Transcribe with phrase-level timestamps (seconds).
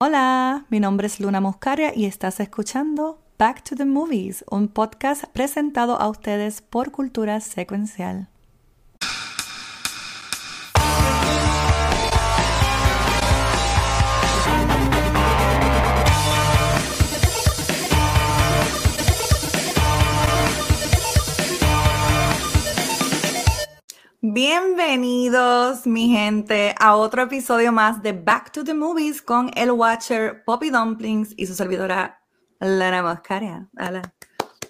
[0.00, 5.24] Hola, mi nombre es Luna Muscaria y estás escuchando Back to the Movies, un podcast
[5.24, 8.28] presentado a ustedes por Cultura Secuencial.
[24.40, 30.44] Bienvenidos, mi gente, a otro episodio más de Back to the Movies con el Watcher
[30.44, 32.20] Poppy Dumplings y su servidora
[32.60, 33.66] Lana Moscaria.
[33.76, 34.00] Hola,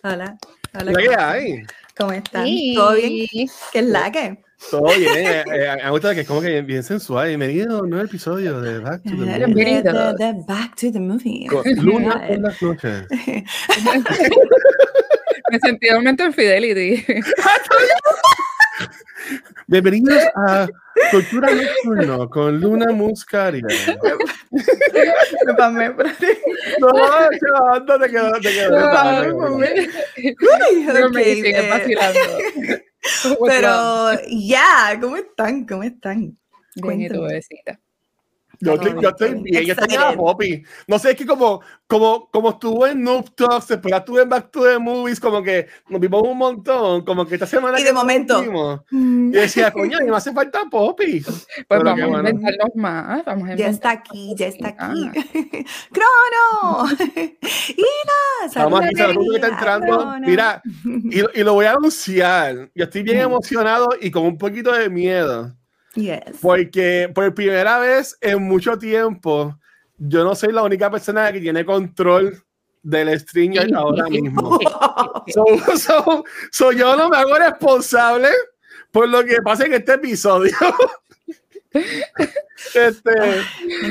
[0.02, 0.38] hola,
[0.72, 0.92] hola.
[0.94, 1.66] ¿Qué hay?
[1.94, 2.46] ¿Cómo están?
[2.74, 3.26] ¿Todo bien?
[3.70, 4.42] ¿Qué es la que?
[4.70, 5.14] Todo bien.
[5.14, 7.28] Eh, eh, me gusta que es como que bien sensual.
[7.28, 9.36] Bienvenido a un nuevo episodio de Back to the Movies.
[9.36, 11.50] Bienvenido de, Back to the Movies.
[11.50, 13.04] Con Luna en las noches.
[15.50, 17.04] Me sentí un momento en Fidelity.
[19.66, 20.68] Bienvenidos a
[21.10, 23.64] Cultura Nocturno con Luna Muscaria.
[25.46, 28.76] Me pamé, No, chaval, no te quedo, te quedo.
[30.92, 32.20] Pero me siguen vacilando.
[33.46, 35.66] Pero ya, ¿cómo están?
[35.66, 36.36] ¿Cómo están?
[36.76, 37.80] Bien, y tu bebecita.
[38.60, 40.64] Yo estoy, yo estoy bien, yo estoy a Poppy.
[40.88, 44.50] No sé, es que como, como, como estuve en Noob Talks, después estuve en Back
[44.50, 47.78] to the Movies, como que nos vimos un montón, como que esta semana.
[47.78, 48.42] Y de momento.
[48.42, 51.20] Vimos, y decía, coño, me hace falta Poppy.
[51.20, 52.28] Pues Pero vamos a bueno.
[52.30, 53.24] inventarnos más.
[53.24, 54.76] Vamos a Ya está aquí, ya está aquí.
[54.78, 55.12] Ah.
[55.92, 56.88] ¡Crono!
[57.14, 58.54] ¡Ina!
[58.56, 59.98] Vamos aquí, saludos que está entrando.
[59.98, 60.26] Crono.
[60.26, 62.70] Mira, y, y lo voy a anunciar.
[62.74, 65.57] Yo estoy bien emocionado y con un poquito de miedo.
[65.94, 66.20] Yes.
[66.40, 69.58] Porque por primera vez en mucho tiempo,
[69.98, 72.42] yo no soy la única persona que tiene control
[72.82, 74.58] del StreamYard ahora mismo.
[75.28, 75.44] So,
[75.76, 78.28] so- so yo no me hago responsable
[78.90, 80.56] por lo que pasa en este episodio.
[82.74, 83.12] este,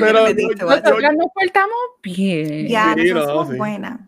[0.00, 2.68] pero yo- yo- Nosotras nos portamos bien.
[2.68, 3.56] Ya, Sí, nosotros no, somos sí.
[3.56, 4.00] buenas.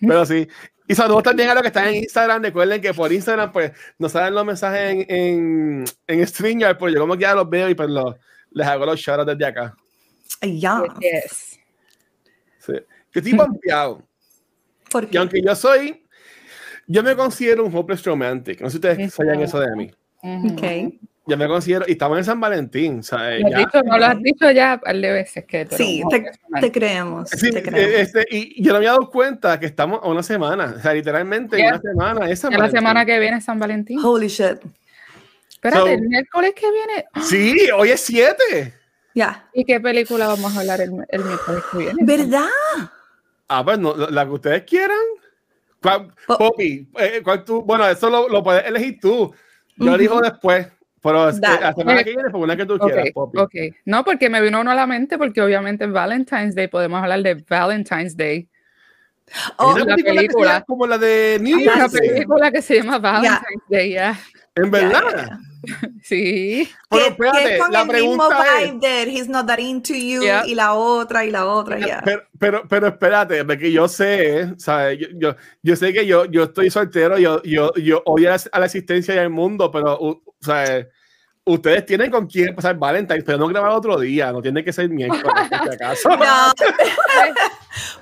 [0.00, 0.48] pero sí.
[0.88, 2.42] Y saludos también a los que están en Instagram.
[2.42, 7.00] Recuerden que por Instagram, pues, nos salen los mensajes en, en, en StreamYard, pues yo
[7.00, 8.14] como que ya los veo y pues los,
[8.52, 9.76] les hago los shoutouts desde acá.
[10.40, 10.82] Ya.
[10.98, 11.60] Yes.
[12.58, 12.72] Sí.
[12.72, 14.02] Yo estoy pompeado.
[14.90, 15.18] ¿Por Y qué?
[15.18, 16.06] aunque yo soy,
[16.86, 18.60] yo me considero un hopeless romantic.
[18.62, 19.90] No sé si ustedes sabían eso de mí.
[20.22, 20.94] Ok.
[21.28, 23.40] Yo me considero, y estamos en San Valentín, ¿sabes?
[23.42, 25.76] Lo has Ya- dicho, no lo has dicho ya un par de veces que eres
[25.76, 26.30] Sí, te,
[26.60, 27.28] te creemos.
[27.30, 27.94] Sí, te eh, creemos.
[28.00, 30.94] este, y yo no me había dado cuenta que estamos a una semana, o sea,
[30.94, 31.68] literalmente Ya.
[31.68, 32.30] una semana.
[32.30, 34.00] Es San Ya la semana que viene es San Valentín.
[34.02, 34.56] Holy shit.
[35.50, 37.04] Espérate, So- el miércoles que viene.
[37.22, 38.74] Sí, hoy es 7.
[39.14, 39.48] Ya.
[39.52, 42.04] ¿Y qué película vamos a hablar el, el miércoles que viene?
[42.04, 42.46] ¿Verdad?
[43.48, 44.96] Ah, pues no, la que ustedes quieran.
[45.82, 47.62] ¿Cuál- Po- Poppy, eh, ¿cuál tú?
[47.62, 49.34] Bueno, eso lo, lo puedes elegir tú.
[49.76, 49.94] Yo Ujú.
[49.94, 50.66] elijo después,
[51.02, 51.60] pero Dale.
[51.60, 53.38] la semana que viene, una que tú quieras, Poppy.
[53.38, 53.54] ok.
[53.84, 57.22] No, porque me vino uno a la mente, porque obviamente es Valentine's Day, podemos hablar
[57.22, 58.48] de Valentine's Day.
[59.58, 60.64] Oh, Una la película que película.
[60.66, 62.08] como la de New Hay una Year's Day.
[62.08, 64.18] película que se llama Valentine's Day, ya.
[64.54, 65.02] En verdad.
[65.14, 65.38] ya.
[66.02, 66.68] Sí.
[66.88, 69.94] Pero espérate, es con la el mismo pregunta es, vibe de He's not that into
[69.94, 70.46] you Yeah.
[70.46, 72.00] y la otra y la otra, ya.
[72.04, 74.98] pero, pero, pero espérate, porque yo sé, ¿sabes?
[74.98, 78.42] Yo, yo, yo sé que yo, yo estoy soltero, yo, yo, yo odio a la,
[78.52, 80.86] a la existencia del mundo, pero, ¿sabes?
[81.48, 84.90] Ustedes tienen con quién pasar Valentine's, pero no grabar otro día, no tiene que ser
[84.90, 86.10] miércoles, por si acaso.
[86.10, 86.16] No.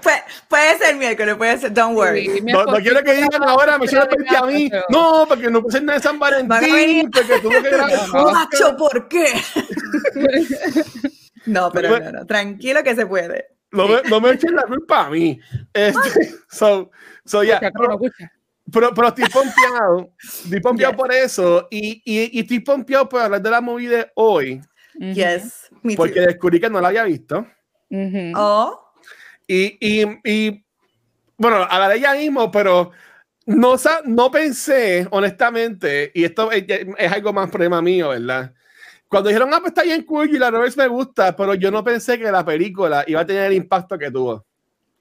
[0.03, 2.27] Puede, puede ser miércoles, puede ser, don't worry.
[2.27, 4.71] Sí, No, no quiero que digan ahora, me hicieron a mí.
[4.89, 8.09] No, porque no puse nada de San Valentín, porque tuve que grabar.
[8.33, 9.27] Macho, ¿por qué?
[11.47, 13.49] no, pero No, no, no, tranquilo que se puede.
[13.73, 15.39] No me, no me echen la culpa a mí.
[15.75, 16.91] Este, so,
[17.25, 18.33] so, escucha.
[18.73, 20.11] Pero, pero estoy pompeado.
[20.45, 20.99] Estoy pompeado Yes.
[20.99, 21.69] por eso.
[21.71, 24.61] Y, y, y estoy pompeado por hablar de la movie de hoy.
[24.99, 26.03] Yes, me too.
[26.03, 27.47] Porque descubrí que no la había visto.
[27.91, 28.33] ujú.
[28.35, 28.81] Oh,
[29.47, 30.65] Y, y, y
[31.39, 32.91] bueno, hablaré ya mismo, pero
[33.47, 38.53] no, sa- no pensé, honestamente, y esto es, es algo más problema mío, ¿verdad?
[39.09, 41.85] Cuando dijeron, ah, pues está bien cool y la Roberts me gusta, pero yo no
[41.85, 44.45] pensé que la película iba a tener el impacto que tuvo.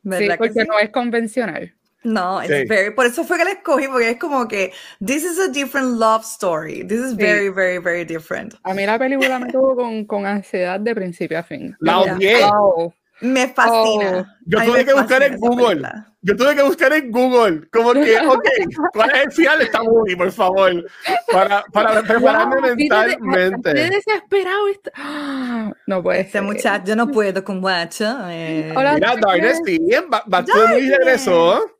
[0.03, 0.67] Sí, ¿verdad que porque sí?
[0.67, 1.74] no es convencional.
[2.05, 2.65] No, it's Sí.
[2.67, 4.71] very, por eso fue que la escogí, porque es como que,
[5.05, 6.85] this is a different love story.
[6.87, 7.17] This is Sí.
[7.17, 8.53] very, very, very different.
[8.63, 11.75] A mí la película me tuvo con, con ansiedad de principio a fin.
[11.79, 12.45] La odié.
[12.45, 12.93] Wow.
[13.21, 14.37] Me fascina.
[14.45, 15.65] Yo A mí tuve que buscar en Google.
[15.67, 16.11] película.
[16.21, 18.43] Yo tuve que buscar en Google, como que, ok,
[18.93, 20.85] ¿cuál es el final de esta movie, por favor?
[21.31, 23.73] Para, para prepararme Wow, mentalmente.
[23.73, 24.91] desesperado está.
[24.95, 25.71] ¡Ah!
[25.87, 26.41] No puede Este ser.
[26.43, 28.05] muchacho, yo no puedo con guacho.
[28.29, 28.73] eh.
[28.75, 28.95] Hola.
[28.95, 29.79] Mira, Darkness, sí,
[30.11, 30.97] va, va todo muy Darkness.
[30.97, 31.74] regresó.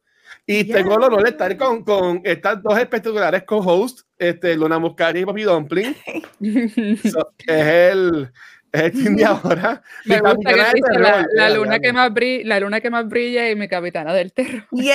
[0.48, 0.78] Y Yeah.
[0.78, 5.26] tengo el honor de estar con, con estas dos espectaculares co-hosts, este, Luna Muscari y
[5.26, 5.96] Papi Dumpling.
[7.12, 8.32] So, es el,
[8.72, 9.82] Es el team de ahora.
[10.06, 13.08] Me Mi gusta que la, terror, la luna que más brilla, la luna que más
[13.08, 14.68] brilla y mi capitana del terror.
[14.72, 14.94] Yes.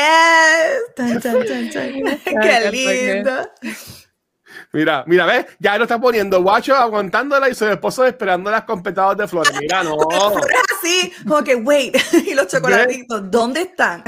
[0.97, 1.93] Tan, tan, tan, tan.
[2.43, 3.51] Qué lindo.
[4.73, 5.47] Mira, mira, ¿ves?
[5.59, 9.53] Ya lo está poniendo guacho aguantándola y su esposo esperándola con petados de flores.
[9.61, 9.97] Mira, no.
[10.79, 11.97] Así, como que, wait,
[12.27, 14.05] y los chocolatitos, ¿dónde están?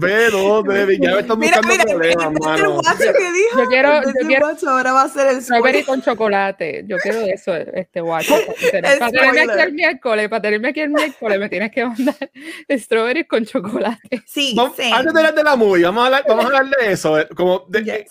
[0.00, 2.72] Ve, no, baby, ya me están Mira, buscando mira, problemas, mano.
[2.74, 3.62] guacho que dijo.
[3.62, 5.86] Yo quiero- el yo quiero- guacho ahora va a ser el Strawberry spoiler.
[5.86, 6.84] con chocolate.
[6.86, 8.34] Yo quiero eso, este guacho.
[8.72, 12.16] Para tenerme aquí el miércoles, para tenerme aquí el miércoles, me tienes que mandar
[12.70, 14.22] strawberry con chocolate.
[14.26, 14.90] Sí, Vamos- sí.
[14.92, 17.18] Antes de hablar de la movie, vamos a hablar, vamos a hablar de eso.
[17.18, 18.10] eh, Como de, Yes.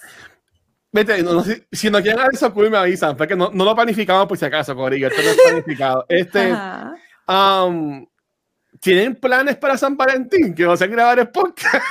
[0.92, 3.52] Vete, no, no, si, si no quieren hablar de eso, cool, me avisan, porque no,
[3.54, 5.08] no lo planificamos por si acaso, Corillo.
[5.08, 6.06] Esto no es planificado.
[6.10, 6.52] Este,
[7.28, 8.06] um,
[8.80, 10.54] ¿Tienen planes para San Valentín?
[10.56, 11.84] Que no sé grabar el podcast.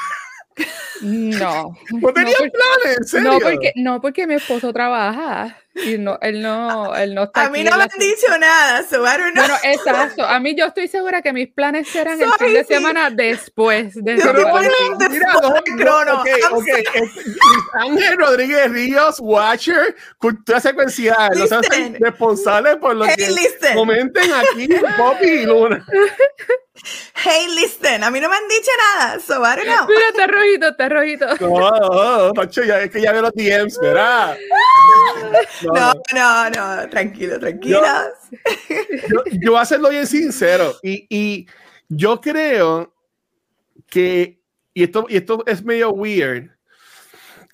[1.02, 1.76] No.
[1.90, 2.98] ¿No tenían porque- planes?
[2.98, 3.32] ¿En serio?
[3.32, 7.50] No porque, no, porque mi esposo trabaja y no, él no, él no está A
[7.50, 9.44] mí no me han dicho nada, so I don't know.
[9.46, 10.24] Bueno, exacto.
[10.24, 14.16] A mí yo estoy segura que mis planes serán el fin de semana después de
[14.18, 14.60] Yo a.
[14.98, 16.20] The Mira, no, fucking no, crono.
[16.22, 16.66] ok, I'm ok.
[16.66, 17.38] Este, Luis
[17.74, 21.30] Ángel Rodríguez Ríos, Watcher, cultura secuencial.
[21.38, 21.96] No sean Listen.
[22.00, 23.74] responsables por lo Hey, que listen.
[23.76, 25.86] comenten aquí Poppy y Luna.
[27.14, 29.86] Hey, listen, a mí no me han dicho nada, so I don't know.
[29.88, 31.26] Mira, está rojito, está rojito.
[31.40, 34.36] No, no, no, Pacho, ya es que ya veo los DMs, ¿verdad?
[35.62, 36.88] No, No, no.
[36.88, 37.82] tranquilo, tranquilos.
[39.08, 40.74] Yo, yo voy a serlo bien sincero.
[40.82, 41.46] Y, y
[41.88, 42.94] yo creo
[43.88, 44.40] que,
[44.74, 46.50] y esto, y esto es medio weird,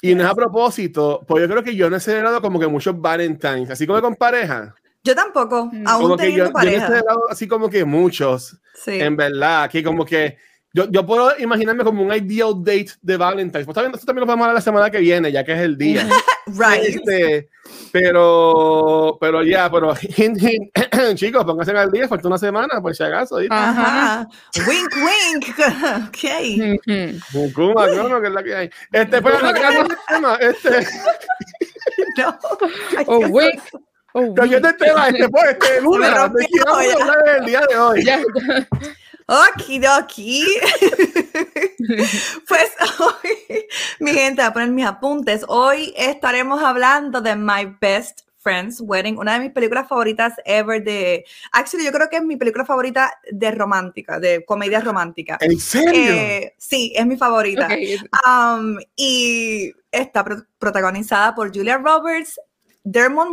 [0.02, 2.66] y no es a propósito, pues yo creo que yo no he celebrado como que
[2.66, 4.74] muchos Valentines, así como con pareja.
[5.04, 5.86] Yo tampoco, Mm.
[5.86, 6.86] aún Como que yo, teniendo yo no he pareja.
[6.86, 9.00] celebrado así como que muchos, Sí.
[9.00, 10.38] en verdad, que como que
[10.72, 13.64] yo, yo puedo imaginarme como un ideal date de Valentine's.
[13.64, 15.60] Pues también, esto también lo vamos a hablar la semana que viene, ya que es
[15.60, 16.06] el día.
[16.46, 16.82] Right.
[16.84, 17.48] Este,
[17.90, 20.70] pero, pero ya, pero hint, hint,
[21.14, 23.36] chicos, pónganse al día, falta una semana, por si acaso.
[23.36, 23.54] ¿viste?
[23.54, 24.28] Ajá.
[24.66, 25.58] Wink, wink.
[26.08, 26.80] ok.
[26.86, 27.18] Ujú.
[27.32, 28.70] Bucuma, crono, que es la que hay.
[28.92, 30.68] Este, pero no, cambiando el tema, este,
[32.18, 32.38] No.
[33.06, 33.62] Oh, wink.
[34.14, 37.76] Cambiando el tema, este, pues, este, Luna, de qué vamos a hablar el día de
[37.76, 38.04] hoy.
[38.04, 38.22] Ya.
[39.26, 40.46] Okidoki.
[42.48, 43.66] pues hoy,
[43.98, 45.44] mi gente, a poner mis apuntes.
[45.48, 51.24] Hoy estaremos hablando de My Best Friend's Wedding, una de mis películas favoritas ever de...
[51.50, 55.38] Actually, yo creo que es mi película favorita de romántica, de comedia romántica.
[55.40, 56.12] ¿En serio?
[56.12, 57.66] Eh, sí, es mi favorita.
[57.66, 58.28] Ok.
[58.28, 62.38] Um, y está pro- protagonizada por Julia Roberts,
[62.84, 63.28] Dermot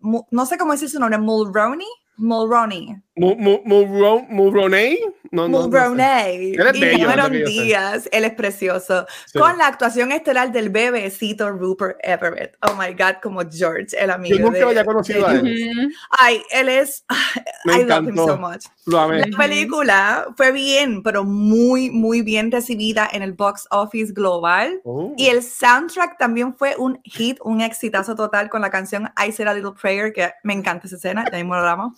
[0.00, 1.86] Mul- no sé cómo decir su nombre, Mulroney.
[2.16, 3.03] Mulroney.
[3.16, 4.98] Mu- mu- Mulro- Mulroney?
[5.30, 5.68] No, no, no sé.
[5.68, 6.54] Mulroney.
[6.54, 7.32] Él es y Cameron.
[7.32, 9.06] Díaz, él es precioso.
[9.26, 9.38] Sí.
[9.38, 12.56] Con la actuación estelar del bebecito Rupert Everett.
[12.62, 14.36] Oh my God, como George, el amigo.
[14.36, 15.70] Yo nunca de- lo había conocido a de- él.
[15.78, 15.88] Ujú.
[16.10, 17.04] Ay, él es.
[17.64, 18.26] Me I love him encantó.
[18.26, 18.64] so much.
[18.86, 19.26] Lo amé.
[19.26, 24.80] La película fue bien, pero muy, muy bien recibida en el box office global.
[24.84, 25.14] Oh.
[25.16, 29.48] Y el soundtrack también fue un hit, un exitazo total con la canción I Said
[29.48, 31.94] a Little Prayer, que me encanta esa escena, ya mismo lo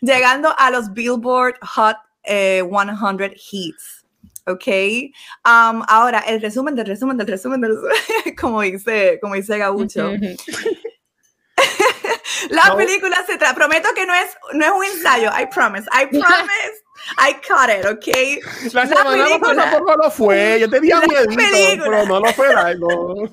[0.00, 4.04] llegando a los Billboard Hot eh, 100 Hits.
[4.46, 4.66] ¿Ok?
[5.44, 10.10] Um, ahora, el resumen del resumen del resumen del resumen, como dice, como dice Gaucho.
[12.50, 12.76] La No.
[12.76, 16.82] película se trata, prometo que no es, no es un ensayo, I promise, I promise,
[17.18, 18.72] I caught it, ¿ok?
[18.72, 20.58] La semana película- pasada tampoco lo fue.
[20.60, 23.28] Yo tenía La miedo, pero no lo fue algo.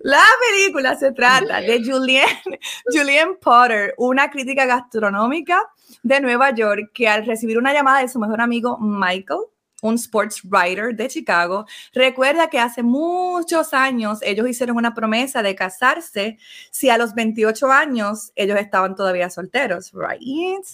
[0.00, 5.62] La película se trata de Julianne, Julianne Potter, una crítica gastronómica
[6.02, 9.40] de Nueva York que al recibir una llamada de su mejor amigo Michael,
[9.82, 15.54] un sports writer de Chicago, recuerda que hace muchos años ellos hicieron una promesa de
[15.54, 16.38] casarse
[16.70, 20.64] si a los 28 años ellos estaban todavía solteros, right?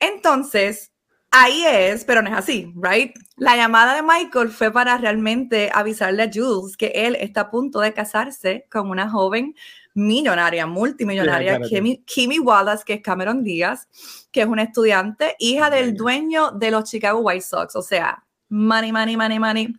[0.00, 0.90] Entonces,
[1.30, 3.14] ahí es, pero no es así, right?
[3.36, 7.80] La llamada de Michael fue para realmente avisarle a Jules que él está a punto
[7.80, 9.54] de casarse con una joven
[9.94, 11.60] millonaria, multimillonaria.
[11.60, 13.88] Kimi, Kimi Wallace, que es Cameron Díaz,
[14.30, 18.92] que es una estudiante, hija del dueño de los Chicago White Sox, o sea, money,
[18.92, 19.74] money, money, money.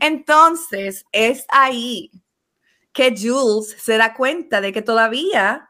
[0.00, 2.10] Entonces, es ahí
[2.92, 5.68] que Jules se da cuenta de que todavía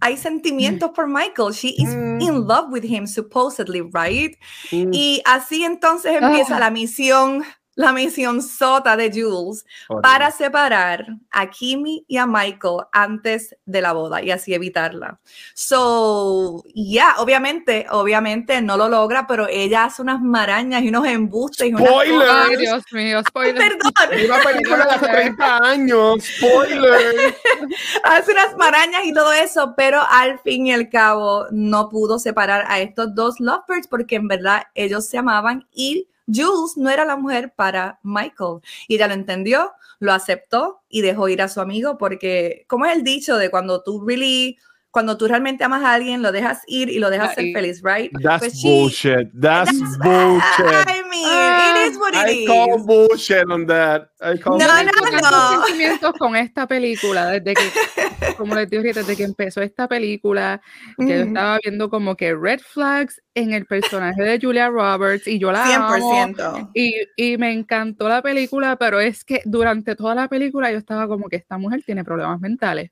[0.00, 1.52] hay sentimientos por Michael.
[1.52, 2.20] She is Mm.
[2.20, 4.36] in love with him, supposedly, right?
[4.70, 4.90] Mm.
[4.92, 6.60] Y así entonces empieza Ah.
[6.60, 7.42] la misión,
[7.80, 9.64] la misión sota de Jules
[10.02, 15.18] para separar a Kimi y a Michael antes de la boda y así evitarla.
[15.54, 21.68] So, ya, obviamente, obviamente no lo logra, pero ella hace unas marañas y unos embustes
[21.68, 22.18] y unas Spoiler.
[22.18, 22.46] cosas.
[22.50, 23.54] Ay, Dios mío, spoiler.
[23.56, 26.24] Perdón, Una película de hace 30 años.
[26.36, 27.34] Spoiler.
[28.04, 32.64] hace unas marañas y todo eso, pero al fin y al cabo no pudo separar
[32.68, 37.16] a estos dos lovebirds porque en verdad ellos se amaban y Jules no era la
[37.16, 38.60] mujer para Michael.
[38.88, 42.96] Y ella lo entendió, lo aceptó y dejó ir a su amigo porque, como es
[42.96, 44.58] el dicho de cuando tú really,
[44.90, 48.10] cuando tú realmente amas a alguien, lo dejas ir y lo dejas ser feliz, right?
[48.22, 49.28] That's Pues she- bullshit.
[49.40, 50.88] That's, That's- bullshit.
[50.88, 52.86] I mean, Ah, it is what it I call is.
[52.86, 54.08] bullshit on that.
[54.20, 54.92] I call No, Yo bullshit.
[54.94, 55.64] tengo no, no.
[55.64, 57.62] sentimientos con esta película, desde que,
[58.36, 60.60] como les dije desde que empezó esta película,
[60.98, 65.38] que yo estaba viendo como que red flags en el personaje de Julia Roberts y
[65.38, 65.94] yo la amo.
[66.34, 66.70] 100%.
[66.74, 71.06] Y, y me encantó la película, pero es que durante toda la película yo estaba
[71.06, 72.90] como que esta mujer tiene problemas mentales.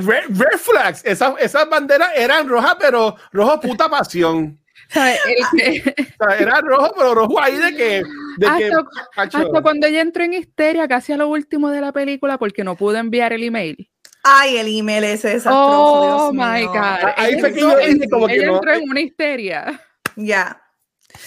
[0.00, 1.04] Red, red flags.
[1.04, 4.58] Esas, esas banderas eran rojas, pero rojo puta pasión.
[4.92, 5.94] Que-
[6.38, 8.02] era rojo, pero rojo ahí de que.
[8.38, 8.82] De que hasta,
[9.16, 12.64] macho, hasta cuando ella entró en histeria casi a lo último de la película porque
[12.64, 13.90] no pudo enviar el email.
[14.24, 15.68] Ay, el email ese desastroso.
[15.70, 16.68] Oh Dios my mío.
[16.72, 17.10] God.
[17.16, 18.54] Ahí Ella fue que entró yo en- dije como que ella no.
[18.54, 19.80] entró en una histeria.
[20.16, 20.46] Ya.
[20.50, 20.67] Ahí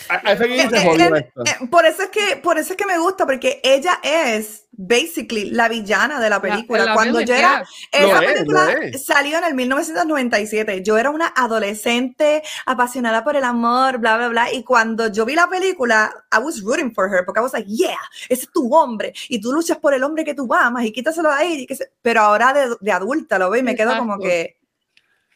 [0.10, 5.50] Eh, por eso es que por eso es que me gusta porque ella es basically
[5.52, 6.80] la villana de la película.
[6.80, 7.60] La- la Cuando yo villain, era.
[7.60, 9.06] Lo esa es, película es.
[9.06, 10.82] salió en el 1997.
[10.84, 15.36] Yo era una adolescente apasionada por el amor, bla bla bla, y cuando yo vi
[15.36, 17.98] la película, I was rooting for her porque I was like, yeah,
[18.30, 21.30] ese es tu hombre y tú luchas por el hombre que tú amas y quítaselo
[21.32, 21.66] a ella.
[21.68, 24.28] que se- Pero ahora de, de adulta lo veo y me quedo como Exacto.
[24.30, 24.58] que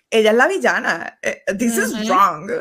[0.10, 1.20] ella es la villana.
[1.22, 2.08] Eh, This is Ujú.
[2.08, 2.52] wrong.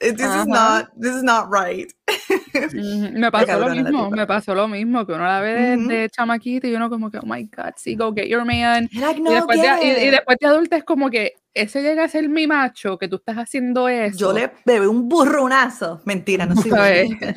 [0.00, 0.40] This Ajá.
[0.40, 1.92] is not this is not right.
[2.72, 5.88] Me pasó lo mismo, me pasó lo mismo, que uno la ve de, Ujú.
[5.88, 8.88] de chamaquita y uno como que, oh my God, sí, go get your man.
[8.92, 12.04] Like, Y no, después, de, y- y, después de adulta es como que ese llega
[12.04, 14.16] a ser mi macho, que tú estás haciendo eso.
[14.18, 16.00] Yo le bebé un burrunazo.
[16.04, 17.36] Mentira, no burra.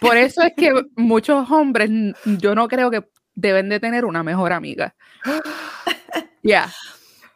[0.00, 1.90] Por eso es que muchos hombres,
[2.24, 3.04] yo no creo que
[3.34, 4.94] deben de tener una mejor amiga.
[6.46, 6.70] Ya.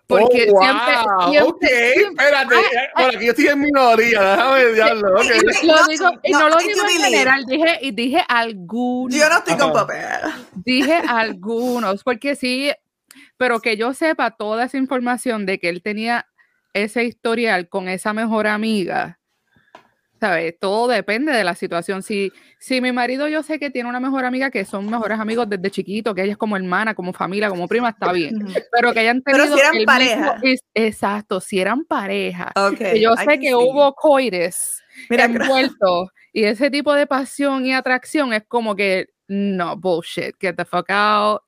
[0.08, 0.94] Porque oh, wow, siempre,
[1.42, 2.54] ok, siempre- siempre- espérate.
[2.56, 5.08] eh, Bueno, aquí yo estoy en minoría, déjame diablo.
[5.20, 5.24] ok.
[5.62, 9.14] lo No, digo, y no, no lo digo en general, dije, y dije algunos.
[9.14, 9.98] Yo no estoy con papel.
[10.64, 12.70] Dije algunos, porque sí,
[13.36, 16.26] pero que yo sepa toda esa información de que él tenía
[16.72, 19.18] ese historial con esa mejor amiga,
[20.20, 20.58] ¿sabes?
[20.58, 22.02] Todo depende de la situación.
[22.02, 25.48] Si, si mi marido yo sé que tiene una mejor amiga que son mejores amigos
[25.48, 28.46] desde chiquito, que ella es como hermana, como familia, como prima, está bien.
[28.72, 30.40] Pero que hayan Pero tenido si eran el pareja.
[30.74, 32.52] exacto, si eran pareja.
[32.56, 32.78] Ok.
[32.78, 33.54] Que yo sé que see.
[33.54, 40.34] hubo coires envueltos y ese tipo de pasión y atracción es como que no, bullshit,
[40.40, 41.42] get the fuck out.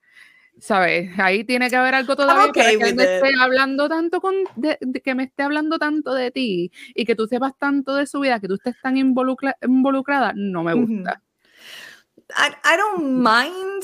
[0.61, 1.11] ¿Sabes?
[1.19, 3.00] Ahí tiene que haber algo todavía para okay que me it.
[3.00, 7.14] esté hablando tanto con, de- de- que me esté hablando tanto de ti y que
[7.14, 11.23] tú sepas tanto de su vida, que tú estés tan involucra- involucrada, no me gusta.
[12.37, 13.83] I, I don't mind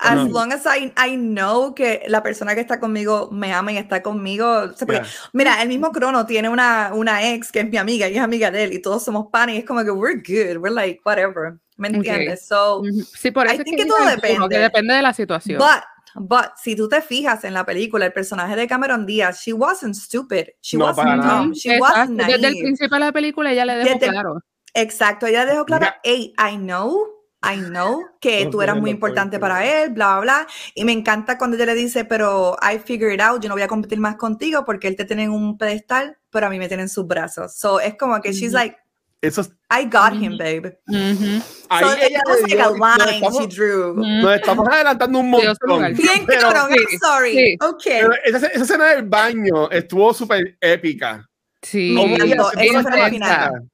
[0.00, 0.28] as No.
[0.30, 4.00] long as I, I know que la persona que está conmigo me ama y está
[4.02, 4.46] conmigo.
[4.46, 5.06] O sea, porque, Yeah.
[5.32, 8.50] Mira, el mismo Crono tiene una, una ex que es mi amiga y es amiga
[8.50, 11.54] de él y todos somos pan y es como que we're good, we're like whatever.
[11.78, 12.46] ¿Me entiendes?
[12.46, 13.02] So, Ujú.
[13.16, 14.48] Sí, por I eso es think que que todo depende.
[14.50, 15.58] que depende de la situación.
[15.58, 15.82] But,
[16.28, 19.94] but, si tú te fijas en la película, el personaje de Cameron Díaz, she wasn't
[19.94, 20.48] stupid.
[20.60, 21.52] She No, wasn't dumb.
[21.54, 22.60] She Exacto, wasn't Desde el naive.
[22.62, 24.40] principio de la película ella le dejó Desde- claro.
[24.74, 27.06] Exacto, ella dejó claro, hey, I know,
[27.42, 30.46] I know que No tú eras tiene muy importante para él, bla, bla, bla.
[30.74, 33.62] Y me encanta cuando ella le dice, pero I figured it out, yo no voy
[33.62, 36.66] a competir más contigo porque él te tiene en un pedestal, pero a mí me
[36.68, 37.54] tiene en sus brazos.
[37.56, 38.54] So es como que she's Ujú.
[38.56, 38.76] like,
[39.20, 40.38] Eso es- I got him, Ujú.
[40.38, 40.78] babe.
[40.88, 41.42] Ujú.
[41.70, 43.90] ahí so ella it was like a nos line estamos, she drew.
[43.92, 44.04] Ujú.
[44.04, 45.94] nos estamos adelantando un montón.
[45.94, 47.32] Bien Pero- cabrón, I'm sorry.
[47.32, 47.56] sí.
[47.60, 48.00] Okay.
[48.00, 51.26] Pero esa, esa escena del baño estuvo súper épica.
[51.62, 51.92] Sí.
[51.94, 53.68] Me ella encantó, eso fue final.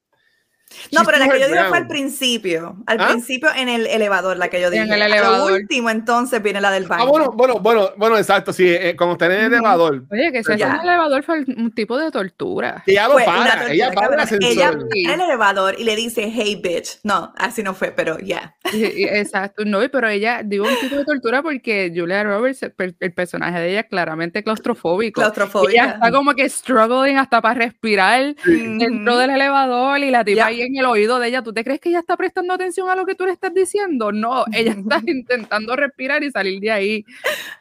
[0.93, 2.77] No, pero la que yo dije fue al principio.
[2.87, 3.09] Al ¿Ah?
[3.09, 4.85] principio en el elevador, la que yo dije.
[4.85, 5.51] En el elevador.
[5.51, 7.05] Lo último, entonces viene la del baño.
[7.05, 10.43] Ah, bueno, bueno, bueno, bueno, exacto, sí, eh, cuando está en el elevador, Oye, que
[10.45, 10.69] se Ya.
[10.69, 12.83] en el elevador fue un tipo de tortura.
[12.87, 14.51] que ella lo una para, tortura, ella para el ascensor.
[14.51, 15.05] Ella Sí.
[15.05, 16.99] en el elevador y le dice, hey, bitch.
[17.03, 18.55] No, así no fue, pero ya.
[18.73, 22.73] Y- y- Exacto, no, pero ella, digo un tipo de tortura porque Julia Roberts, el,
[22.73, 25.21] per- el personaje de ella es claramente claustrofóbico.
[25.21, 25.85] Ella Claustrofóbica.
[25.91, 29.21] está como que struggling hasta para respirar dentro Ujú.
[29.21, 30.47] del elevador y la tipa Ya.
[30.47, 31.43] ahí en el oído de ella.
[31.43, 34.13] ¿Tú te crees que ella está prestando atención a lo que tú le estás diciendo?
[34.13, 37.05] No, ella está intentando respirar y salir de ahí.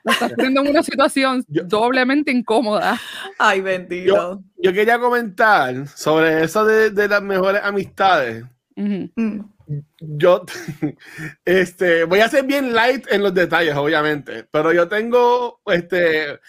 [0.03, 2.99] La estás poniendo en una situación Yo- doblemente incómoda.
[3.37, 4.43] Ay, bendito.
[4.57, 8.43] Yo quería comentar sobre eso de, de las mejores amistades.
[8.75, 9.09] Ujú.
[9.15, 9.39] Mm.
[9.99, 10.43] yo
[11.45, 16.39] este, voy a ser bien light en los detalles, obviamente, pero yo tengo este,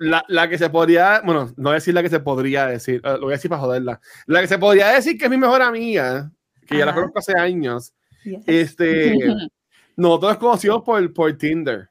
[0.00, 3.20] la, la, que se podría, bueno, no decir la que se podría decir, uh, lo
[3.20, 6.32] voy a decir para joderla, la que se podría decir que es mi mejor amiga,
[6.66, 6.78] que Ajá.
[6.78, 7.92] ya la conozco hace años,
[8.24, 8.42] yes.
[8.46, 9.14] este,
[9.96, 11.90] nosotros conocimos por, por Tinder.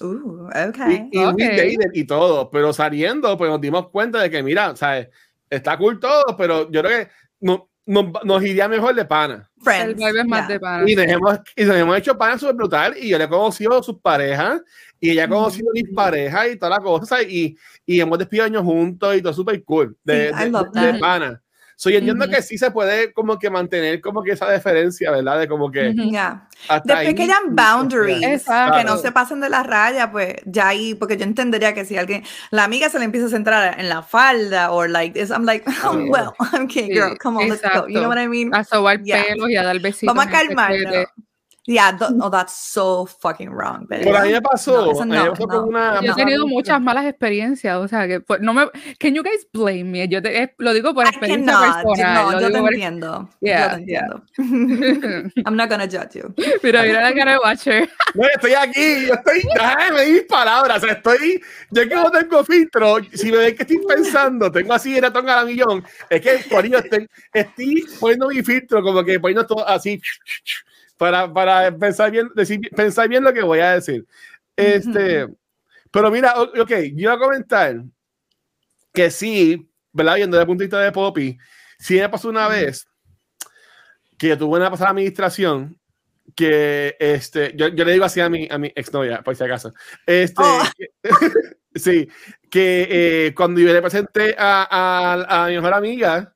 [0.00, 1.08] Uh, okay.
[1.10, 1.76] Y, y, okay.
[1.94, 5.08] y todo, pero saliendo, pues nos dimos cuenta de que, mira, ¿sabes?
[5.50, 7.10] está cool todo, pero yo creo que
[7.40, 9.50] no, nos, nos iría mejor de pana.
[9.62, 10.00] Friends.
[10.00, 10.48] El es más yeah.
[10.48, 10.84] de pana.
[10.86, 12.94] Y nos, hemos, y nos hemos hecho pana súper brutal.
[13.00, 14.60] Y yo le he conocido a sus parejas.
[15.00, 17.22] Y ella ha conocido a mis parejas y toda la cosa.
[17.22, 19.96] Y, y hemos despedido años juntos y todo súper cool.
[20.04, 21.42] De, sí, de, de, de, pana.
[21.80, 22.34] So, yo entiendo mm -hmm.
[22.34, 25.38] que sí se puede como que mantener como que esa diferencia, ¿verdad?
[25.38, 25.90] De como que...
[25.90, 26.10] Mm -hmm.
[26.10, 26.48] yeah.
[26.84, 28.78] Después que hayan boundaries, Exacto.
[28.78, 31.96] que no se pasen de la raya, pues ya ahí, porque yo entendería que si
[31.96, 35.44] alguien, la amiga se le empieza a centrar en la falda, o like this, I'm
[35.44, 37.86] like, oh, well, okay, girl, come on, let's go.
[37.86, 38.52] You know what I mean?
[38.52, 39.22] A sobar yeah.
[39.22, 40.12] pelos y a dar besitos.
[40.12, 41.06] Vamos a calmarnos.
[41.68, 43.84] Yeah, no, that's so fucking wrong.
[43.86, 44.90] But Por ahí me pasó.
[44.90, 48.40] No, no, no, no una, yo he tenido muchas malas experiencias, o sea, que pues,
[48.40, 48.70] no me.
[48.98, 50.08] Can you guys blame me?
[50.08, 52.32] Yo te, lo digo por experiencia cannot, personal.
[52.32, 52.72] No, yo te por...
[52.72, 53.28] entiendo.
[53.40, 54.22] Yeah, yo te entiendo.
[55.44, 56.34] I'm not gonna judge you.
[56.62, 57.90] Mira, mira la cara de Watcher.
[58.14, 59.42] No, estoy aquí, yo estoy.
[59.52, 60.78] Déjame mis palabras.
[60.78, 61.42] O sea, estoy.
[61.70, 65.28] Yo que no tengo filtro, si me ven que estoy pensando, tengo así el ratón
[65.28, 69.46] a la millón, es que por ello estoy, estoy poniendo mi filtro, como que poniendo
[69.46, 70.00] todo así
[70.98, 74.04] para, para pensar, bien, decir, pensar bien lo que voy a decir.
[74.54, 75.36] Este, uh -huh.
[75.90, 77.82] Pero mira, ok, yo voy a comentar
[78.92, 80.16] que sí, ¿verdad?
[80.16, 81.38] Viendo desde el punto de vista de Poppy,
[81.78, 82.60] sí me pasó una uh -huh.
[82.60, 82.86] vez
[84.18, 85.78] que tuve una pasada administración
[86.34, 89.72] que este, yo, yo, le digo así a mi, a mi exnovia, por si acaso.
[90.04, 90.62] Este, oh.
[91.74, 92.08] sí,
[92.50, 96.34] que eh, cuando yo le presenté a, a, a mi mejor amiga,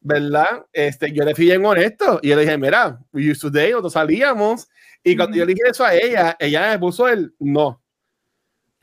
[0.00, 0.66] ¿verdad?
[0.72, 3.70] Este, yo le fui bien honesto y yo le dije, mira, we used to date,
[3.70, 4.68] nosotros salíamos.
[5.02, 5.38] Y cuando mm -hmm.
[5.38, 7.80] yo le dije eso a ella, ella me puso el no.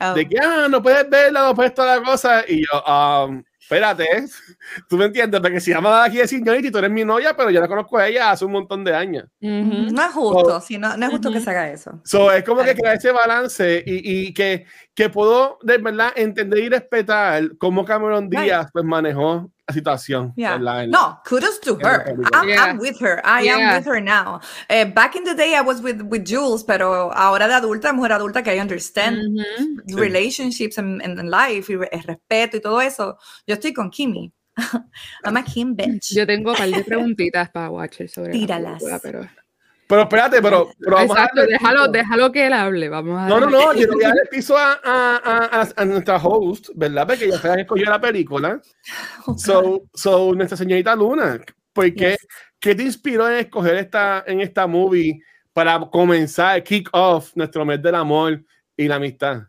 [0.00, 0.14] Oh.
[0.14, 2.44] De que, ah, no puedes verla, no puedes toda la cosa.
[2.46, 4.06] Y yo, um, espérate,
[4.88, 7.50] tú me entiendes, porque si llama aquí de señorita y tú eres mi novia, pero
[7.50, 9.24] yo la conozco a ella hace un montón de años.
[9.40, 9.90] Mm -hmm.
[9.90, 11.38] No es justo, so, sí, no, no, es justo mm -hmm.
[11.38, 12.00] que se haga eso.
[12.04, 16.58] So, es como que crear ese balance y, y, que, que puedo de verdad entender
[16.60, 20.32] y respetar cómo Cameron Díaz pues manejó situación.
[20.36, 20.58] Yeah.
[20.86, 22.16] no, kudos to her.
[22.32, 22.64] I'm, yeah.
[22.64, 23.20] I'm, with her.
[23.24, 23.56] I yeah.
[23.56, 24.40] am with her now.
[24.68, 28.12] Uh, back in the day, I was with, with Jules, pero ahora de adulta, mujer
[28.12, 29.98] adulta, que I understand mm -hmm.
[29.98, 33.18] relationships and, and, life, y el respeto y todo eso.
[33.46, 34.32] Yo estoy con Kimi.
[35.24, 36.14] I'm a Kim bitch.
[36.14, 38.82] Yo tengo un par de preguntitas para Watcher sobre Tíralas.
[38.82, 39.37] La película, pero...
[39.88, 42.90] Pero espérate, pero, pero vamos Exacto, a déjalo, déjalo que él hable.
[42.90, 45.68] Vamos a no, no, no, yo le voy a dar el piso a, a, a,
[45.74, 47.06] a, nuestra host, ¿verdad?
[47.06, 48.60] Porque la que escogió la película.
[49.26, 49.44] Okay.
[49.44, 51.40] So, so, nuestra señorita Luna,
[51.72, 52.26] ¿por qué, yes.
[52.60, 55.20] ¿qué te inspiró en escoger esta, en esta movie
[55.52, 58.42] para comenzar, kick off nuestro mes del amor
[58.76, 59.42] y la amistad?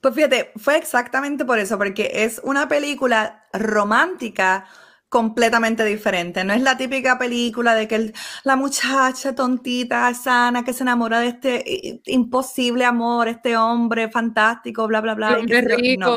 [0.00, 4.66] Pues fíjate, fue exactamente por eso, porque es una película romántica
[5.14, 6.42] completamente diferente.
[6.42, 11.20] No es la típica película de que el, la muchacha tontita, sana, que se enamora
[11.20, 15.38] de este imposible amor, este hombre fantástico, bla, bla, bla.
[15.38, 16.16] Hombre rico.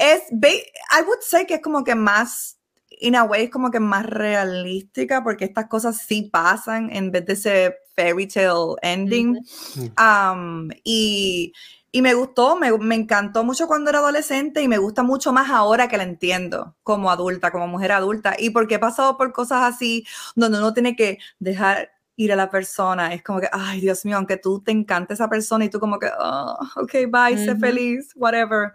[0.00, 3.78] Es, I would say que es como que más, in a way, es como que
[3.78, 9.28] más realística, porque estas cosas sí pasan en vez de ese fairy tale ending.
[9.76, 10.66] Mm -hmm.
[10.66, 11.52] um, y
[11.90, 15.50] y me gustó, me, me, encantó mucho cuando era adolescente y me gusta mucho más
[15.50, 18.34] ahora que la entiendo como adulta, como mujer adulta.
[18.38, 22.50] Y porque he pasado por cosas así donde uno tiene que dejar ir a la
[22.50, 23.14] persona.
[23.14, 25.98] Es como que, ay, Dios mío, aunque tú te encante esa persona y tú como
[25.98, 27.44] que, oh, ok, bye, mm -hmm.
[27.44, 28.70] sé feliz, whatever.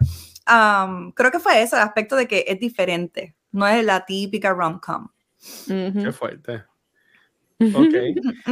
[0.50, 3.36] Um, creo que fue eso, el aspecto de que es diferente.
[3.52, 5.08] No es la típica rom-com.
[5.66, 6.64] Qué fuerte.
[7.74, 7.94] Ok.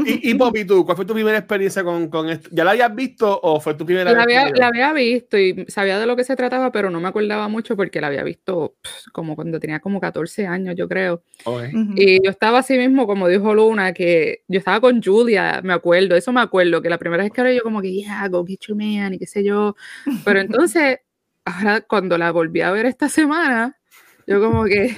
[0.06, 2.48] y, y Bobby, tú, ¿cuál fue tu primera experiencia con, con esto?
[2.52, 5.98] ¿Ya la habías visto o fue tu primera la había, la había visto y sabía
[5.98, 9.08] de lo que se trataba, pero no me acordaba mucho porque la había visto pff,
[9.12, 11.22] como cuando tenía como 14 años, yo creo.
[11.44, 11.72] Okay.
[11.96, 16.16] Y yo estaba así mismo, como dijo Luna, que yo estaba con Julia, me acuerdo,
[16.16, 18.60] eso me acuerdo, que la primera vez que hablé yo como que, yeah, go get
[18.66, 19.76] your man y qué sé yo.
[20.24, 20.98] Pero entonces,
[21.44, 23.78] ahora cuando la volví a ver esta semana,
[24.26, 24.96] yo como que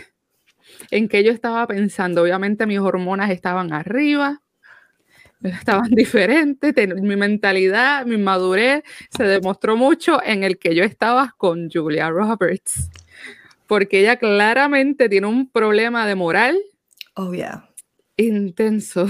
[0.90, 2.22] en qué yo estaba pensando.
[2.22, 4.42] Obviamente mis hormonas estaban arriba,
[5.42, 11.70] estaban diferentes, mi mentalidad, mi madurez se demostró mucho en el que yo estaba con
[11.70, 12.90] Julia Roberts,
[13.66, 16.58] porque ella claramente tiene un problema de moral.
[17.14, 17.68] Oh, yeah.
[18.16, 19.08] Intenso.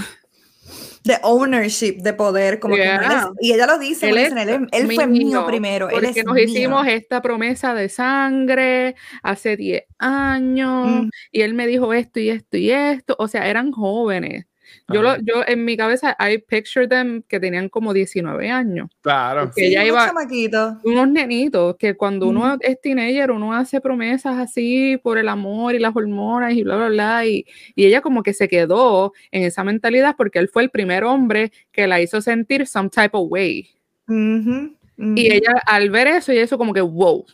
[1.03, 2.99] De ownership, de poder, como yeah.
[2.99, 5.87] que no y ella lo dice, él, dicen, él, él fue mío primero.
[5.87, 6.43] Porque él es nos mío.
[6.43, 11.09] hicimos esta promesa de sangre hace 10 años, mm.
[11.31, 14.45] y él me dijo esto y esto y esto, o sea, eran jóvenes.
[14.87, 18.89] Yo, lo, yo en mi cabeza, I picture them que tenían como 19 años.
[19.01, 19.51] Claro.
[19.55, 20.73] Que ella unos iba- chamaquitos.
[20.83, 22.57] Unos nenitos que cuando uno Ujú.
[22.61, 26.89] es teenager, uno hace promesas así por el amor y las hormonas y bla, bla,
[26.89, 27.25] bla.
[27.25, 31.03] Y, y ella como que se quedó en esa mentalidad porque él fue el primer
[31.03, 33.69] hombre que la hizo sentir some type of way.
[34.07, 35.13] Ujú, Y ujú.
[35.17, 37.25] ella al ver eso, y eso como que, wow,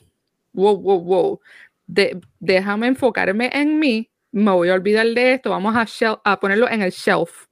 [0.54, 1.40] wow, wow, wow,
[1.88, 6.82] de- déjame enfocarme en mí, me voy a olvidar de esto, vamos a, ponerlo en
[6.82, 7.48] el shelf.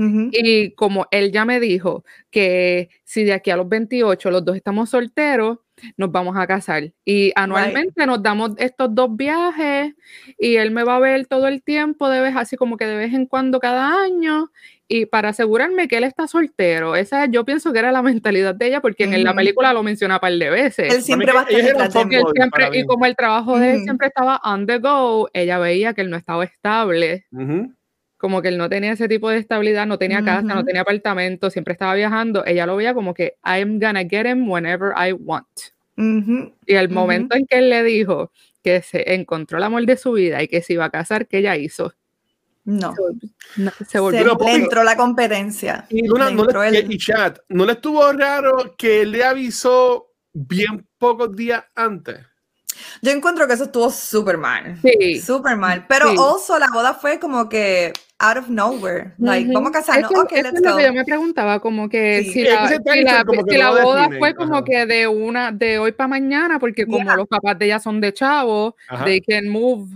[0.00, 4.54] Y como él ya me dijo que si de aquí a los 28 los dos
[4.54, 5.58] estamos solteros,
[5.96, 6.92] nos vamos a casar.
[7.04, 9.94] Y anualmente nos damos estos dos viajes
[10.38, 12.96] y él me va a ver todo el tiempo, de vez, así como que de
[12.96, 14.52] vez en cuando cada año.
[14.90, 18.68] Y para asegurarme que él está soltero, esa yo pienso que era la mentalidad de
[18.68, 20.94] ella, porque en la película lo menciona un par de veces.
[20.94, 22.74] Él siempre va a estar.
[22.74, 26.10] Y, como el trabajo de él siempre estaba on the go, ella veía que él
[26.10, 27.26] no estaba estable,
[28.16, 31.50] como que él no tenía ese tipo de estabilidad, no tenía casa, no tenía apartamento,
[31.50, 32.44] siempre estaba viajando.
[32.46, 35.46] Ella lo veía como que I'm gonna get him whenever I want.
[36.66, 40.12] Y el momento en que él le dijo que se encontró el amor de su
[40.12, 41.92] vida y que se iba a casar, ¿qué ella hizo?
[42.70, 42.92] No.
[42.94, 45.86] Se volvió, no, se Se volvió Pero, Poppy, entró la competencia.
[45.88, 50.86] Y Luna, no le, el- y chat, ¿no le estuvo raro que le avisó bien
[50.98, 52.18] pocos días antes?
[53.00, 54.78] Yo encuentro que eso estuvo súper mal.
[54.82, 55.18] Sí.
[55.20, 55.86] Súper mal.
[55.88, 56.16] Pero Sí.
[56.18, 59.14] also la boda fue como que out of nowhere.
[59.18, 60.10] Like, vamos a casarnos.
[60.10, 62.32] Eso, ok, eso let's es lo que yo me preguntaba, como que Sí.
[62.32, 64.56] si la, ese si timing la- como que si no la lo boda fue como
[64.56, 64.64] ajá.
[64.64, 67.16] que de una de hoy para mañana, porque como Yeah.
[67.16, 69.04] los papás de ella son de chavo, Ajá.
[69.06, 69.90] they can move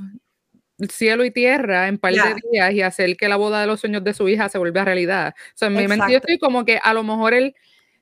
[0.90, 2.34] cielo y tierra en par Yeah.
[2.34, 4.84] de días y hacer que la boda de los sueños de su hija se vuelva
[4.84, 5.34] realidad.
[5.36, 7.54] O sea, en mi mente yo estoy como que a lo mejor él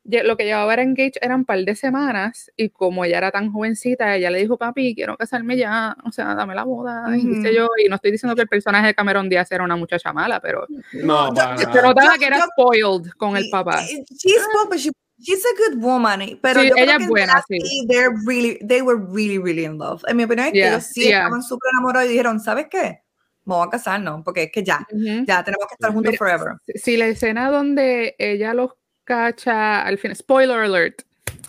[0.02, 3.52] lo que llevaba era engage eran un par de semanas y como ella era tan
[3.52, 7.28] jovencita, ella le dijo, papi, quiero casarme ya, o sea, dame la boda, y sé
[7.28, 7.48] Ujú.
[7.50, 10.40] yo, y no estoy diciendo que el personaje de Cameron Díaz era una muchacha mala,
[10.40, 13.82] pero No, se notaba que era spoiled con el papá.
[13.82, 14.90] She's spoke, but she-
[15.22, 16.38] she's a good woman.
[16.42, 17.86] Pero Sí, yo creo ella que es en buena, sí.
[17.88, 20.02] they're really, they were really, really in love.
[20.08, 21.18] En mi opinión es que Yeah, ellos sí yeah.
[21.24, 23.02] estaban súper enamorados y dijeron, ¿sabes qué?
[23.44, 25.24] Vamos a casarnos, porque es que ya, Ujú.
[25.26, 26.54] ya tenemos que estar juntos Mira, forever.
[26.74, 28.72] Si la escena donde ella los
[29.04, 31.02] cacha al final, spoiler alert,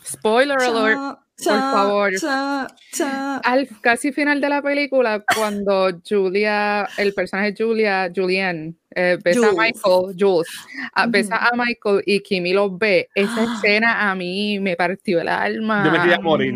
[0.06, 2.14] spoiler alert, Cha, cha, favor.
[2.20, 3.38] cha, cha.
[3.38, 9.52] al casi final de la película, cuando Julia, el personaje Julia, Julian, eh, besa a.
[9.54, 10.48] Michael, Jules,
[10.94, 15.30] ah, besa a Michael y Kimi los ve, esa escena a mí me partió el
[15.30, 15.84] alma.
[15.84, 16.54] Yo me quería morir.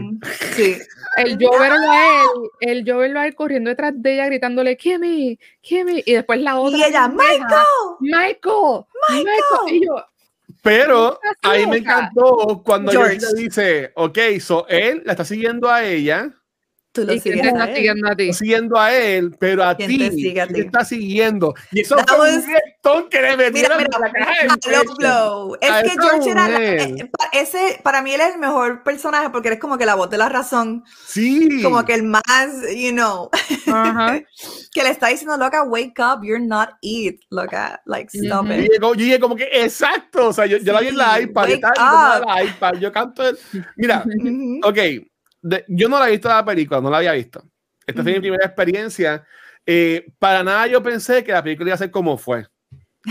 [0.55, 0.75] Sí.
[1.17, 4.77] El yo verlo a él, el yo verlo a él corriendo detrás de ella gritándole,
[4.77, 6.77] Kimi, Kimi, y después la otra.
[6.77, 7.63] Y ella, pendeja,
[7.99, 8.35] Michael.
[8.51, 9.95] Michael, Michael, y yo,
[10.65, 13.19] Pero ahí me encantó cuando George.
[13.19, 16.33] George le dice, ok, so él la está siguiendo a ella,
[16.95, 17.75] Tú lo ¿y sigues te a está él.
[17.75, 18.33] siguiendo a ti?
[18.33, 21.53] siguiendo a él, pero a ¿Quién ti, te sigue a ¿quién te está siguiendo.
[21.73, 25.57] Y eso That fue un reggaetón que le Mira, metieron mira, en la caja blow.
[25.59, 28.81] Es A que George era la- eh, pa- ese, para mí él es el mejor
[28.83, 31.61] personaje porque eres como que la voz de la razón, Sí.
[31.61, 32.23] como que el más,
[32.73, 33.29] you know,
[33.67, 34.21] Ajá.
[34.73, 38.71] que le está diciendo, loca, wake up, you're not it, loca, like, stop it.
[38.81, 41.49] yo llegué como que, exacto, o sea, yo, yo la vi en la Sí, iPad,
[41.49, 42.35] estaba viendo up.
[42.35, 43.37] la iPad, yo canto el...
[43.75, 44.59] Mira, Ujú.
[44.63, 44.77] ok,
[45.47, 47.43] de- yo no la he visto la película, no la había visto.
[47.85, 49.23] Esta fue mi primera experiencia.
[49.65, 52.47] Eh, para nada yo pensé que la película iba a ser como fue.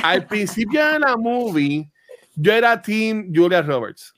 [0.02, 1.88] Al principio de la movie,
[2.34, 4.12] yo era Team Julia Roberts.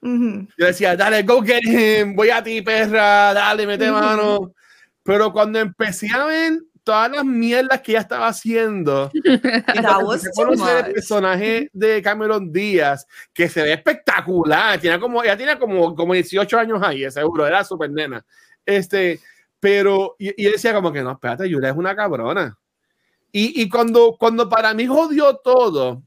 [0.00, 0.48] Ujú.
[0.58, 4.00] Yo decía, dale, go get him, voy a ti, perra, dale, mete Ujú.
[4.00, 4.54] mano.
[5.04, 9.10] Pero cuando empecé a ver todas las mierdas que ella estaba haciendo,
[10.34, 14.78] conocer el personaje de Cameron Díaz, que se ve espectacular.
[14.78, 18.24] Tiene como, ella tiene como, como 18 años ahí, seguro, era súper nena.
[18.64, 19.18] Este,
[19.58, 22.56] pero, y, y decía como que no, espérate, Julia es una cabrona.
[23.32, 26.02] Y, y cuando, cuando para mí jodió todo,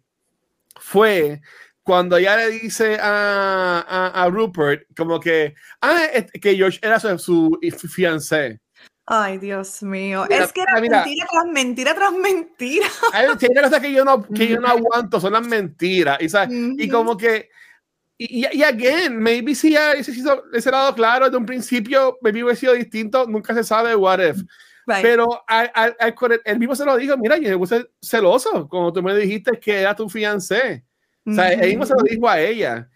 [0.80, 1.42] fue
[1.82, 6.08] cuando ella le dice a, a, a Rupert, como que, ah,
[6.42, 8.60] que George era su, su fiancé.
[9.10, 10.26] Ay, Dios mío.
[10.30, 10.98] Mira, es que era mira.
[11.06, 12.88] mentira tras mentira tras mentira.
[13.14, 16.18] Hay, una cosa que yo no, que yo no aguanto, son las mentiras.
[16.22, 16.50] Y, ¿sabes?
[16.54, 16.92] y Ujú.
[16.92, 17.50] como que,
[18.18, 20.12] y, y, y again, maybe si ese,
[20.54, 24.44] ese lado claro desde un principio, maybe hubiera sido distinto, nunca se sabe what if.
[24.86, 25.02] Right.
[25.02, 28.92] Pero al, al- al- él mismo se lo dijo, mira, yo me puse celoso, como
[28.92, 30.84] tú me dijiste que era tu fiancé.
[31.26, 32.90] O sea, él mismo se lo dijo a ella.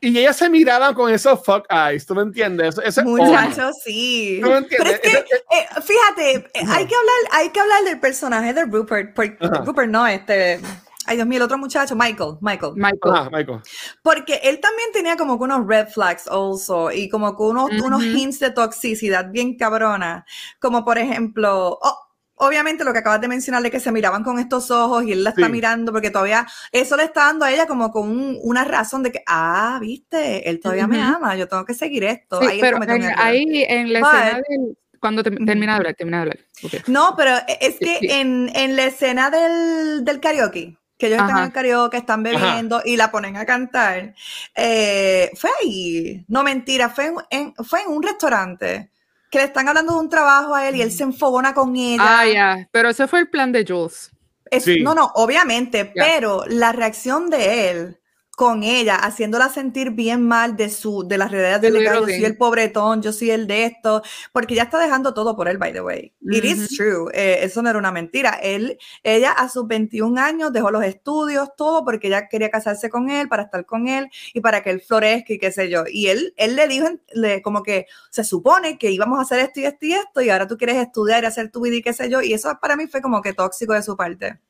[0.00, 2.76] Y ellas se miraban con esos fuck eyes, ¿tú me entiendes?
[2.84, 3.02] Eso.
[3.04, 4.38] Muchachos, sí.
[4.42, 4.94] ¿Tú me Pero entiendes?
[4.94, 9.14] es que, eh, fíjate, eh, hay que hablar, hay que hablar del personaje de Rupert,
[9.14, 9.62] porque Ajá.
[9.64, 10.60] Rupert no, este,
[11.06, 13.14] ay Dios mío, el otro muchacho, Michael, Michael, Michael.
[13.14, 13.60] Ajá, Michael.
[14.02, 18.00] porque él también tenía como que unos red flags also, y como que unos, unos
[18.02, 18.16] Ujú.
[18.16, 20.24] hints de toxicidad bien cabrona,
[20.60, 21.98] como por ejemplo, oh,
[22.36, 25.22] obviamente lo que acabas de mencionar de que se miraban con estos ojos y él
[25.24, 25.52] la está Sí.
[25.52, 29.12] mirando porque todavía eso le está dando a ella como con un- una razón de
[29.12, 32.40] que, ah, viste, él todavía me ama, yo tengo que seguir esto.
[32.40, 34.78] Sí, Ahí pero en- ahí en la But- escena del...
[35.00, 36.38] Cuando te- termina de hablar, termina de hablar.
[36.86, 38.06] No, pero e, es que Sí.
[38.10, 42.80] en, en la escena del, del karaoke, que ellos están en el karaoke, están bebiendo
[42.84, 44.14] y la ponen a cantar,
[44.54, 46.24] eh, fue ahí.
[46.28, 48.90] No, mentira, fue en, en- fue en un restaurante
[49.34, 52.20] que le están hablando de un trabajo a él y él se enfogona con ella.
[52.20, 54.12] Ah, ya, pero ese fue el plan de Jules.
[54.48, 54.80] Es- Sí.
[54.80, 58.00] No, no, obviamente, pero la reacción de él
[58.34, 61.94] con ella, haciéndola sentir bien mal de su, de las realidades De de que, "Ay,
[62.00, 65.48] yo soy el pobretón, yo soy el de esto, porque ya está dejando todo por
[65.48, 66.12] él, by the way.
[66.30, 68.30] It is true, eh, eso no era una mentira.
[68.42, 73.08] Él, ella a sus 21 años dejó los estudios, todo, porque ella quería casarse con
[73.10, 75.84] él, para estar con él y para que él florezca y qué sé yo.
[75.90, 79.60] Y él, él le dijo, le- como que se supone que íbamos a hacer esto
[79.60, 81.92] y esto y esto, y ahora tú quieres estudiar y hacer tu vida y qué
[81.92, 84.40] sé yo, y eso para mí fue como que tóxico de su parte.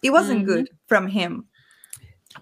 [0.00, 1.46] It wasn't good from him.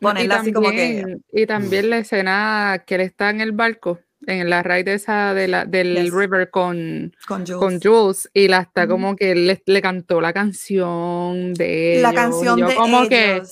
[0.01, 0.77] No, y Ponerla así como que...
[1.03, 4.95] también- Y también la escena que él está en el barco, en la raíz de
[4.95, 6.13] esa de la, del Yes.
[6.15, 7.57] river con, Con Jules.
[7.59, 12.21] con Jules y la está como que le, le cantó la canción de la ellos,
[12.21, 13.43] canción yo de como que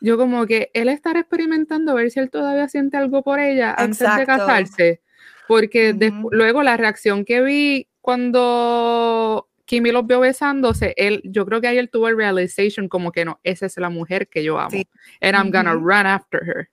[0.00, 3.74] yo como que él estará experimentando a ver si él todavía siente algo por ella
[3.78, 5.00] antes de casarse
[5.46, 5.94] porque
[6.32, 11.76] luego la reacción que vi cuando Kimmy los vio besándose él yo creo que ahí
[11.78, 14.86] él tuvo el realization como que no esa es la mujer que yo amo Sí.
[15.20, 15.84] and I'm gonna Ujú.
[15.86, 16.68] run after her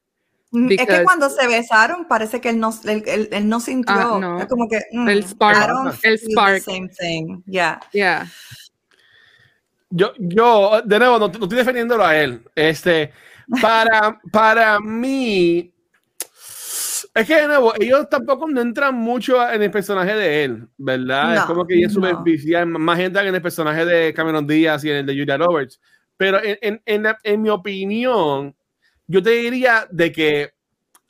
[0.55, 3.59] Mm, Es que because- cuando se besaron parece que él no, él, él- él no
[3.59, 4.19] sintió.
[4.19, 4.39] No.
[4.39, 4.81] Es como que.
[4.91, 6.53] mm, El spark, I don't el spark.
[6.53, 7.41] The same thing.
[7.47, 7.79] Yeah.
[7.91, 8.27] yeah
[9.89, 12.43] Yo, yo, de nuevo, no, no estoy defendiéndolo a él.
[12.53, 13.11] Este,
[13.63, 15.72] para, para mí,
[17.15, 21.35] es que de nuevo, ellos tampoco no entran mucho en el personaje de él, ¿verdad?
[21.35, 22.07] es No, como que ella es no.
[22.07, 25.79] superficial, más gente en el personaje de Cameron Díaz y en el de Julia Roberts.
[26.17, 28.55] Pero en, en, en, la- en mi opinión,
[29.07, 30.51] yo te diría de que,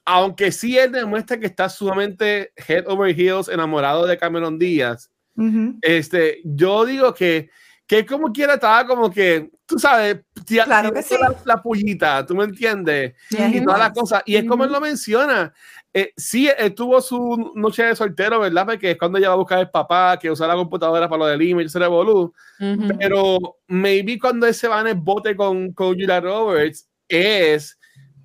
[0.06, 5.78] aunque sí él demuestra que está sumamente head over heels enamorado de Cameron Díaz, Ujú.
[5.82, 7.50] este, yo digo que,
[7.88, 11.16] que como quiera estaba como que, tú sabes, tía- Claro que sí.
[11.20, 14.22] la, la pullita, tú me entiendes, Yeah, y todas las cosas.
[14.26, 15.54] Y es como él lo menciona.
[15.96, 18.66] Eh, sí, él tuvo su noche de soltero, ¿verdad?
[18.66, 21.26] Porque es cuando ella va a buscar el papá, que usa la computadora para lo
[21.28, 22.34] del email, se revolú.
[22.60, 22.88] Ujú.
[23.00, 27.78] Pero maybe cuando él se va en el bote con, con Julia Roberts, es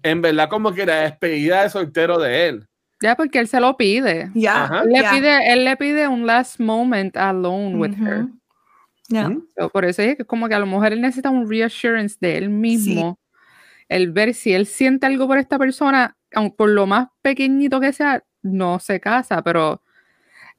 [0.03, 2.67] en verdad como que la despedida de soltero de él.
[3.03, 4.83] ya porque él se lo pide Yeah, Ajá.
[4.83, 5.11] él le yeah.
[5.13, 8.39] pide él le pide un last moment alone with her Ujú.
[9.09, 9.29] Yeah.
[9.29, 9.47] Ujú.
[9.57, 12.39] So, por eso es que como que a lo mejor él necesita un reassurance de
[12.39, 13.19] él mismo,
[13.89, 17.93] el ver si él siente algo por esta persona, aun por lo más pequeñito que
[17.93, 19.83] sea, no se casa, pero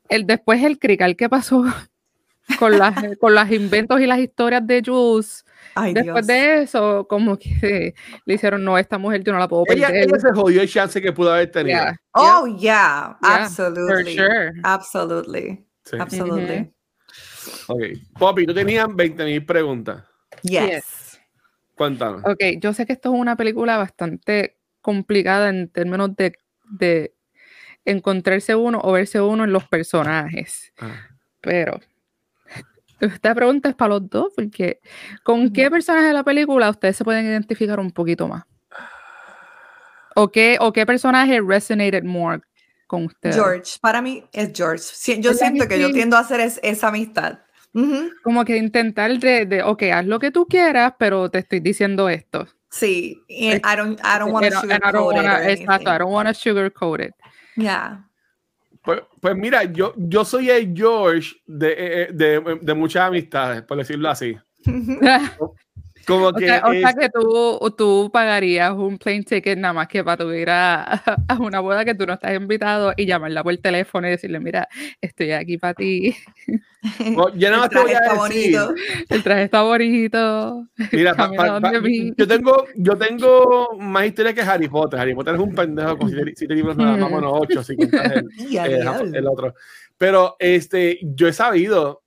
[0.10, 1.63] el, después el crical que pasó
[2.60, 6.27] con las, con los inventos y las historias de Jules, Ay, después Dios.
[6.27, 7.93] de eso, como que
[8.25, 10.03] le hicieron, no, esta mujer yo no la puedo Ella, perder.
[10.10, 11.77] ella se jodió el chance que pudo haber tenido.
[11.77, 14.15] Yeah, Oh, yeah, yeah, for absolutely.
[14.15, 14.51] sure.
[14.63, 15.65] Absolutely.
[15.86, 15.97] Sí.
[15.99, 16.73] Absolutely.
[17.67, 17.82] Ok.
[18.17, 20.03] Poppy, tú tenías 20 mil preguntas.
[20.43, 20.69] Yes.
[20.69, 21.19] Yes.
[21.75, 22.21] Cuéntanos.
[22.25, 26.33] Ok, yo sé que esto es una película bastante complicada en términos de,
[26.71, 27.13] de
[27.85, 31.07] encontrarse uno o verse uno en los personajes, Ah.
[31.41, 31.79] pero
[32.99, 34.79] esta pregunta es para los dos, porque
[35.23, 38.43] ¿con qué personaje de la película ustedes se pueden identificar un poquito más?
[40.15, 42.41] ¿O qué, o qué personaje resonated more
[42.87, 43.35] con ustedes?
[43.35, 44.83] George, para mí es George.
[44.83, 47.39] Si- Yo ¿Verdad siento que yo tiendo a hacer es- esa amistad.
[48.23, 52.10] Como que intentar de, de, ok, haz lo que tú quieras, pero te estoy diciendo
[52.10, 52.47] esto.
[52.69, 57.01] Sí, I don't, I don't want to sugarcoat it exacto, I don't want to sugarcoat
[57.01, 57.15] it.
[57.55, 58.05] Yeah.
[58.84, 63.77] Pues, pues mira, yo, yo soy el George de, eh, de, de muchas amistades, por
[63.77, 64.38] decirlo así.
[66.05, 69.73] Como O que sea, o sea es- que tú, tú pagarías un plane ticket nada
[69.73, 70.83] más que para tu ir a,
[71.27, 74.67] a una boda que tú no estás invitado y llamarla por teléfono y decirle, mira,
[75.01, 76.15] estoy aquí para ti,
[77.15, 78.75] no, yo nada más El te voy traje a está decir, bonito.
[79.09, 80.67] el traje está bonito.
[80.91, 82.13] mira, pa- pa- pa- mí.
[82.17, 84.99] yo tengo, yo tengo más historia que Harry Potter.
[84.99, 88.12] Harry Potter es un pendejo con siete, siete libros nada más, bueno, ocho, si cuentas
[88.13, 89.12] el, diablo.
[89.13, 89.53] el otro.
[89.97, 92.01] Pero este, yo he sabido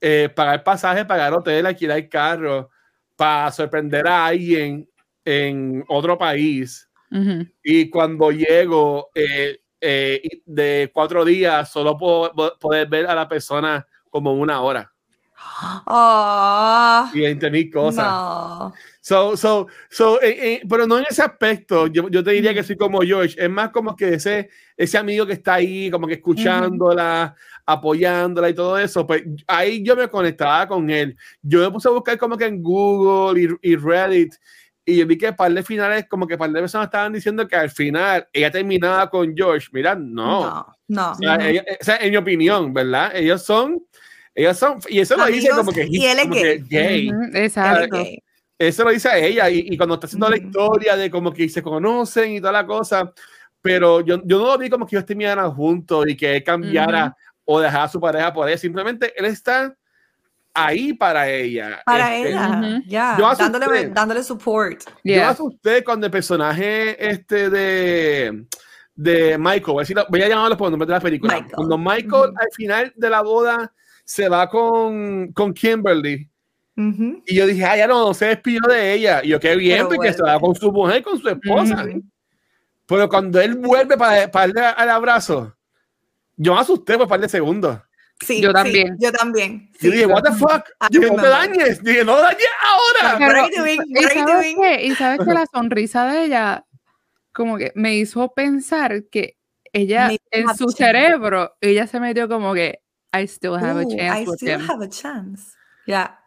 [0.00, 2.70] eh, pagar pasaje, pagar hotel, alquilar carro
[3.16, 4.88] para sorprender a alguien
[5.24, 6.88] en otro país.
[7.10, 7.46] Ujú.
[7.62, 13.28] Y cuando llego eh, eh, de cuatro días, solo puedo po- poder ver a la
[13.28, 14.90] persona como una hora.
[15.86, 18.06] Oh, y 20 mil cosas.
[18.06, 18.72] no.
[19.00, 22.62] So, so, so, eh, eh, pero no en ese aspecto, yo, yo te diría que
[22.62, 26.14] soy como George, es más como que ese, ese amigo que está ahí, como que
[26.14, 27.34] escuchándola,
[27.66, 31.16] apoyándola y todo eso, pues ahí yo me conectaba con él.
[31.42, 34.34] Yo me puse a buscar como que en Google y, y Reddit
[34.86, 37.56] y yo vi que par de finales, como que par de personas estaban diciendo que
[37.56, 39.68] al final ella terminaba con George.
[39.72, 40.40] Mira, no.
[40.42, 41.12] No, no.
[41.12, 43.12] O sea, ella- o sea, en mi opinión, ¿verdad?
[43.16, 43.82] Ellos son,
[44.34, 47.10] ellos son, y eso lo dice Amigos, como que, y él es como que gay.
[47.10, 48.02] Ujú, Exacto.
[48.02, 48.08] Ok.
[48.58, 50.46] Eso lo dice a ella, y, y cuando está haciendo la Ujú.
[50.48, 53.10] historia de como que se conocen y toda la cosa,
[53.62, 57.16] pero yo, yo no lo vi como que ellos terminaran juntos y que él cambiara
[57.44, 59.74] o dejara a su pareja por ella, simplemente él está
[60.54, 61.82] ahí para ella.
[61.84, 62.82] Para Este, ella, Ujú.
[62.86, 63.16] ya.
[63.18, 63.58] Yo asusté.
[63.58, 64.82] dándole, dándole support.
[64.84, 65.24] Yo Yeah.
[65.26, 68.46] me asusté cuando el personaje este de,
[68.94, 71.34] de Michael, voy a, decir- voy a llamarlo por el nombre de la película.
[71.34, 71.52] Michael.
[71.54, 72.38] Cuando Michael Ujú.
[72.38, 73.72] al final de la boda
[74.04, 76.30] se va con, con Kimberly
[76.76, 77.22] Ujú.
[77.26, 79.20] y yo dije, ah, ya no, se despidió de ella.
[79.24, 80.40] Y yo, qué bien, Pero porque se va vuelve.
[80.46, 81.84] con su mujer, con su esposa.
[82.86, 85.56] Pero cuando él vuelve para, para darle al abrazo,
[86.36, 87.78] yo me asusté por un par de segundos.
[88.20, 88.96] Sí, Yo sí, también.
[89.00, 89.70] yo también.
[89.72, 89.90] Yo sí.
[89.90, 90.68] dije, what the fuck?
[90.80, 91.82] I Dije, no te dañes.
[91.82, 93.18] Dije, no dañes ahora.
[93.18, 93.80] Pero- you doing?
[93.88, 94.56] ¿Y What are you sabes doing?
[94.62, 94.84] qué?
[94.86, 96.64] Y sabes que la sonrisa de ella
[97.32, 99.36] como que me hizo pensar que
[99.72, 100.76] ella en su chance.
[100.84, 102.78] cerebro, ella se metió como que
[103.12, 104.70] I still have a Ooh, chance I with still him.
[104.70, 105.52] have a chance.
[105.86, 106.20] Yeah.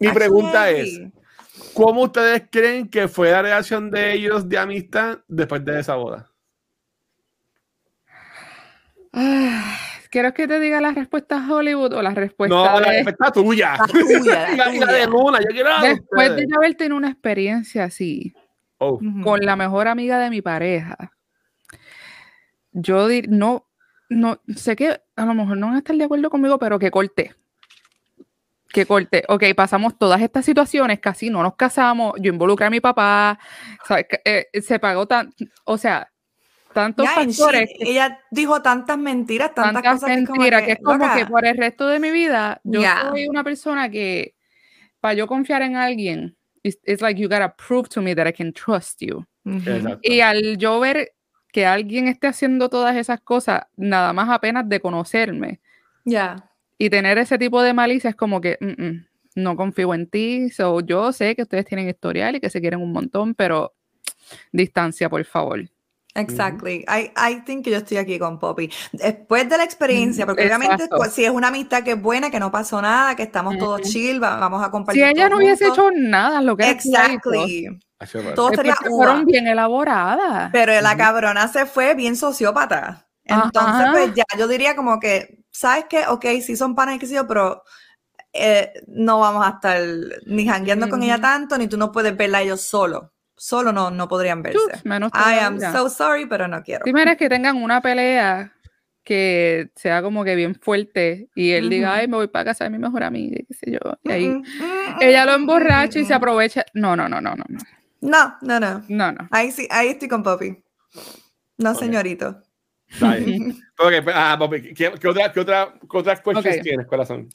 [0.00, 1.00] Mi pregunta es,
[1.74, 6.28] ¿cómo ustedes creen que fue la reacción de ellos de amistad después de esa boda?
[9.16, 9.76] Ah,
[10.10, 13.32] ¿Quieres que te diga la respuesta a Hollywood o la respuesta No, la de- respuesta
[13.32, 13.76] tuya.
[13.78, 15.06] La tuya, la la, la de.
[15.06, 16.52] Luna, yo quiero la de después de ustedes.
[16.56, 18.32] haber tenido una experiencia así
[18.78, 20.96] Oh, con la mejor amiga de mi pareja?
[22.72, 23.66] Yo dir- no,
[24.08, 26.90] no sé que a lo mejor no van a estar de acuerdo conmigo, pero que
[26.90, 27.34] corté.
[28.68, 29.22] Que corté.
[29.28, 32.14] Ok, pasamos todas estas situaciones, casi no nos casamos.
[32.20, 33.38] Yo involucré a mi papá,
[33.86, 34.06] ¿sabes?
[34.24, 35.32] Eh, se pagó tan,
[35.64, 36.10] o sea,
[36.74, 37.70] tantos Yeah, factores.
[37.78, 41.14] ella dijo tantas mentiras, tantas, tantas cosas que es como mentiras, que, que es como
[41.14, 43.08] que por el resto de mi vida, yo Ya.
[43.10, 44.34] soy una persona que,
[45.00, 48.32] para yo confiar en alguien, it's, it's like you gotta prove to me that I
[48.32, 49.24] can trust you.
[49.46, 49.70] Ujú.
[49.70, 50.00] exacto.
[50.02, 51.12] Y al yo ver
[51.52, 55.60] que alguien esté haciendo todas esas cosas, nada más apenas de conocerme
[56.04, 56.50] Ya.
[56.78, 59.06] y tener ese tipo de malicia, es como que "Mm, mm,
[59.36, 60.50] no confío en ti.
[60.50, 63.74] So, yo sé que ustedes tienen historial y que se quieren un montón, pero
[64.52, 65.68] distancia, por favor.
[66.14, 66.84] Exactly.
[66.88, 68.70] I, I think que yo estoy aquí con Poppy.
[68.92, 72.38] Después de la experiencia, porque obviamente pues, si es una amistad que es buena, que
[72.38, 75.04] no pasó nada, que estamos todos chill, va- vamos a Si compartir.
[75.04, 75.86] ella no hubiese juntos.
[75.88, 77.80] hecho nada, lo que Exactly.
[78.34, 80.50] Todo sería fueron bien elaboradas.
[80.52, 83.08] Pero la cabrona se fue bien sociópata.
[83.24, 83.92] Entonces, Ajá.
[83.92, 86.06] pues ya yo diría como que, ¿sabes qué?
[86.08, 87.62] Ok, sí son sé yo, pero
[88.32, 89.80] eh, no vamos a estar
[90.26, 93.13] ni jangueando con ella tanto, ni tú no puedes verla a ellos solo.
[93.44, 94.58] Solo no, no podrían verse.
[94.58, 96.86] Uf, menos I am so sorry, pero no quiero.
[96.86, 98.54] Si mereces que tengan una pelea
[99.02, 101.98] que sea como que bien fuerte y él diga, Ujú.
[101.98, 103.78] ay, me voy para casa de mi mejor amiga, y qué sé yo.
[104.02, 106.64] Y ahí Mm, mm, ella lo mm, mm, emborracha y se aprovecha.
[106.72, 107.58] No, no, no, no, no, no.
[108.00, 108.82] No, no, no.
[108.88, 109.28] No, no.
[109.30, 110.64] Ahí sí, ahí estoy con Poppy.
[111.58, 111.78] No, Ok.
[111.80, 112.42] señorito.
[112.88, 113.62] Está bien.
[113.78, 116.62] Ok, pues, ah, Bobby, ¿qué, qué otra, qué otra, qué otras questions Ok.
[116.62, 117.28] tienes, corazón?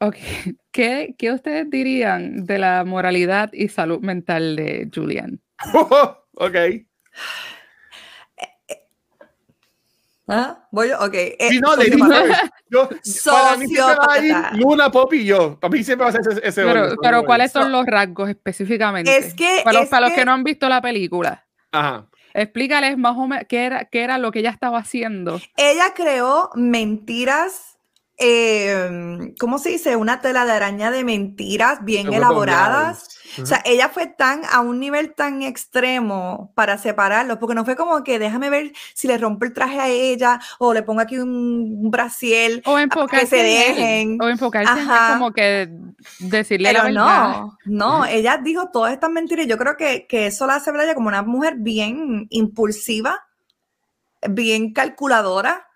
[0.00, 0.16] Ok.
[0.72, 5.40] ¿Qué, ¿Qué ustedes dirían de la moralidad y salud mental de Julian?
[6.34, 6.56] ok.
[10.28, 10.66] ¿Ah?
[10.72, 10.98] ¿Voy yo?
[10.98, 11.14] Ok.
[11.14, 11.88] eh, Si no, le.
[12.68, 12.88] Yo,
[13.24, 14.34] para mí siempre va a ir.
[14.60, 15.58] Luna, Pop y yo.
[15.60, 16.96] Para mí siempre va a ser ese, ese Pero, orden.
[17.00, 19.16] pero ¿cuáles son So- los rasgos específicamente?
[19.16, 22.08] Es que- para los, es para los que- que no han visto la película, Ajá.
[22.34, 25.40] explícales más o menos qué era, qué era lo que ella estaba haciendo.
[25.56, 27.75] Ella creó mentiras,
[28.18, 29.96] eh, ¿cómo se dice?
[29.96, 33.08] Una tela de araña de mentiras bien elaboradas.
[33.42, 37.76] O sea, ella fue tan a un nivel tan extremo para separarlos, porque no fue
[37.76, 41.18] como que déjame ver si le rompo el traje a ella o le pongo aquí
[41.18, 41.28] un,
[41.82, 42.62] un brasiel.
[42.64, 44.22] O enfocarse se en dejen.
[44.22, 45.14] O enfocarse en Ajá.
[45.18, 45.68] como que
[46.20, 47.28] decirle la Pero verdad.
[47.30, 49.44] no, no, ella dijo todas estas mentiras.
[49.44, 53.26] y Yo creo que, que eso la hace ver ella como una mujer bien impulsiva,
[54.28, 55.66] bien calculadora,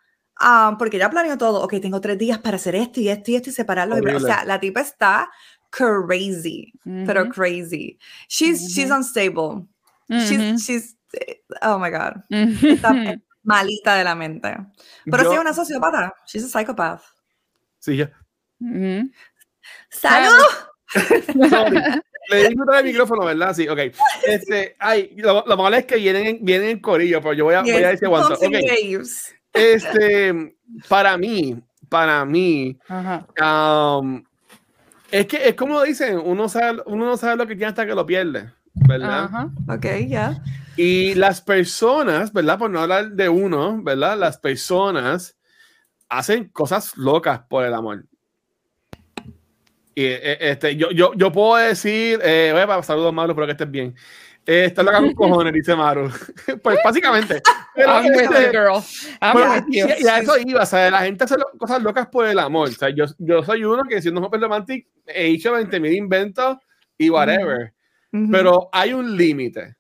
[0.41, 1.63] ah, porque ella planeó todo.
[1.63, 3.99] Ok, tengo tres días para hacer esto y esto y esto y separarlos.
[3.99, 4.27] y- O Horrible.
[4.27, 5.31] sea, la tipa está
[5.71, 6.73] crazy,
[7.07, 7.97] pero crazy.
[8.29, 9.67] She's, she's unstable.
[10.09, 12.25] She's, she's, eh, oh my God.
[12.29, 14.57] Está malita de la mente.
[15.05, 16.13] Pero Yo- sí es una sociópata.
[16.27, 17.03] She's a psychopath.
[17.79, 18.11] Sí, ya.
[19.91, 20.45] ¡Salud!
[22.29, 23.55] Le di el micrófono, ¿verdad?
[23.55, 23.79] Sí, ok.
[24.27, 27.55] Este, ay, lo, lo malo es que vienen, en- vienen en corillo, pero yo voy
[27.55, 28.29] a, voy a Yes, decir aguanto.
[28.31, 28.63] bumps and Ok.
[28.93, 29.35] waves.
[29.53, 30.57] Este,
[30.89, 33.27] para mí, para mí, Ajá.
[33.99, 34.23] um,
[35.11, 37.95] es que es como dicen, uno, sabe, uno no sabe lo que quiere hasta que
[37.95, 39.25] lo pierde, ¿verdad?
[39.25, 39.51] Ajá.
[39.69, 40.43] Ok, ya.
[40.77, 42.59] Y las personas, ¿verdad?
[42.59, 44.17] Por no hablar de uno, ¿verdad?
[44.17, 45.37] Las personas
[46.09, 48.05] hacen cosas locas por el amor.
[49.95, 53.95] Y eh, este, yo, yo, yo puedo decir, eh, saludos Maru, espero que estés bien.
[54.51, 56.11] Eh, está loca con cojones, dice Maru.
[56.63, 57.41] pues básicamente.
[57.73, 58.83] Pero, I'm with este, you, girl.
[59.21, 59.87] I'm pero, with y, you.
[60.01, 62.69] y a eso iba, o sea, la gente hace lo- cosas locas por el amor.
[62.69, 66.57] O sea, yo, yo soy uno que siendo un joven romantic he hecho 20.000 inventos
[66.99, 67.73] y whatever.
[68.13, 68.29] Ujú.
[68.33, 69.77] Pero hay un límite.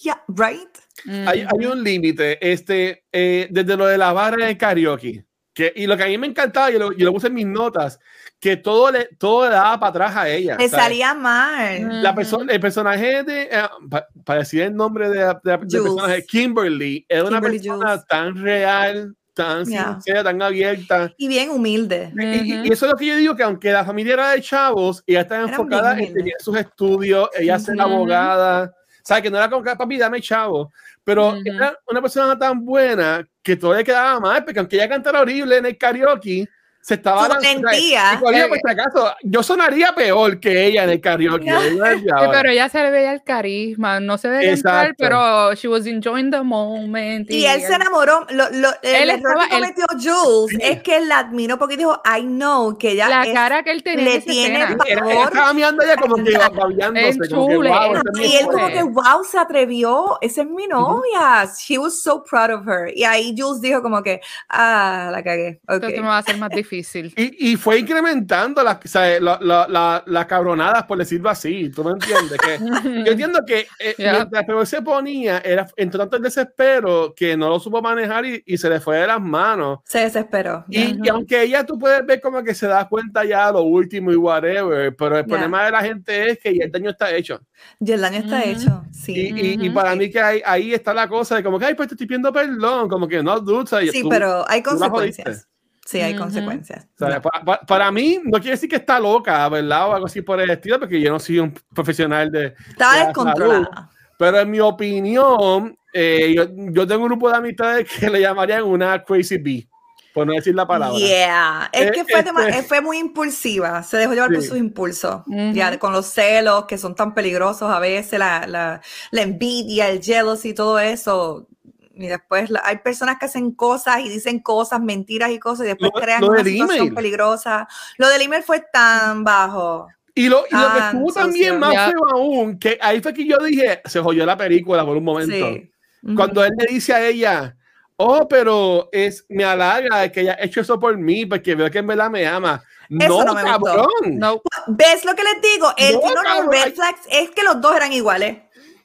[0.00, 0.78] Yeah, right?
[1.26, 5.88] Hay, hay un límite, este, eh, desde lo de la barra de karaoke, que, y
[5.88, 7.98] lo que a mí me encantaba, yo lo, yo lo puse en mis notas,
[8.44, 10.56] que todo le, todo le daba para atrás a ella.
[10.58, 10.84] Le ¿sabes?
[10.84, 12.02] salía mal.
[12.02, 15.82] La persona, el personaje de, eh, pa- para decir el nombre de, de- Jules.
[15.82, 18.04] personaje, Kimberly, era una Kimberly persona Jules.
[18.06, 19.92] tan real, tan Yeah.
[19.94, 21.10] sincera, tan abierta.
[21.16, 22.12] Y bien humilde.
[22.18, 24.42] Y- Y, y eso es lo que yo digo, que aunque la familia era de
[24.42, 27.82] chavos, ella estaba enfocada en tener sus estudios, ella ser Ujú.
[27.82, 29.22] abogada, ¿sabes?
[29.22, 30.70] Que no era como que, papi, dame chavo,
[31.02, 31.40] pero Ujú.
[31.46, 35.56] era una persona tan buena que todo le quedaba mal, porque aunque ella cantara horrible
[35.56, 36.46] en el karaoke,
[36.86, 38.12] se estaba valentía.
[38.12, 41.50] Y por acaso, yo sonaría peor que ella en el karaoke.
[41.50, 44.94] Desde Sí, pero ella se le veía el carisma, no se veía Exacto.
[44.98, 47.30] pero she was enjoying the moment.
[47.30, 48.26] Y él se enamoró.
[48.28, 51.58] Lo, lo, el Él error estaba- que él- cometió Jules es que él la admiró
[51.58, 54.56] porque dijo, I know que ella La es- cara que él tenía en le tiene
[54.58, 54.66] Era-
[54.98, 55.10] favor.
[55.12, 58.82] ella estaba mirando ella como que babiándose, En como que, wow, Y él como que,
[58.82, 60.18] wow, se atrevió.
[60.20, 61.48] Esa es mi novia.
[61.58, 62.92] She was so proud of her.
[62.94, 64.20] Y ahí Jules dijo como que,
[64.50, 65.60] ah, la cagué.
[65.66, 65.74] Ok.
[65.76, 66.73] Entonces me va a hacer más difícil.
[67.16, 71.70] Y, y fue incrementando las, o sea, la- la- la- las cabronadas, por decirlo así.
[71.70, 72.38] ¿Tú me entiendes?
[72.38, 72.58] Que,
[73.04, 74.12] yo entiendo que eh, Yeah.
[74.14, 78.42] mientras peor se ponía, era entró tanto el desespero que no lo supo manejar y,
[78.46, 79.78] y se le fue de las manos.
[79.84, 80.64] Se desesperó.
[80.68, 84.12] Y, y aunque ella tú puedes ver como que se da cuenta ya lo último
[84.12, 85.28] y whatever, pero el Yeah.
[85.36, 87.40] problema de la gente es que ya el daño está hecho.
[87.80, 88.48] Y el daño está Ujú.
[88.50, 88.82] hecho.
[88.90, 89.12] Y, Sí.
[89.34, 89.74] y- y Ujú.
[89.74, 92.06] para mí que ahí, ahí está la cosa de como que, ay, pues te estoy
[92.06, 95.48] pidiendo perdón, como que no, sea, Sí, tú- pero hay consecuencias.
[95.86, 96.22] Sí, hay Ujú.
[96.22, 96.86] consecuencias.
[96.98, 99.88] O sea, pa- pa- para, mí no quiere decir que está loca, ¿verdad?
[99.90, 102.54] O algo así por el estilo, porque yo no soy un profesional de...
[102.70, 103.90] Estaba la descontrolada.
[104.18, 108.62] Pero en mi opinión, eh, yo, yo tengo un grupo de amistades que le llamarían
[108.62, 109.68] una crazy bee,
[110.14, 110.96] por no decir la palabra.
[110.96, 111.68] Yeah.
[111.72, 113.82] Es Eh, que fue, este- fue muy impulsiva.
[113.82, 114.48] Se dejó llevar por Sí.
[114.48, 115.16] sus impulsos.
[115.26, 115.52] Ujú.
[115.52, 118.80] Ya, con los celos que son tan peligrosos a veces, la, la,
[119.10, 121.48] la envidia, el jealousy y todo eso.
[121.96, 125.68] Y después la- hay personas que hacen cosas y dicen cosas, mentiras y cosas, y
[125.68, 126.94] después Lo- crean lo una situación email.
[126.94, 127.68] peligrosa.
[127.98, 129.88] Lo del email fue tan bajo.
[130.16, 131.86] Y lo, y lo que estuvo so también más Ya.
[131.90, 135.34] feo aún, que ahí fue que yo dije, se jodió la película por un momento.
[135.34, 135.70] Sí.
[136.14, 137.56] Cuando él le dice a ella,
[137.96, 141.78] oh, pero es, me halaga que ella ha hecho eso por mí, porque veo que
[141.78, 142.62] en verdad me ama.
[142.90, 143.88] Eso no, no me cabrón.
[144.04, 145.72] No, ¿Ves lo que les digo?
[145.76, 148.36] El No, que no cabrón, red flags es que los dos eran iguales.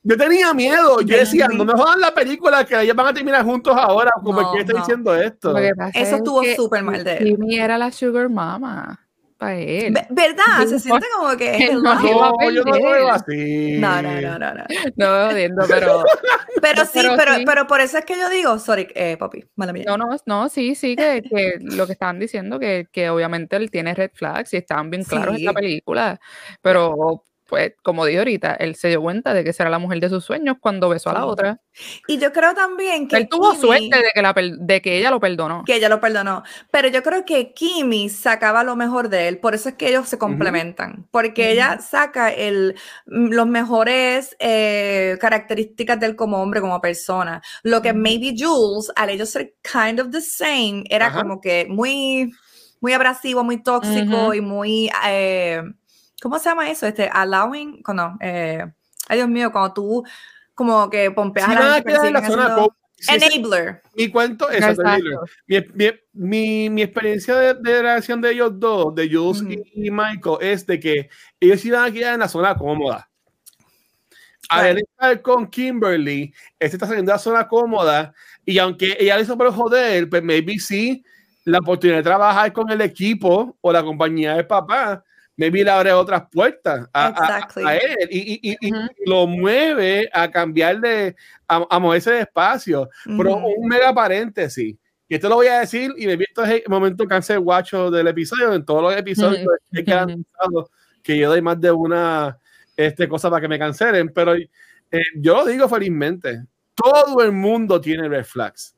[0.04, 1.02] Yo tenía miedo.
[1.02, 4.12] Yo decía, no me jodan la película, que ellos van a terminar juntos ahora.
[4.24, 4.80] Como No, que está no.
[4.80, 5.58] diciendo esto.
[5.58, 7.26] Eso es estuvo súper mal de él.
[7.28, 9.06] Jimmy era la sugar mama
[9.38, 9.94] para él.
[9.94, 10.66] Ve- ¿Verdad?
[10.66, 13.78] Se No, siente como que que no No, yo no lo veo así.
[13.78, 14.64] No, no, no, no, no.
[14.96, 15.30] No
[15.70, 16.04] pero
[16.62, 17.44] Pero sí, Pero pero, sí.
[17.46, 19.84] pero por eso es que yo digo, sorry, eh, papi, mala mía.
[19.88, 23.72] no, no, no, sí, sí, que, que lo que estaban diciendo, que, que obviamente él
[23.72, 25.56] tiene red flags y estaban bien claros en la Sí.
[25.56, 26.20] película,
[26.62, 30.10] pero pues como dije ahorita, él se dio cuenta de que será la mujer de
[30.10, 31.60] sus sueños cuando besó a la otra.
[32.08, 35.10] Y yo creo también que Él tuvo Kimi- suerte de que, la, de que ella
[35.12, 35.64] lo perdonó.
[35.66, 39.56] que ella lo perdonó, pero yo creo que Kimi sacaba lo mejor de él, por
[39.56, 42.76] eso es que ellos se complementan, porque ella saca el,
[43.08, 47.42] mm, los mejores eh, características de él como hombre, como persona.
[47.64, 47.98] Lo que Ujú.
[48.00, 51.22] maybe Jules, al ellos ser kind of the same, era Ajá.
[51.22, 52.32] como que muy,
[52.82, 55.62] muy abrasivo, muy tóxico y muy, eh,
[56.22, 56.86] ¿cómo se llama eso?
[56.88, 58.66] Este, allowing, no, eh,
[59.08, 60.04] ay Dios mío, cuando tú
[60.54, 63.82] como que pompeas Si a la gente en la zona haciendo- cómoda, si Enabler.
[63.96, 64.84] mi cuento es Exacto.
[65.48, 69.42] mi, mi, mi, mi experiencia de, de relación de ellos dos, de Jules
[69.74, 71.10] y, y Michael, es de que
[71.40, 73.10] ellos iban a quedar en la zona cómoda.
[74.50, 74.78] Al Right.
[74.78, 78.14] él estar con Kimberly, este está saliendo de la zona cómoda
[78.46, 81.04] y aunque ella le hizo por joder, pues maybe sí,
[81.46, 85.04] la oportunidad de trabajar con el equipo o la compañía del papá,
[85.40, 87.64] maybe le abre otras puertas a, a- Exactly.
[87.66, 88.88] a él y, y- y- y Ujú.
[89.06, 91.16] lo mueve a cambiar de,
[91.48, 92.90] a, a moverse de espacio.
[93.06, 93.48] Pero Ujú.
[93.58, 94.76] un mega paréntesis.
[95.08, 98.54] Y esto lo voy a decir, y me visto el momento cancel guacho del episodio.
[98.54, 99.50] En todos los episodios Ujú.
[99.72, 100.70] he garantizado
[101.02, 102.38] que yo doy más de una
[102.76, 104.10] este, cosa para que me cancelen.
[104.14, 104.46] Pero eh,
[105.16, 106.44] yo lo digo felizmente.
[106.76, 108.76] Todo el mundo tiene red flags.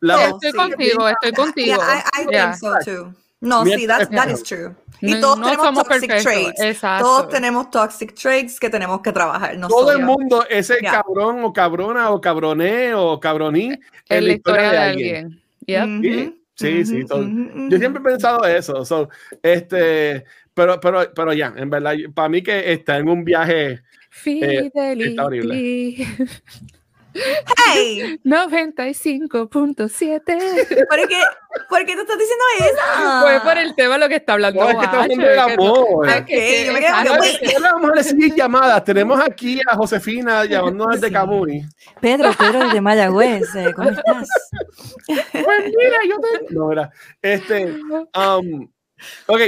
[0.00, 0.56] La Estoy sí.
[0.56, 1.82] contigo, estoy Yeah, contigo.
[1.82, 2.52] I, I Yeah.
[2.56, 3.14] think so too.
[3.40, 4.74] No, Mira, sí, that's, that is true.
[5.02, 6.60] Y No- todos no tenemos somos toxic perfectos, traits.
[6.62, 7.04] exacto.
[7.04, 9.58] Todos tenemos toxic traits que tenemos que trabajar.
[9.68, 11.02] todo el mundo es el Yeah.
[11.02, 13.78] cabrón o cabrona o cabroné o cabroní
[14.08, 15.42] En la historia de alguien.
[15.66, 16.34] Yep.
[16.54, 17.22] Sí, sí, so-
[17.68, 18.82] Yo siempre he pensado eso.
[18.86, 19.10] so,
[19.42, 20.24] este,
[20.54, 23.82] pero, pero, pero ya, en verdad, para mí que está en un viaje.
[24.24, 25.96] está horrible.
[27.74, 30.86] Hey, 95.7.
[30.88, 31.20] ¿por qué,
[31.68, 33.20] ¿por qué tú estás diciendo eso?
[33.22, 34.62] Fue por el tema de lo que está hablando.
[34.62, 36.24] No, es que estamos Guacho, hablando del amor.
[36.26, 36.72] Que- yo
[37.60, 38.84] me vamos a recibir llamadas.
[38.84, 41.12] Tenemos aquí a Josefina llamándonos desde Sí.
[41.12, 41.66] Camuy.
[42.00, 44.28] Pedro, Pedro de Mayagüez, eh, ¿cómo estás?
[45.06, 46.54] Pues mira, yo te...
[46.54, 46.90] No, mira,
[47.22, 47.66] este,
[48.14, 48.68] um,
[49.26, 49.40] ok,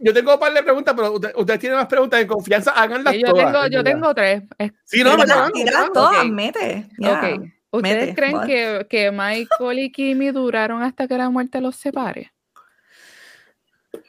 [0.00, 3.12] yo tengo un par de preguntas, pero usted- ustedes tienen más preguntas en confianza, háganlas
[3.14, 3.46] que yo todas.
[3.46, 4.42] tengo, en yo tengo tres.
[4.58, 6.88] Es- Sí, no, no, no, todas, mete.
[7.00, 7.48] Ok.
[7.74, 8.46] ¿Ustedes Mete, creen what?
[8.46, 12.30] que, que Michael y Kimmy duraron hasta que la muerte los separe?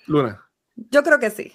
[0.05, 0.43] Luna.
[0.75, 1.53] Yo creo que sí.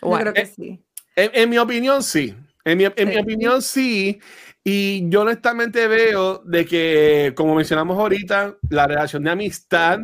[0.00, 0.82] Yo creo que Eh, sí.
[1.14, 2.34] En, en mi opinión, sí.
[2.64, 4.18] En mi, en mi opinión, sí.
[4.64, 10.00] Y yo honestamente veo de que, como mencionamos ahorita, la relación de amistad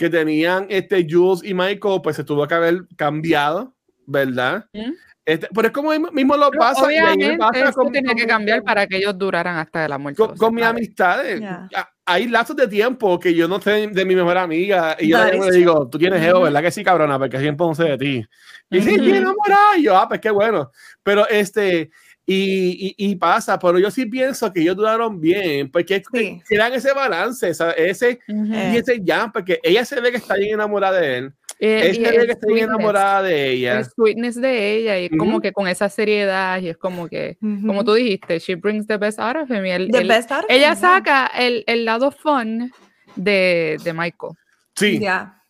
[0.00, 3.74] que tenían este Jules y Michael, pues se tuvo que haber cambiado,
[4.06, 4.64] ¿verdad?
[4.72, 4.92] ¿Mm?
[5.26, 6.90] Este, pero es como mismo, lo Pero pasa.
[6.90, 9.58] y a mí me Obviamente, pasa eso con- tenía que cambiar para que ellos duraran
[9.58, 10.16] hasta la muerte.
[10.16, 11.40] con, con mis amistades.
[11.42, 11.68] Ya.
[11.76, 14.96] a- Hay lazos de tiempo que yo no sé de mi mejor amiga.
[14.98, 16.40] Y yo That le y digo, tú tienes ego.
[16.40, 17.18] ¿verdad que sí, cabrona?
[17.18, 18.24] Porque siempre no sé de ti.
[18.70, 19.04] Y sí, Ujú.
[19.04, 19.76] bien enamorada.
[19.76, 20.70] Y yo, ah, pues qué bueno.
[21.04, 21.90] Pero este,
[22.26, 26.40] y, y, y pasa, pero yo sí pienso que ellos duraron bien, porque Sí.
[26.50, 28.54] eran ese balance, ese Ujú.
[28.54, 28.72] Eh.
[28.74, 31.32] y ese jam, porque ella se ve que está bien enamorada de él.
[31.62, 33.78] Eh, Él se ve el que está bien enamorada de ella.
[33.80, 35.40] El sweetness de ella y como Ujú.
[35.42, 37.84] que con esa seriedad y es como que, como Ujú.
[37.84, 39.66] tú dijiste, she brings the best out of him.
[39.66, 40.80] y él- The él- best out of ella him, yeah.
[40.80, 42.72] saca el, el lado fun
[43.16, 44.32] de, de Michael.
[44.76, 45.00] Sí.
[45.00, 45.42] Ya.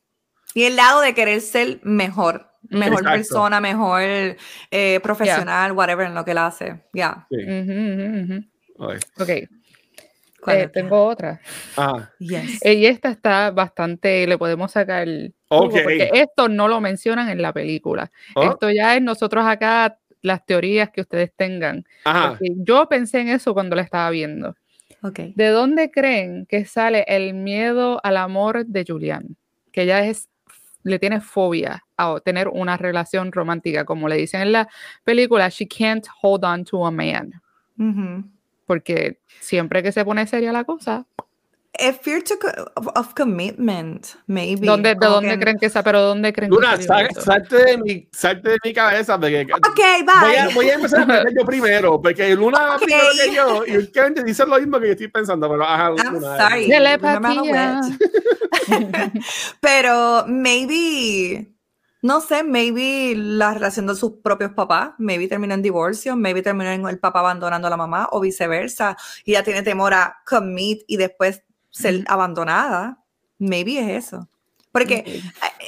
[0.54, 3.16] Y el lado de querer ser mejor, mejor Exacto.
[3.16, 4.00] persona, mejor
[4.70, 6.80] eh, profesional, whatever en lo que él hace.
[6.92, 7.26] Ya.
[7.30, 7.36] sí.
[7.36, 8.44] Ujú.
[8.90, 8.98] Ay.
[9.18, 9.48] Ok,
[10.40, 11.40] ¿Cuál eh, tengo otra.
[11.76, 12.60] Ah, Yes.
[12.64, 15.72] Y esta está bastante, le podemos sacar el jugo, Ok.
[15.82, 18.10] porque esto no lo mencionan en la película.
[18.34, 21.84] oh, Esto ya es nosotros acá, las teorías que ustedes tengan.
[22.04, 22.38] ajá.
[22.40, 24.56] Yo pensé en eso cuando la estaba viendo.
[25.02, 25.18] Ok.
[25.34, 29.36] ¿De dónde creen que sale el miedo al amor de Julian?
[29.72, 30.28] Que ella es,
[30.82, 34.68] le tiene fobia a tener una relación romántica, como le dicen en la
[35.04, 37.32] película, she can't hold on to a man,
[37.78, 38.24] Ujú.
[38.66, 41.06] porque siempre que se pone seria la cosa,
[41.78, 44.66] A fear to co- of, of commitment, maybe.
[44.66, 48.08] ¿dónde, ¿de dónde creen que esa, pero dónde creen Luna, que sal- salte de mi,
[48.12, 49.18] salte de mi cabeza.
[49.18, 49.80] Porque Ok,
[50.20, 50.54] voy, a, bye.
[50.54, 52.82] voy a empezar a pensar yo primero, porque Luna Ok.
[52.82, 56.12] primero que yo, y últimamente dice lo mismo que yo estoy pensando, pero ajá, I'm
[56.12, 56.68] Luna, sorry.
[56.68, 57.80] Telepatía.
[59.60, 61.46] Pero maybe,
[62.02, 66.70] no sé, maybe la relación de sus propios papás, maybe terminó en divorcio, maybe terminó
[66.70, 68.96] en el papá abandonando a la mamá o viceversa.
[69.24, 72.98] Y ella tiene temor a commit y después ser abandonada.
[73.38, 74.28] Maybe es eso.
[74.72, 75.08] Porque Ok.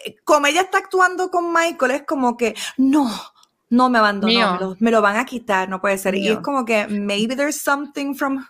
[0.07, 3.11] eh, como ella está actuando con Michael, es como que no,
[3.69, 6.15] no me abandonó, me lo, me lo van a quitar, no puede ser.
[6.15, 8.47] Y es como que maybe there's something from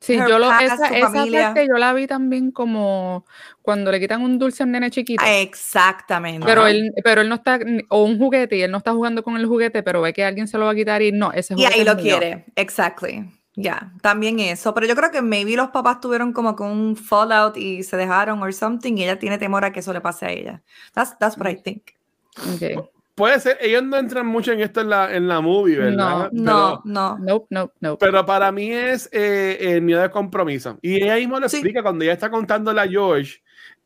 [0.00, 3.24] Sí, her yo lo, past, esa, esa parte yo la vi también como
[3.62, 5.24] cuando le quitan un dulce a un nene chiquito.
[5.26, 6.44] Exactamente.
[6.46, 9.36] Pero él, pero él no está, o un juguete, y él no está jugando con
[9.36, 11.56] el juguete, pero ve que alguien se lo va a quitar y no, ese Y
[11.56, 12.18] juguete ahí es lo mío.
[12.18, 13.24] quiere, exactly.
[13.56, 14.74] Ya, también eso.
[14.74, 18.42] Pero yo creo que maybe los papás tuvieron como que un fallout y se dejaron
[18.42, 20.62] or something y ella tiene temor a que eso le pase a ella.
[20.92, 21.92] That's, that's what I think.
[22.36, 22.88] Ok.
[23.14, 26.30] Puede ser, ellos no entran mucho en esto en la, en la movie, ¿verdad?
[26.32, 27.18] No, Pero- no.
[27.18, 28.04] Nope, nope, nope.
[28.04, 30.78] Pero para mí es eh, el miedo de compromiso.
[30.82, 31.58] Y ella mismo lo Sí.
[31.58, 33.36] explica cuando ella está contándole a George.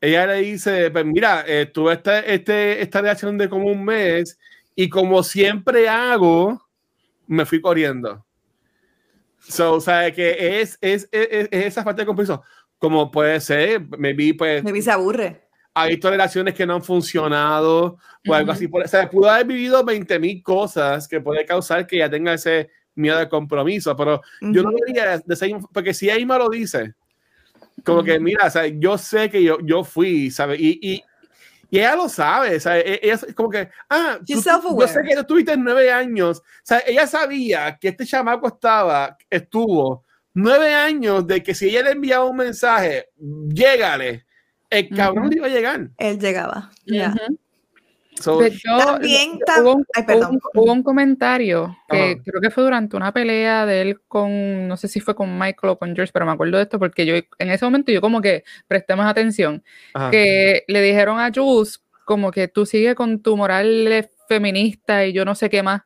[0.01, 4.39] Ella le dice, pues mira, eh, tuve este, este, esta reacción de como un mes
[4.75, 6.65] y como siempre hago,
[7.27, 8.25] me fui corriendo.
[9.39, 12.41] So, o sea, que es, es, es, es esa parte de compromiso.
[12.79, 15.48] Como puede ser, maybe pues Maybe se aburre.
[15.73, 17.97] Ha visto relaciones que no han funcionado
[18.27, 18.57] o algo Ujú.
[18.57, 18.67] así.
[18.67, 22.33] Por, o sea, pudo haber vivido 20 mil cosas que puede causar que ella tenga
[22.33, 24.77] ese miedo de compromiso, pero yo no Ujú.
[24.79, 26.95] lo diría de ese, porque si misma lo dice,
[27.85, 30.59] como que mira, o sea, yo sé que yo, yo fui, ¿sabes?
[30.59, 31.03] Y, y,
[31.69, 32.83] y ella lo sabe, ¿sabes?
[33.01, 34.33] Ella es como que, ah, tú-
[34.81, 39.15] yo sé que tú tuviste nueve años, o sea, ella sabía que este chamaco estaba,
[39.29, 40.03] estuvo
[40.33, 44.25] nueve años de que si ella le enviaba un mensaje, llégale,
[44.69, 45.89] el cabrón iba a llegar.
[45.97, 46.69] Él llegaba.
[48.19, 50.31] So, Pero yo- También tam- hubo, un, Ay, perdón.
[50.31, 52.21] hubo un- hubo un comentario que Ajá.
[52.25, 55.69] creo que fue durante una pelea de él con, no sé si fue con Michael
[55.71, 58.19] o con George, pero me acuerdo de esto porque yo en ese momento yo como
[58.19, 59.63] que presté más atención,
[59.93, 60.11] ajá.
[60.11, 65.23] que le dijeron a Jules como que tú sigue con tu moral feminista y yo
[65.23, 65.83] no sé qué más.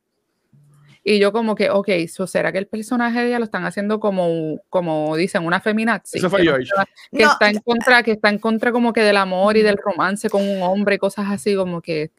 [1.03, 3.99] Y yo como que, ok, so ¿será que el personaje de ella lo están haciendo
[3.99, 6.17] como, como dicen, una feminazi?
[6.17, 6.63] Eso fue que George.
[6.63, 9.63] está- que No, está en contra, que está en contra como que del amor y
[9.63, 12.11] del romance con un hombre cosas así como que,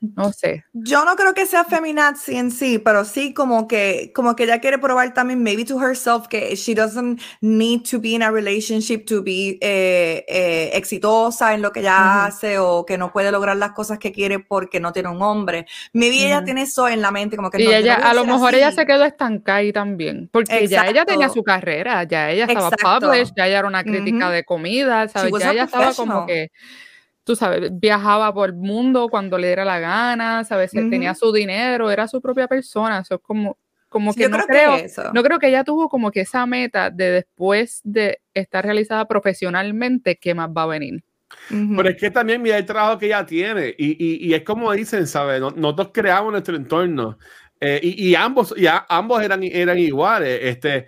[0.00, 0.64] no sé.
[0.72, 4.60] Yo no creo que sea feminazi en sí, pero sí como que, como que ella
[4.60, 9.04] quiere probar también, maybe to herself, que she doesn't need to be in a relationship
[9.04, 12.26] to be eh, eh, exitosa en lo que ella Ujú.
[12.26, 15.66] hace o que no puede lograr las cosas que quiere porque no tiene un hombre.
[15.92, 16.44] Maybe ella Ujú.
[16.44, 18.54] tiene eso en la mente, como que Y no, no ella, voy a lo mejor
[18.54, 18.72] ella así.
[18.72, 21.34] se quedó estancada ahí también, porque ya ella tenía Exacto.
[21.34, 22.76] su carrera, ya ella estaba Exacto.
[22.76, 24.32] published, ya ella era una crítica Ujú.
[24.32, 25.36] de comida, ¿sabes?
[25.36, 26.50] Ya ella estaba como que,
[27.30, 30.72] tú sabes, viajaba por el mundo cuando le diera la gana, ¿sabes?
[30.72, 31.18] Tenía Ujú.
[31.20, 33.56] su dinero, era su propia persona, eso es como,
[33.88, 35.02] como Sí, que yo no creo creo, que eso.
[35.14, 40.16] no creo que ella tuvo como que esa meta de después de estar realizada profesionalmente,
[40.16, 41.04] ¿qué más va a venir?
[41.48, 44.72] Pero es que también mira el trabajo que ella tiene y, y, y es como
[44.72, 45.40] dicen, ¿sabes?
[45.40, 47.16] No- Nosotros creamos nuestro entorno
[47.60, 50.40] eh, y, y ambos, ya ambos eran, eran iguales.
[50.42, 50.86] Este,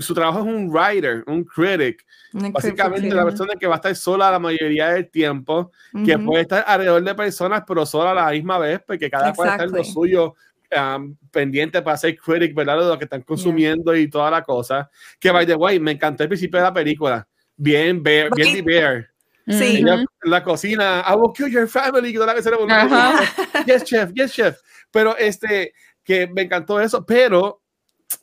[0.00, 3.76] su trabajo es un writer, un critic, Una básicamente critic, la persona que va a
[3.76, 5.70] estar sola la mayoría del tiempo,
[6.04, 6.24] que Ujú.
[6.26, 9.64] puede estar alrededor de personas, pero sola a la misma vez, porque cada cual está
[9.64, 9.92] en lo Exactly.
[9.92, 10.34] suyo.
[10.74, 12.78] um, pendiente para ser critic, ¿verdad?
[12.78, 14.88] De lo que están consumiendo y toda la cosa.
[15.20, 17.28] Que, by the way, me encantó el principio de la película.
[17.58, 18.54] Bien, bear, bien.
[18.56, 19.10] The Bear.
[19.46, 19.76] Sí.
[19.82, 20.06] Ella Ujú.
[20.24, 23.64] en la cocina, I will kill your family, que toda la vez era una- Ajá.
[23.66, 24.60] Yes, chef, yes, chef.
[24.90, 27.60] Pero este, que me encantó eso, pero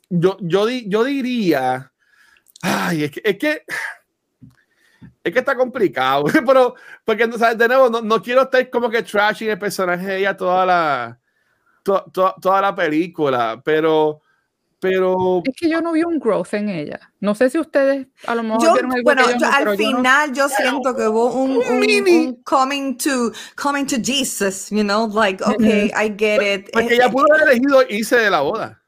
[0.08, 1.92] yo, yo, di- yo diría,
[2.62, 3.62] ay, es que, es que,
[5.22, 6.74] es que está complicado, pero,
[7.04, 10.18] porque, o sea, de nuevo, no, no quiero estar como que trashing el personaje de
[10.18, 11.18] ella toda la,
[11.82, 14.20] to- to- toda la película, pero,
[14.78, 16.98] pero, Es que yo no vi un growth en ella.
[17.20, 19.58] No sé si ustedes a lo mejor Yo, vieron algo bueno, que yo no, al
[19.64, 23.96] pero yo no- final yo siento que hubo un, un, un coming to coming to
[24.02, 26.70] Jesus, you know, like okay, I get it.
[26.72, 28.79] porque Eh, ella pudo haber elegido irse de la boda.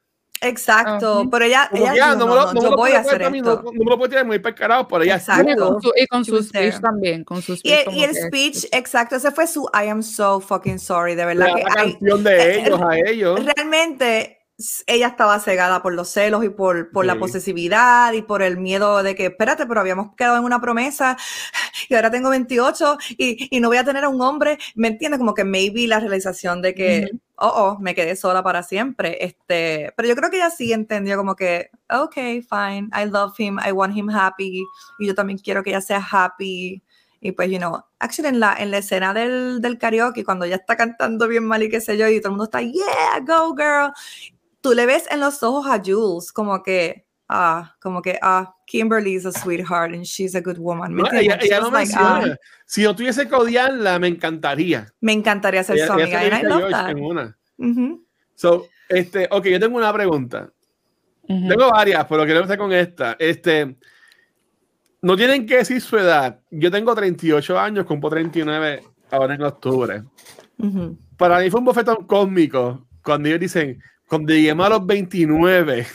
[0.43, 1.29] Exacto, Ujú.
[1.29, 2.89] pero ella, que, ah, dijo, no me no, lo, no, no me yo lo voy
[2.91, 3.61] puedo a hacer no, esto.
[3.63, 5.49] no me lo puedo tirar muy carajo, pero ella Exacto.
[5.51, 6.79] Y con su, y con su speech there.
[6.81, 10.39] también, con su Y, speech el- y speech, exacto, ese fue su I am so
[10.39, 13.39] fucking sorry, de verdad la, que la I- canción de eh, ellos a ellos.
[13.55, 14.42] realmente
[14.85, 19.01] ella estaba cegada por los celos y por, por la posesividad y por el miedo
[19.01, 21.17] de que, espérate, pero habíamos quedado en una promesa
[21.89, 25.17] y ahora tengo 28 y, y no voy a tener a un hombre, ¿me entiendes?
[25.17, 29.17] Como que maybe la realización de que, oh, oh, me quedé sola para siempre.
[29.25, 33.57] Este, pero yo creo que ella sí entendió como que, ok, fine, I love him,
[33.65, 34.63] I want him happy
[34.99, 36.83] y yo también quiero que ella sea happy.
[37.25, 40.57] Y pues, you know, actually en la, en la escena del, del karaoke, cuando ella
[40.57, 43.55] está cantando bien mal y qué sé yo, y todo el mundo está, yeah, go
[43.55, 43.93] girl,
[44.63, 49.13] tú le ves en los ojos a Jules como que, ah, como que, ah, Kimberly
[49.15, 50.93] is a sweetheart and she's a good woman.
[50.93, 52.37] ¿me No, ella, ella lo like, ah, menciona.
[52.65, 54.87] Si yo tuviese que odiarla, me encantaría.
[55.01, 56.39] me encantaría ser Ella- su ella amiga.
[56.39, 57.37] se lo And I love en una.
[57.57, 58.05] Ujú.
[58.35, 60.49] So, este, ok, yo tengo una pregunta.
[61.27, 61.47] Ujú.
[61.49, 63.15] Tengo varias, pero quiero empezar con esta.
[63.19, 63.77] Este,
[65.01, 66.39] no tienen que decir su edad.
[66.49, 70.03] Yo tengo 38 años, cumplo 39 ahora en octubre.
[70.57, 70.97] Ujú.
[71.17, 73.81] Para mí fue un bofetón cósmico cuando ellos dicen,
[74.13, 75.87] cuando lleguemos a los 29,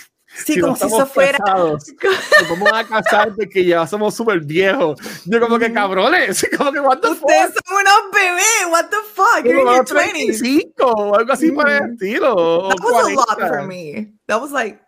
[0.44, 1.38] Sí, si no como si eso fuera.
[1.38, 1.84] casados,
[2.40, 5.00] nos vamos a casar porque ya somos súper viejos.
[5.24, 5.74] Yo como que Ujú.
[5.74, 7.22] cabrones, como que what the fuck.
[7.24, 8.44] Ustedes son unos bebés.
[8.70, 9.44] What the fuck?
[9.44, 10.38] You're in Como your los 20s.
[10.38, 12.34] 35 o algo así por el estilo.
[12.36, 13.48] o That was a lot 40.
[13.48, 14.12] for me.
[14.26, 14.78] That was like,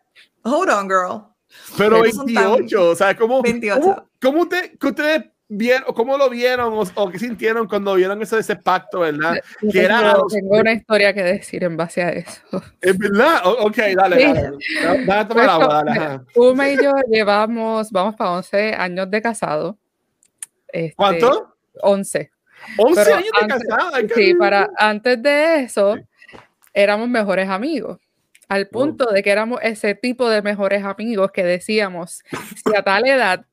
[0.44, 1.34] hold on, girl.
[1.78, 3.80] Pero Esos son tan- 28, o sea, ¿cómo, 28.
[3.80, 8.22] ¿cómo, cómo usted, que ustedes vieron, cómo lo vieron o, o qué sintieron cuando vieron
[8.22, 9.34] ese, ese pacto, verdad?
[9.60, 12.40] Yo que era tengo, tengo una historia que decir en base a eso.
[12.80, 13.42] ¿Es verdad?
[13.44, 14.22] O- ok, dale, Sí.
[14.32, 14.42] dale.
[14.82, 16.20] Dale, dale, toma Pues, agua, dale.
[16.36, 19.76] Uma y yo llevamos, vamos para 11 años de casado.
[20.68, 21.56] Este, ¿Cuánto?
[21.82, 22.30] 11.
[22.78, 23.90] 11 pero años de antes- casada.
[23.96, 25.96] ay, qué Sí, para antes de eso
[26.72, 27.98] éramos mejores amigos.
[28.48, 32.22] Al punto de que éramos ese tipo de mejores amigos que decíamos,
[32.64, 33.44] si a tal edad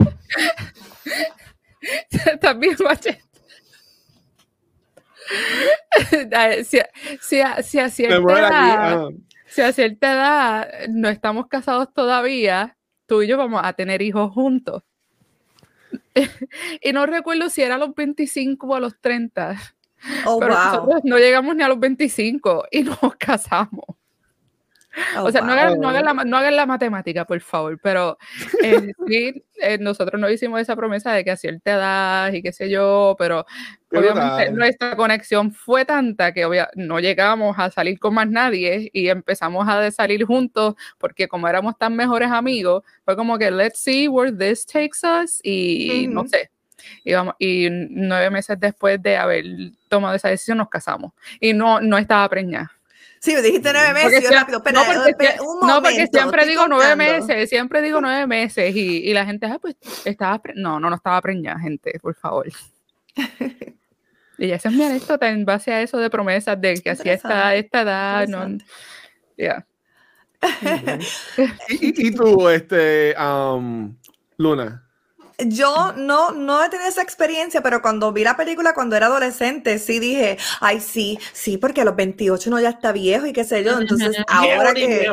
[2.40, 3.22] también machete.
[6.64, 6.88] si, a-
[7.20, 9.08] si si a cierta muero aquí, edad, ajá.
[9.46, 12.76] si a cierta edad no estamos casados todavía,
[13.06, 14.82] tú y yo vamos a tener hijos juntos.
[16.82, 19.56] y no recuerdo si era a los 25 o a los 30,
[20.24, 20.64] Oh, pero wow.
[20.64, 23.84] nosotros no llegamos ni a los 25 y nos casamos.
[25.16, 25.56] Oh, o sea, no wow.
[25.56, 28.18] hagan, no, hagan la, no hagan la matemática, por favor, pero
[28.62, 32.52] eh, sí, eh, nosotros no hicimos esa promesa de que a cierta edad y qué
[32.52, 33.46] sé yo, pero
[33.90, 34.54] Qué obviamente brutal.
[34.56, 39.68] nuestra conexión fue tanta que obvia- no llegamos a salir con más nadie y empezamos
[39.68, 44.32] a salir juntos porque como éramos tan mejores amigos, fue como que let's see where
[44.32, 46.30] this takes us y no Ujú.
[46.30, 46.50] sé.
[47.04, 49.44] Y, vamos, y nueve meses después de haber
[49.88, 52.72] tomado esa decisión nos casamos y no, no estaba preñada.
[53.22, 54.30] Sí, me dijiste nueve Porque meses.
[54.30, 57.82] yo rápido, espera, no, porque, espera, sie- un no, porque siempre digo nueve meses, siempre
[57.82, 60.54] digo nueve meses y, y la gente, ah, pues estaba, pre-".
[60.56, 62.46] no, no, no estaba preñada, gente, por favor.
[64.38, 67.12] y ya esa es mi anécdota en base a eso de promesas de que hacía
[67.12, 68.56] esta, esta edad, no,
[69.36, 69.66] ya.
[71.68, 73.94] ¿Y, y- y tú, este, um,
[74.38, 74.86] Luna?
[75.46, 79.78] Yo no, no he tenido esa experiencia, pero cuando vi la película cuando era adolescente,
[79.78, 83.44] sí dije, ay, sí, sí, porque a los 28 no ya está viejo y qué
[83.44, 83.78] sé yo.
[83.78, 85.08] Entonces, ahora que,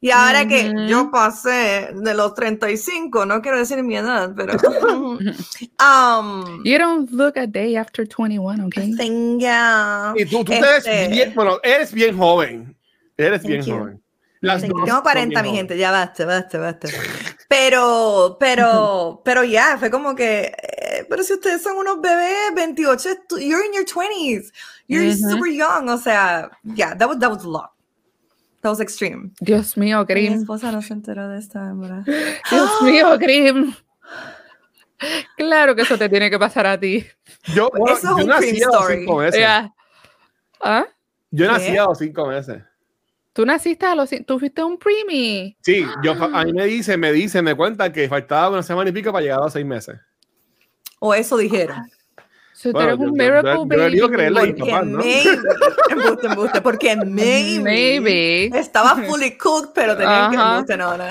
[0.00, 4.56] y ahora que yo pasé de los 35, no quiero decir mi edad, pero.
[5.80, 8.94] um, You don't look a day after 21, okay?
[8.96, 10.20] thank you.
[10.20, 12.76] Y tú, tú te Este- bien, bueno, eres bien joven.
[13.16, 13.74] Eres bien you.
[13.74, 14.02] joven.
[14.42, 16.88] Las Tengo dos tengo son 40, bien mi gente, ya basta, basta, basta.
[17.48, 23.08] Pero, pero, pero ya, fue como que, eh, pero si ustedes son unos bebés, 28,
[23.10, 24.50] es tu- you're in your 20s,
[24.88, 27.70] you're super young, o sea, yeah, that was, that was a lot.
[28.62, 29.32] That was extreme.
[29.40, 30.32] Dios mío, Mi Grim.
[30.34, 32.04] esposa no se enteró de esta, ¿verdad?
[32.50, 33.74] Dios mío, Grim.
[35.36, 37.06] Claro que eso te tiene que pasar a ti.
[37.54, 38.98] Yo, bueno, Eso es yo un nací cream a los story.
[39.00, 39.46] cinco meses.
[40.62, 40.84] ¿Ah?
[41.30, 41.52] Yo ¿Qué?
[41.52, 42.62] nací a los cinco meses.
[43.32, 44.10] Tú naciste a los...
[44.26, 45.56] Tú fuiste un preemie.
[45.62, 48.92] Sí, yo, a mí me dice, me dice, me cuenta que faltaba una semana y
[48.92, 49.96] pico para llegar a los seis meses.
[50.98, 51.78] O eso dijeron.
[52.62, 54.00] Tú eres un miracle yo- baby.
[54.14, 54.40] creerle.
[54.40, 54.98] Ay, Porque papá, ¿no?
[54.98, 55.38] maybe,
[55.90, 58.58] embuste, embuste, porque maybe, Maybe.
[58.58, 60.52] estaba fully cooked, pero tenían que Ajá.
[60.56, 61.04] embuste, no, no.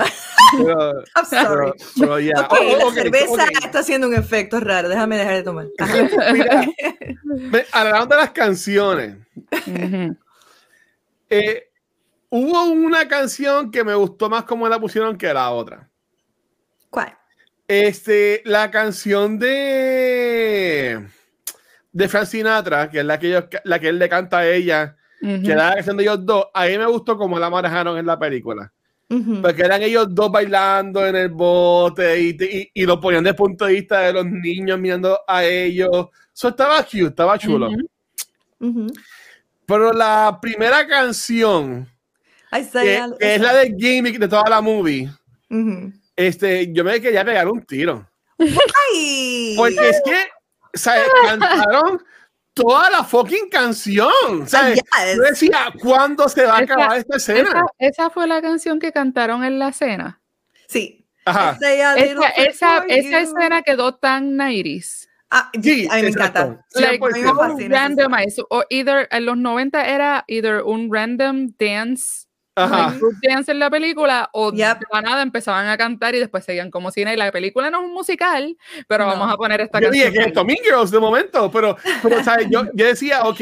[0.58, 1.48] Pero, I'm sorry.
[1.48, 2.34] pero, pero ya.
[2.42, 3.66] Ok, Oh, la cerveza ok.
[3.66, 4.90] está haciendo un efecto raro.
[4.90, 5.66] Déjame dejar de tomar.
[6.34, 6.68] Mira,
[7.24, 9.16] me- hablando de las canciones,
[11.32, 11.69] eh,
[12.30, 15.90] hubo una canción que me gustó más como la pusieron que la otra.
[16.90, 17.18] ¿Cuál?
[17.68, 21.06] Este, la canción de
[21.92, 24.96] de Frank Sinatra, que es la que, ellos- la que él le canta a ella,
[25.20, 28.06] que era la canción de ellos dos, a mí me gustó como la manejaron en
[28.06, 28.72] la película.
[29.42, 33.36] Porque eran ellos dos bailando en el bote y, y, y lo ponían desde el
[33.38, 36.10] punto de vista de los niños mirando a ellos.
[36.34, 37.70] Eso estaba cute, estaba chulo.
[37.70, 37.90] Ujú.
[38.60, 38.88] Ujú.
[39.66, 41.88] Pero la primera canción,
[42.52, 45.10] que, que es la de gimmick de toda la movie,
[45.50, 45.92] Ujú.
[46.16, 48.08] este, yo me quería pegar un tiro.
[48.94, 49.54] Ay.
[49.58, 50.28] Porque es que,
[50.74, 50.96] sea,
[51.26, 52.02] cantaron
[52.54, 54.42] toda la fucking canción.
[54.42, 54.82] O sea, Yes.
[55.16, 57.50] yo decía, ¿cuándo se va a Esa- acabar esta escena?
[57.50, 60.22] Esa, esa fue la canción que cantaron en la cena.
[60.68, 61.08] Sí.
[61.26, 61.58] Ajá.
[61.62, 61.96] Esa,
[62.38, 65.08] esa, esa escena quedó tan 90s.
[65.32, 66.66] Ah, Sí, a mí me encanta.
[66.74, 67.14] Like, 100%.
[67.14, 68.44] a mí me fascina esa randomized.
[68.50, 72.26] O either, en los 90 era either un random dance,
[72.68, 74.80] group dance en la película, o Yep.
[74.80, 77.14] de la nada empezaban a cantar y después seguían como si nada.
[77.14, 78.58] Y la película no es un musical,
[78.88, 79.12] pero No.
[79.12, 80.24] vamos a poner esta Yo dije canción.
[80.24, 82.48] que esto, Mean Girls de momento, pero, pero ¿sabes?
[82.50, 83.40] Yo, yo decía, ok,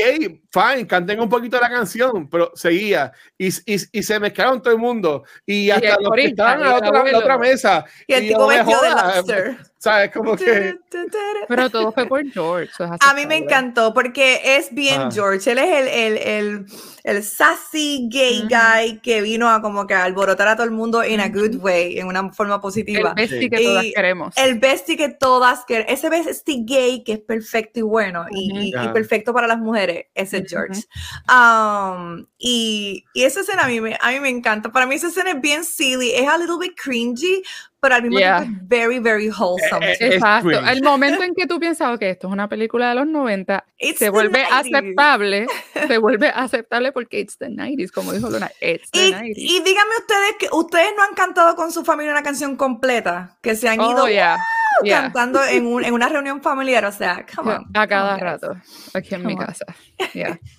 [0.52, 4.80] fine, canten un poquito la canción, pero seguía y, y, y se mezclaron todo el
[4.80, 7.18] mundo y hasta el los que estaban en la y otra, la abuelo.
[7.20, 7.86] otra mesa.
[8.08, 9.58] Y el y tipo vestido de lobster.
[9.80, 10.12] ¿Sabes?
[10.12, 10.76] Como que.
[11.48, 12.72] Pero todo fue por George.
[12.80, 15.10] es A mí me encantó porque es bien Ah.
[15.14, 15.52] George.
[15.52, 16.66] Él es el, el, el,
[17.04, 18.50] el sassy gay Ujú.
[18.50, 22.00] guy que vino a como que alborotar a todo el mundo in a good way,
[22.00, 23.14] en una forma El positiva.
[23.14, 23.50] bestie Sí.
[23.50, 24.34] que todas Y queremos.
[24.38, 28.62] El bestie que todas quieren, ese bestie gay que es perfecto y bueno y, Ujú.
[28.62, 30.50] y- y perfecto para las mujeres, ese es.
[30.50, 30.82] George.
[31.30, 34.72] Um, y, y esa escena a mí, me, a mí me encanta.
[34.72, 37.44] Para mí esa escena es bien silly, es a little bit cringy,
[37.80, 38.42] pero al mismo Yeah.
[38.42, 39.86] tiempo es very, very wholesome.
[39.92, 40.50] Eh, eh, Exacto.
[40.50, 40.72] cringe.
[40.72, 44.00] El momento en que tú piensas que esto es una película de los 90, It's
[44.00, 44.52] se the vuelve 90s.
[44.52, 45.48] aceptable.
[45.88, 48.50] Se vuelve aceptable porque it's the 90s, como dijo Luna.
[48.62, 49.34] It's the Y, 90s.
[49.38, 53.56] y díganme ustedes que ustedes no han cantado con su familia una canción completa, que
[53.56, 54.36] se han ido oh, yeah.
[54.36, 54.86] ¡wow!
[54.86, 55.02] yeah.
[55.04, 57.62] cantando en, un- en una reunión familiar, o sea, come on.
[57.74, 58.22] A come cada guys.
[58.24, 58.56] rato,
[58.94, 59.46] aquí en mi Come on.
[59.48, 59.66] casa.
[60.14, 60.40] Yeah.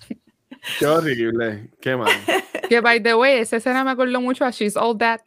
[0.79, 1.69] Qué horrible.
[1.81, 2.11] Qué mal.
[2.67, 5.21] Que by the way, esa escena me acordó mucho a She's All That,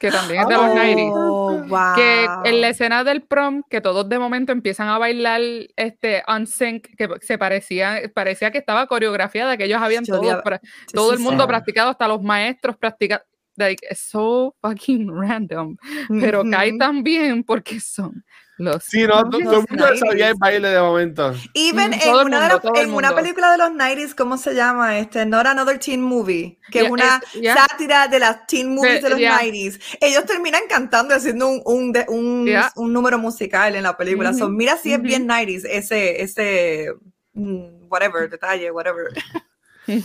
[0.00, 1.12] que también es de los 90s.
[1.14, 1.94] Oh, wow.
[1.94, 5.40] Que en la escena del prom, que todos de momento empiezan a bailar
[5.76, 10.60] este on sync, que se parecía, parecía que estaba coreografiada, que ellos habían todo, odiaba-
[10.92, 13.26] todo el mundo practicado, hasta los maestros practicados.
[13.56, 15.76] like, so fucking random,
[16.20, 16.78] pero cae Ujú.
[16.78, 18.24] tan bien porque son
[18.60, 18.84] los.
[18.84, 19.98] Sí, no, todo el mundo 90s.
[19.98, 21.34] sabía el baile de momento.
[21.54, 24.98] Even Mm, en, una, de mundo, en una película de los 90s, ¿cómo se llama?
[24.98, 27.54] Este, Not Another Teen Movie, que es Yeah, una es- yeah.
[27.56, 29.38] sátira de las teen movies de los yeah.
[29.40, 29.80] 90s.
[30.00, 32.70] Ellos terminan cantando y haciendo un, un, de- un, Yeah.
[32.76, 34.32] un número musical en la película.
[34.32, 35.06] So, Ujú, mira si es ujú.
[35.08, 36.92] bien 90s, ese, ese,
[37.34, 39.06] mm, whatever, detalle, whatever.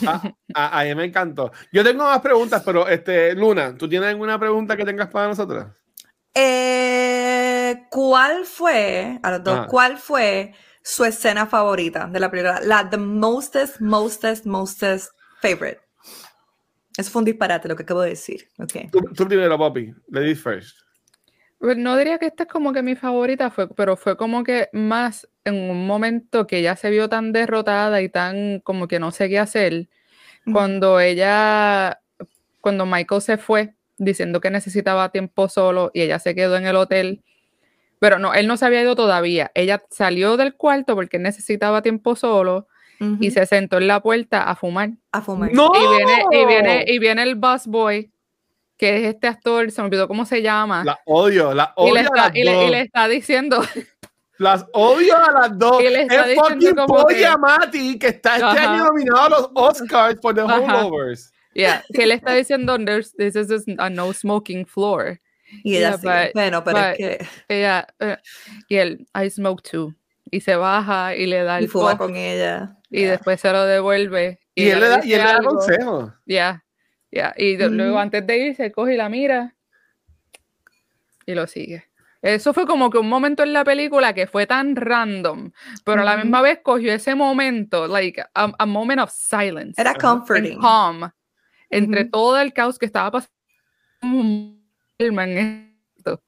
[0.08, 1.51] A, a- a mí me encantó.
[1.72, 5.66] Yo tengo más preguntas, pero este, Luna, ¿tú tienes alguna pregunta que tengas para nosotros?
[6.34, 7.55] Eh,
[7.89, 9.68] ¿Cuál fue, a los dos, Ajá.
[9.68, 10.53] cuál fue
[10.84, 12.59] su escena favorita de la película?
[12.61, 15.11] La the mostest, mostest, mostest
[15.41, 15.80] favorite.
[16.97, 18.49] Eso fue un disparate lo que acabo de decir.
[18.57, 18.89] Okay.
[18.89, 19.93] Tú, tú primero, Poppy.
[20.09, 20.78] Ladies first.
[21.59, 24.70] Pues No diría que esta es como que mi favorita, fue, pero fue como que
[24.72, 29.11] más en un momento que ella se vio tan derrotada y tan como que no
[29.11, 29.89] sé qué hacer,
[30.51, 32.01] cuando ella,
[32.61, 36.76] cuando Michael se fue diciendo que necesitaba tiempo solo y ella se quedó en el
[36.76, 37.24] hotel,
[38.00, 39.52] pero no, él no se había ido todavía.
[39.56, 42.68] Ella salió del cuarto porque necesitaba tiempo solo
[43.00, 43.18] Ujú.
[43.20, 44.91] y se sentó en la puerta a fumar.
[45.12, 45.54] a fumar.
[45.54, 45.72] ¡No!
[45.76, 48.12] Y viene, y viene, y viene el busboy,
[48.78, 50.84] que es este actor, se me olvidó cómo se llama.
[50.84, 53.62] La odio, la y, odio le a está, las y, le, y le está diciendo,
[54.38, 55.82] Las odio a las dos.
[55.82, 58.74] Y le Es fucking como Paul que- está este Ajá.
[58.74, 60.86] año nominado a los Oscars por The Ajá.
[60.86, 61.32] Holdovers.
[61.54, 65.22] yeah, que le está diciendo, There's, this is a no smoking floor.
[65.64, 66.08] Y ella Yeah, sí.
[66.08, 68.18] but- bueno, pero but- es que Ella, eh,
[68.68, 69.93] y él, I smoke too.
[70.32, 72.76] Y se baja y le da y el fuma puff, con ella.
[72.89, 73.12] y Yeah.
[73.12, 74.39] después se lo devuelve.
[74.56, 76.14] Y, ella él le da, y él le da consejo.
[76.26, 76.64] Ya,
[77.12, 77.34] ya.
[77.38, 79.56] Y de- luego antes de irse, coge y la mira
[81.26, 81.86] y lo sigue.
[82.22, 85.51] Eso fue como que un momento en la película que fue tan random,
[85.84, 86.22] pero a la Ujú.
[86.24, 90.53] misma vez cogió ese momento, like a, a moment of silence, Era comforting.
[90.53, 91.12] and calm,
[91.70, 92.10] entre Ujú.
[92.12, 94.56] todo el caos que estaba pasando.
[94.98, 96.22] En esto.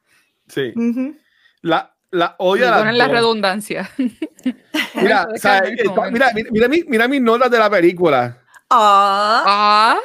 [0.48, 0.74] Sí.
[0.76, 1.16] Ujú.
[1.62, 3.90] La, la odio a las Ponen la redundancia.
[4.96, 5.62] Mira, o sea,
[6.12, 8.42] mira, mira, mira, mi- mira mis notas de la película.
[8.70, 9.98] Ah,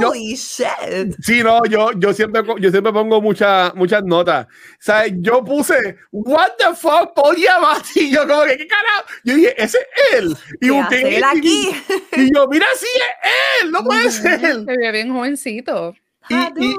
[0.00, 1.14] yo- holy shit.
[1.20, 4.46] Sí, no, yo, yo, siempre, yo siempre pongo muchas muchas notas.
[4.46, 8.10] O sea, yo puse, what the fuck, Paul Giamatti.
[8.10, 9.04] Yo como que, ¿qué carajo?
[9.24, 10.36] Yo dije, ese es él.
[10.60, 11.70] Y ¿Qué busqué en hace él aquí?
[12.16, 14.40] Y yo, mira, sí es él, no puede ser.
[14.40, 15.94] se ve bien jovencito.
[16.28, 16.34] Y-
[16.66, 16.76] y-.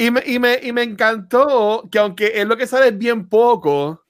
[0.00, 3.28] Y me, y, me, y me encantó que aunque es lo que sale es bien
[3.28, 4.06] poco,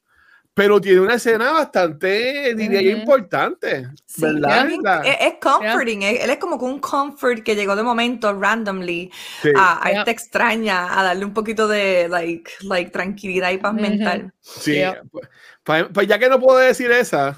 [0.54, 3.88] pero tiene una escena bastante, diría yo, importante.
[4.06, 4.68] Sí, ¿Verdad?
[5.04, 9.10] es es, comforting, es- él es como un comfort que llegó de momento randomly
[9.42, 9.98] sí, a, a Yeah.
[10.00, 14.32] esta extraña, a darle un poquito de like, like tranquilidad y paz mental.
[14.40, 14.74] sí.
[14.74, 15.02] Yeah.
[15.10, 15.28] Pues,
[15.64, 17.36] pues- pues ya que no puedo decir esa,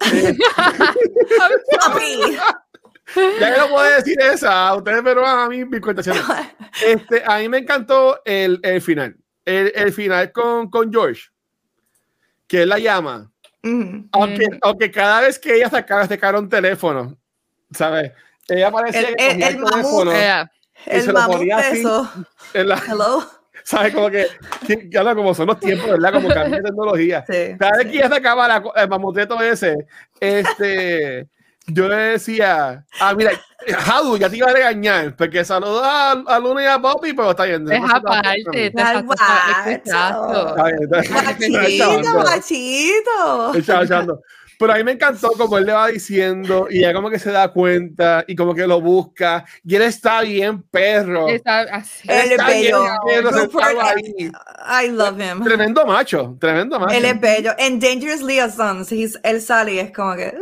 [0.12, 0.36] eh.
[3.40, 6.22] ya que no puedo decir esa, ustedes me roban a mí mis cuentaciones.
[6.84, 9.16] Este, a mí me encantó el, el final.
[9.44, 11.22] El, el final con, con George,
[12.48, 13.30] que él la llama.
[13.62, 14.08] Ujú.
[14.12, 14.58] Aunque, Ujú.
[14.62, 17.16] aunque cada vez que ella sacaba, sacaba un teléfono,
[17.72, 18.10] ¿sabes?
[18.48, 20.04] Ella parecía El- que el- el mamut.
[20.08, 20.50] Yeah.
[20.86, 21.78] y se El lo mamut ponía de así.
[21.80, 22.12] eso.
[22.54, 23.30] en la- Hello.
[23.64, 23.94] ¿Sabes?
[23.94, 24.26] Como que,
[24.66, 26.12] que como son los tiempos, ¿verdad?
[26.12, 27.24] Como cambia de tecnología.
[27.26, 27.92] Sí, Cada vez sí.
[27.92, 29.74] que ella sacaba la, el mamoteto ese,
[30.20, 31.28] este,
[31.66, 33.32] yo le decía, ah, mira,
[33.86, 37.30] Hadu, ya te iba a regañar, porque saludó a, a Luna y a Bobby, pero
[37.30, 37.70] está bien.
[37.70, 38.66] Es aparte.
[38.66, 39.00] Está
[39.68, 40.18] está.
[41.50, 43.54] Machito, machito.
[43.54, 44.22] Echando, echando.
[44.58, 47.30] Pero a mí me encantó como él le va diciendo y ella como que se
[47.30, 51.28] da cuenta y como que lo busca y él está bien perro.
[51.28, 52.08] Está así.
[52.08, 52.84] Él es Está bien bello.
[53.06, 54.84] perro, Rupert, ahí.
[54.86, 55.42] I love him.
[55.44, 56.94] Tremendo macho, tremendo macho.
[56.96, 57.52] Él es bello.
[57.58, 60.34] En Dangerous Liaisons, he's- él sale y es como que.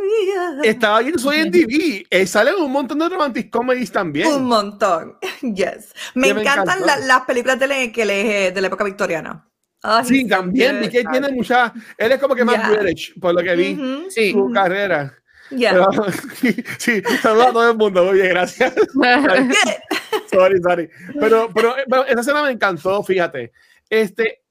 [0.65, 2.07] Estaba viendo soy en TV.
[2.11, 4.29] Él sale en un montón de romantic comedies también.
[4.29, 5.17] Un montón.
[5.43, 5.93] Yes.
[6.15, 9.45] Me me encantan la- las películas de, la- que le- de la época victoriana.
[9.83, 11.11] Ay, Sí, también que good.
[11.11, 11.73] tiene mucha.
[11.99, 12.71] Él es como que más Yeah.
[12.81, 14.33] British, por lo que vi Ujú, Sí.
[14.33, 15.13] su carrera.
[15.51, 15.73] yeah.
[15.73, 15.87] Pero,
[16.79, 18.05] sí, saludos a todo el mundo.
[18.05, 18.73] Muy bien, gracias.
[20.31, 20.89] sorry, sorry.
[21.19, 23.53] Pero, pero, pero esa escena me encantó, fíjate.
[23.91, 24.43] Este,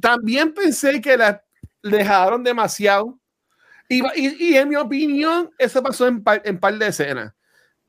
[0.00, 1.42] también pensé que la
[1.82, 3.18] dejaron demasiado.
[3.88, 7.32] Y, y, y en mi opinión, eso pasó en par, en par de escenas.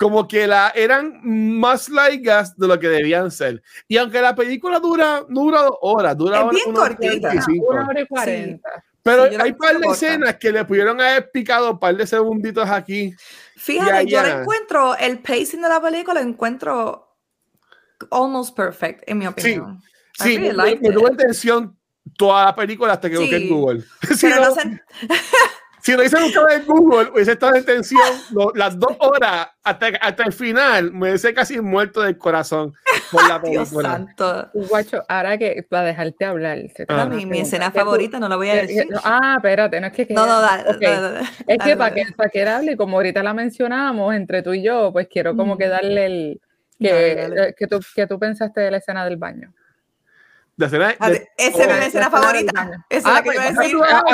[0.02, 3.62] Como que la, eran más largas de lo que debían ser.
[3.88, 7.30] Y aunque la película dura, no dura dos horas, dura Es bien hora y cortita.
[7.30, 7.66] 45.
[7.70, 8.70] Una hora y cuarenta.
[9.04, 9.94] Pero Sí, yo la hay vi par de corta.
[10.08, 13.14] escenas que le pudieron haber picado un par de segunditos aquí.
[13.58, 17.16] Fíjate, yo lo encuentro, el pacing de la película lo encuentro
[18.10, 19.82] almost perfect, en mi opinión.
[20.14, 21.78] Sí, really me, liked me tuvo tensión
[22.18, 23.50] toda la película hasta que busqué en Sí.
[23.50, 23.82] Google.
[23.82, 24.82] Sí, Pero no, no, sen-
[25.84, 28.02] Si lo hice buscar en Google, hubiese estado en tensión
[28.32, 32.74] lo- las dos horas hasta, hasta el final, me hubiese casi muerto del corazón
[33.12, 33.90] por la película.
[33.90, 34.50] santo.
[34.54, 36.60] Guacho, ahora que para dejarte hablar.
[36.76, 36.98] se te Ah.
[36.98, 38.88] va a Mi, mi escena favorita, no la voy a decir.
[38.88, 40.08] que- ah, espérate, no es que.
[40.10, 40.82] No, no, dale, ok.
[40.82, 44.54] dale, dale, Es que para que, para que hable, como ahorita la mencionamos entre tú
[44.54, 46.42] y yo, pues quiero como que darle el.
[46.80, 47.50] Que, Dale, dale.
[47.50, 49.54] eh, que, tú, que tú pensaste de la escena del baño.
[50.62, 52.84] La escena de- Ah, de- Esa era mi la escena favorita.
[52.88, 53.62] Esa es Ah, la que pues, iba a ¿Esa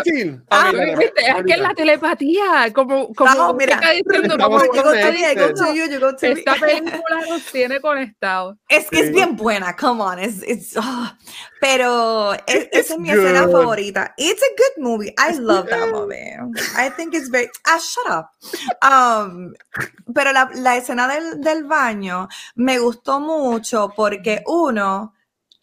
[0.03, 0.43] decir.
[0.49, 1.21] Ah, ¿Viste?
[1.27, 3.75] Es que es la telepatía, como, como Vamos, mira.
[3.75, 8.55] está diciendo, como esta película nos tiene conectados.
[8.69, 10.19] Es que es bien buena, come on.
[10.19, 11.17] Es, it's, ah.
[11.59, 14.13] pero es- esa es mi escena favorita.
[14.17, 15.13] It's a good movie.
[15.17, 16.37] I love that movie.
[16.77, 17.49] I think it's very.
[17.65, 18.27] Ah, shut up.
[18.81, 19.53] Um,
[20.13, 25.13] pero la, la escena del, del baño me gustó mucho porque, uno,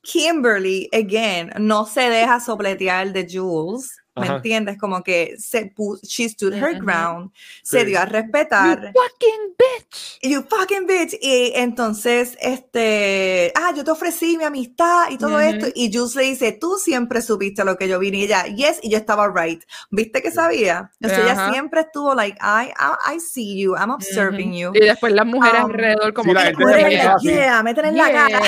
[0.05, 3.97] Kimberly, again, no se deja sopletear de Jules.
[4.17, 4.37] ¿Me Ajá.
[4.37, 4.79] entiendes?
[4.79, 5.75] Como que se
[6.05, 7.33] she stood her ground,
[7.65, 7.87] se Sí.
[7.87, 8.79] dio a respetar.
[8.81, 10.19] You fucking bitch.
[10.23, 11.19] You fucking bitch.
[11.21, 15.67] Y entonces, este, ah, yo te ofrecí mi amistad y todo esto.
[15.75, 18.19] Y Jules le dice, tú siempre supiste lo que yo vine.
[18.19, 19.65] Y ella, yes, y yo estaba right.
[19.91, 20.93] ¿Viste que sabía?
[21.05, 24.71] O sea, ella siempre estuvo like, I, I, I see you, I'm observing you.
[24.75, 27.97] Y después las mujeres Um, alrededor, como sí, la que, se "Yeah, yeah, métela en
[27.97, 28.41] la cara.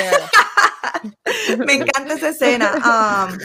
[0.83, 1.57] Yeah".
[1.65, 2.71] Me encanta esa escena.
[3.29, 3.37] um,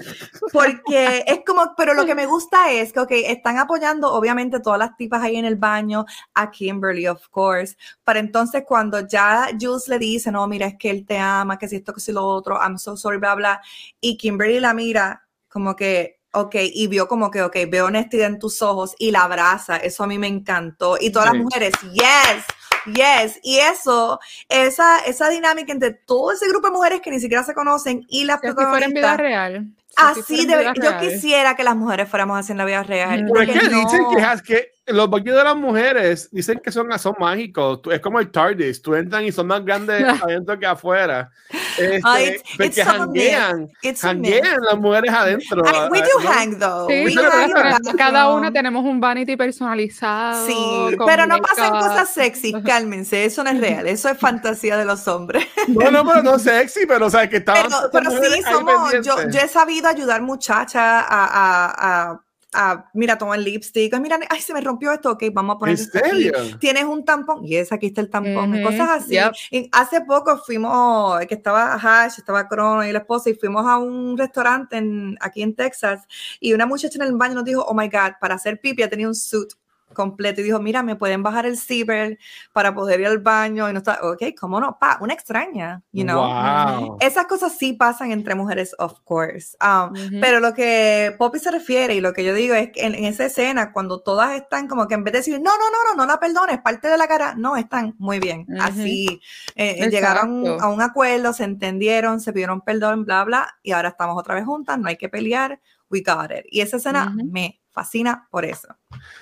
[0.53, 4.79] porque es como, pero lo que me gusta es que, ok, están apoyando obviamente todas
[4.79, 6.05] las tipas ahí en el baño,
[6.35, 7.77] a Kimberly, of course.
[8.05, 11.69] Pero entonces cuando ya Jules le dice, no, mira, es que él te ama, que
[11.69, 13.61] si esto, que si lo otro, I'm so sorry, bla, bla.
[14.01, 18.39] Y Kimberly la mira como que, ok, y vio como que, ok, veo honestidad en
[18.39, 19.77] tus ojos y la abraza.
[19.77, 20.97] Eso a mí me encantó.
[21.01, 21.35] Y todas Sí.
[21.37, 22.45] las mujeres, yes.
[22.87, 24.19] Yes, y eso,
[24.49, 28.25] esa, esa dinámica entre todo ese grupo de mujeres que ni siquiera se conocen y
[28.25, 29.67] las Si fuera en vida real.
[29.89, 31.01] Si así debe- vida yo real.
[31.01, 33.25] quisiera que las mujeres fuéramos así en la vida real.
[33.25, 33.31] Mm.
[33.33, 37.15] Pero es dicen que, es que los baños de las mujeres dicen que son, son
[37.19, 37.81] mágicos.
[37.91, 38.83] Es como el TARDIS.
[38.83, 41.31] Tú entran y son más grandes adentro que afuera.
[41.79, 42.67] Este, Ah, it's- it's porque
[43.13, 43.99] myth.
[44.01, 45.63] Janguean las mujeres adentro.
[45.65, 46.31] Ay, we Ah, do ¿no?
[46.31, 46.89] hang though.
[46.89, 47.51] Sí, We hang
[47.85, 50.47] in cada- una tenemos un vanity personalizado.
[50.47, 54.85] Sí, pero no pasan cosas sexy, cálmense, eso no es real, eso es fantasía de
[54.85, 55.47] los hombres.
[55.69, 57.63] No, no, pero no sexy, pero o sea, que estaban
[57.93, 62.21] Pero, pero sí, somos, yo, yo he sabido ayudar muchachas a, a, a,
[62.53, 65.77] a, mira, toma el lipstick, mira, ay, se me rompió esto, ok, vamos a poner
[65.77, 66.09] ¿En esto aquí.
[66.09, 66.33] serio?
[66.61, 69.15] Tienes un tampón, y es aquí está el tampón, y Ujú, cosas así.
[69.15, 69.33] yep.
[69.51, 73.79] Y hace poco fuimos, que estaba Hash, estaba Crono y la esposa, y fuimos a
[73.79, 76.07] un restaurante en, aquí en Texas,
[76.41, 79.09] y una muchacha en el baño nos dijo, oh my God, para hacer pipi tenía
[79.09, 79.53] un suit
[79.93, 82.19] completo y dijo, mira, me pueden bajar el zipper
[82.53, 86.05] para poder ir al baño y no está, ok, cómo no, pa, una extraña, you
[86.05, 86.23] know.
[86.23, 86.99] Wow.
[87.01, 89.57] Esas cosas sí pasan entre mujeres, of course.
[89.61, 90.21] Um.
[90.21, 93.05] Pero lo que Poppy se refiere y lo que yo digo es que en, en
[93.05, 96.03] esa escena, cuando todas están como que en vez de decir, no, no, no, no,
[96.03, 98.47] no la perdones, parte de la cara, no, están muy bien.
[98.61, 99.21] Así
[99.57, 103.91] eh, eh, llegaron a un acuerdo, se entendieron, se pidieron perdón, bla, bla, y ahora
[103.91, 105.61] estamos otra vez juntas, no hay que pelear,
[105.93, 106.45] we got it.
[106.51, 107.27] Y esa escena Ujú.
[107.31, 108.69] me fascina por eso.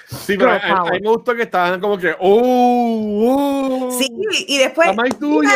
[0.07, 4.09] Sí, pero a, mí me gustó que estaban como que, oh, oh, Sí,
[4.49, 4.89] y después...
[4.89, 5.51] la más tuya.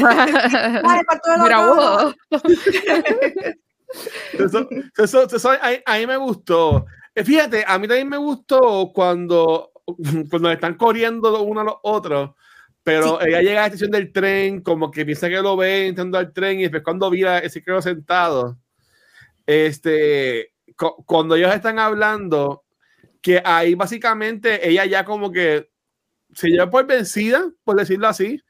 [0.00, 2.14] Wow.
[4.38, 6.86] Eso, eso, eso a, a mí me gustó.
[7.14, 9.72] Eh, Fíjate, a mí también me gustó cuando,
[10.30, 12.30] cuando están corriendo los uno a los otros,
[12.82, 16.18] pero ella llega a la estación del tren, como que piensa que lo ve entrando
[16.18, 18.56] al tren y después cuando vira ese quedó sentado,
[19.48, 22.64] este, cu- cuando ellos están hablando,
[23.22, 25.70] que ahí básicamente ella ya como que
[26.34, 28.40] se lleva por vencida, por decirlo así,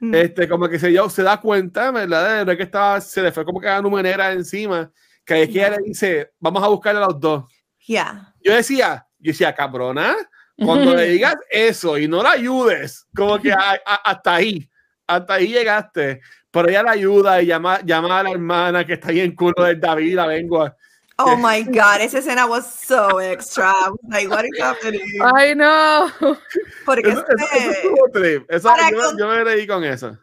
[0.00, 0.14] Mm.
[0.16, 2.44] este, como que se, se da cuenta, ¿verdad?
[2.44, 4.90] De que estaba, se le fue como que la numenera encima,
[5.24, 7.44] que ahí es que ella le dice, vamos a buscar a los dos.
[7.86, 8.34] Yeah.
[8.42, 10.16] Yo decía, yo decía, cabrona,
[10.58, 14.68] cuando le digas eso y no la ayudes, como que a- a- hasta ahí,
[15.06, 16.20] hasta ahí llegaste,
[16.52, 19.64] pero ella la ayuda y llama, llama a la hermana que está ahí en culo
[19.64, 20.76] del David, la lengua.
[21.18, 23.70] Oh my God, esa escena was so extra.
[23.70, 25.00] I was like, what is happening?
[25.34, 26.06] Ay, no.
[26.84, 28.44] Porque Eso, eso- eso este.
[28.48, 30.16] Eso- para yo, con- yo me reí con eso.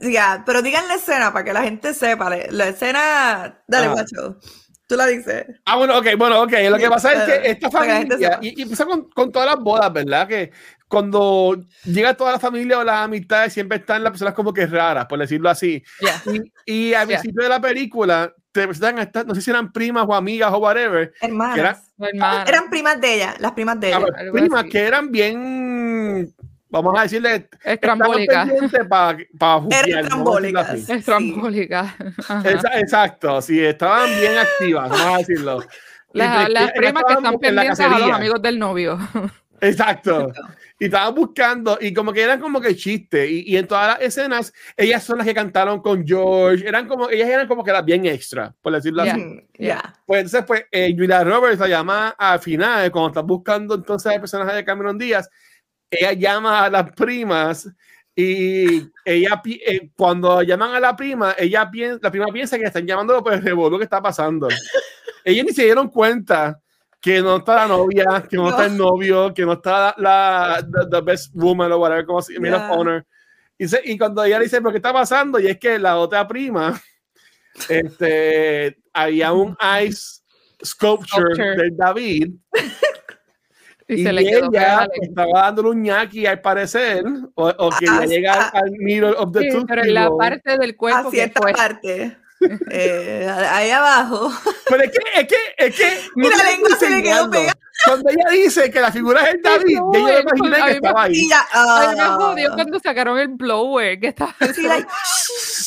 [0.00, 2.30] ya, pero digan la escena para que la gente sepa.
[2.50, 3.94] La, escena, dale, Ah.
[4.88, 5.46] Tú la dices.
[5.64, 6.52] Ah, bueno, ok, bueno, ok.
[6.70, 9.92] Lo que pasa es que esta familia, y, y pasa con, con todas las bodas,
[9.92, 10.28] ¿verdad?
[10.28, 10.52] Que
[10.86, 15.06] cuando llega toda la familia o las amistades, siempre están las personas como que raras,
[15.06, 15.82] por decirlo así.
[16.00, 16.22] Yeah.
[16.64, 17.18] Y, y al Yeah.
[17.18, 20.52] principio de la película, te presentan a estas, no sé si eran primas o amigas
[20.52, 21.92] o whatever, Hermanas.
[21.98, 24.06] Eran primas de ella, las primas de a ella.
[24.16, 24.68] ver, primas así.
[24.70, 26.32] que eran bien,
[26.68, 28.46] vamos a decirle, Estrambólica.
[28.88, 29.16] para
[30.08, 30.88] trambólicas.
[30.88, 31.94] Estrambólica.
[32.44, 35.62] Exa- exacto, sí, estaban bien activas, vamos a decirlo.
[36.12, 38.98] La- las primas que están pendientes a los amigos del novio.
[39.60, 40.32] Exacto.
[40.78, 44.02] Y estaban buscando, y como que eran como que chistes, y, y en todas las
[44.02, 47.82] escenas, ellas son las que cantaron con George, eran como, ellas eran como que las
[47.82, 49.12] bien extra, por decirlo Ya.
[49.12, 49.22] así.
[49.22, 49.94] Mm, Ya.
[50.04, 54.20] Pues entonces, pues, eh, Julia Roberts la llama al final, cuando está buscando entonces el
[54.20, 55.30] personaje de Cameron Díaz,
[55.90, 57.68] ella llama a las primas
[58.14, 62.86] y ella, eh, cuando llaman a la prima, ella piensa, la prima piensa que están
[62.86, 64.48] llamando por el revolú que está pasando.
[65.24, 66.58] Ellas ni se dieron cuenta
[67.00, 68.50] que no está la novia, que no, No.
[68.50, 72.32] está el novio, que no está la, the, the best woman o whatever, como se
[72.34, 72.70] Yeah.
[72.72, 73.06] honor.
[73.58, 75.38] Y, se- y cuando ella le dice, ¿pero qué está pasando?
[75.38, 76.80] Y es que la otra prima,
[77.68, 80.20] este, había un ice
[80.64, 81.56] sculpture, Sculpture.
[81.56, 82.32] de David
[83.88, 84.86] Y, y, se le quedó ella pegada.
[84.94, 88.50] pues, estaba dándole un ñaki al parecer, o, o quería Ah, llegar ah.
[88.54, 91.40] al middle of the Sí, tooth pero en la parte del cuerpo A que cierta
[91.40, 91.52] fue.
[91.52, 92.16] parte.
[92.70, 94.30] Eh, ahí abajo.
[94.68, 95.84] Pero es que, es que, es que.
[96.16, 97.38] no Mira, la lengua se le quedó enseñando.
[97.86, 100.64] Cuando ella dice que la figura es el David, no, ya yo me es- imaginé
[100.66, 101.28] que estaba ahí.
[101.52, 102.16] Ay, me ah.
[102.20, 104.88] jodió cuando sacaron el blower que estaba Sí, like,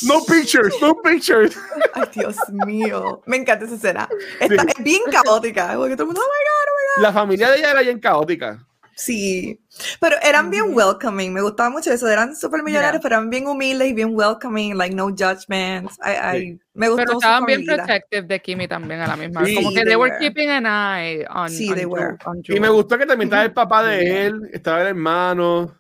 [0.04, 1.58] No pictures, no pictures.
[1.94, 3.22] Ay, Dios mío.
[3.26, 4.10] Me encanta esa escena.
[4.40, 5.74] Está, Es bien caótica.
[5.76, 8.66] Porque todo el mundo, oh my God, La familia de ella era bien caótica.
[9.02, 9.58] Sí,
[10.02, 13.02] pero eran bien welcoming, me gustaba mucho eso, eran súper millonarios, Yeah.
[13.02, 15.98] pero eran bien humildes y bien welcoming, like no judgments.
[16.04, 16.60] I, I- Sí.
[16.74, 19.52] me gustó Pero estaban bien protective de Kimi también a la misma vez.
[19.52, 22.18] Sí, Como que they they were keeping an eye on, Sí, on they were.
[22.26, 25.74] on Y me gustó que también estaba el papá de él, estaba el hermano.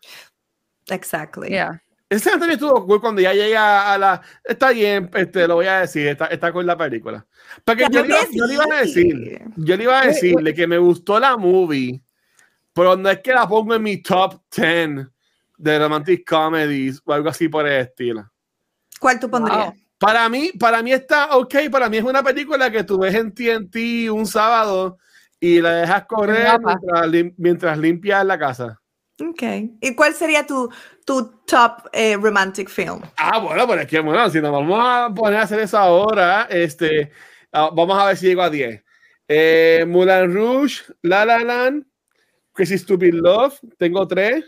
[0.88, 1.50] Exactly.
[1.50, 1.82] Yeah.
[2.10, 4.22] Ese también estuvo cool cuando ya llega a la.
[4.44, 7.26] Está bien, este, lo voy a decir, está, está con la película.
[7.64, 11.20] Porque yo, yo le iba a decir, yo le iba a decirle que me gustó
[11.20, 12.02] la movie,
[12.74, 15.08] pero no es que la pongo en mi top 10
[15.58, 18.30] de romantic comedies o algo así por el estilo.
[19.00, 19.66] ¿Cuál tú pondrías?
[19.66, 19.76] Wow.
[19.98, 23.34] Para mí, para mí está ok, para mí es una película que tú ves en
[23.34, 24.98] TNT un sábado
[25.42, 28.80] y la dejas correr mientras, lim- mientras limpias la casa.
[29.22, 29.44] Ok.
[29.82, 30.72] ¿Y cuál sería tu,
[31.06, 33.02] tu top eh, romantic film?
[33.18, 36.48] Ah, bueno, pero es que, bueno, si nos vamos a poner a hacer eso ahora,
[36.50, 37.12] este,
[37.52, 38.82] ah, vamos a ver si llego a 10.
[39.28, 41.86] Eh, Moulin Rouge, La La Land,
[42.60, 44.44] Crazy Stupid Love, tengo tres.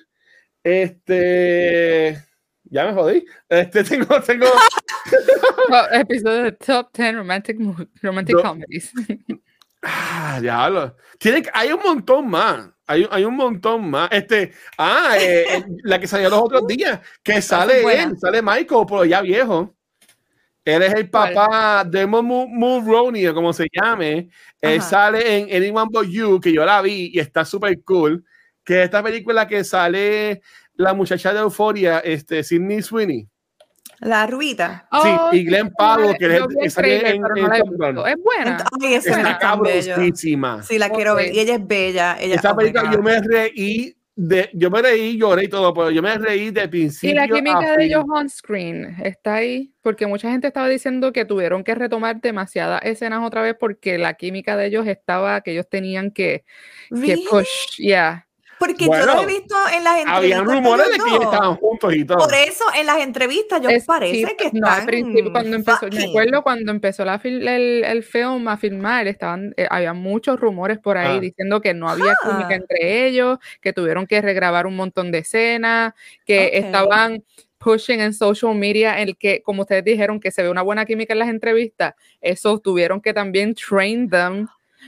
[0.62, 2.22] Este,
[2.66, 3.26] ya me jodí.
[3.48, 4.48] Este, tengo, tengo,
[5.94, 7.58] episodio de Top 10 Romantic,
[8.02, 8.42] romantic No.
[8.42, 8.92] Comedies.
[9.84, 10.98] ah, diablo.
[11.20, 12.70] Tiene, hay un montón más.
[12.86, 14.10] Hay, hay un montón más.
[14.12, 18.86] Este, ah, eh, eh, la que salió los otros días, que sale él, sale Michael,
[18.90, 19.74] pero ya viejo.
[20.64, 24.30] Él es el papá de Mulroney, o como se llame.
[24.62, 24.90] Él Ajá.
[24.90, 28.24] sale en Anyone But You, que yo la vi y está súper cool.
[28.64, 30.42] Que es esta película que sale
[30.76, 33.28] la muchacha de Euforia, este, Sidney Sweeney.
[34.02, 34.88] La rubita.
[34.92, 36.26] Oh, y Glenn sí, Powell, sí, que
[36.66, 37.54] es en- en.
[37.54, 38.58] Es buena.
[38.58, 40.64] Ent- Ay, esa Está cabrosísima.
[40.64, 41.34] Sí, la quiero ver.
[41.34, 42.18] Y ella es bella.
[42.20, 43.04] Ella, oh película yo God.
[43.06, 46.68] me reí de, yo me reí, lloré y todo, pero yo me reí de Y
[46.68, 51.14] principio la a química de ellos on screen está ahí, porque mucha gente estaba diciendo
[51.14, 55.52] que tuvieron que retomar demasiadas escenas otra vez porque la química de ellos estaba, que
[55.52, 56.44] ellos tenían que,
[56.90, 58.28] que push, yeah.
[58.62, 60.18] Porque Bueno, yo lo he visto en las entrevistas.
[60.18, 62.20] Habían rumores de que estaban juntos y todo.
[62.20, 65.56] Por eso en las entrevistas yo Es- parece sí, que no, están al principio cuando
[65.56, 69.94] empezó, me acuerdo cuando empezó la fil- el, el film a filmar, estaban, eh, había
[69.94, 71.20] muchos rumores por ahí Ah.
[71.20, 72.30] diciendo que no había Ah.
[72.30, 75.94] química entre ellos, que tuvieron que regrabar un montón de escenas,
[76.24, 77.24] que estaban
[77.58, 81.14] pushing en social media, el que, como ustedes dijeron, que se ve una buena química
[81.14, 84.48] en las entrevistas, eso tuvieron que también train them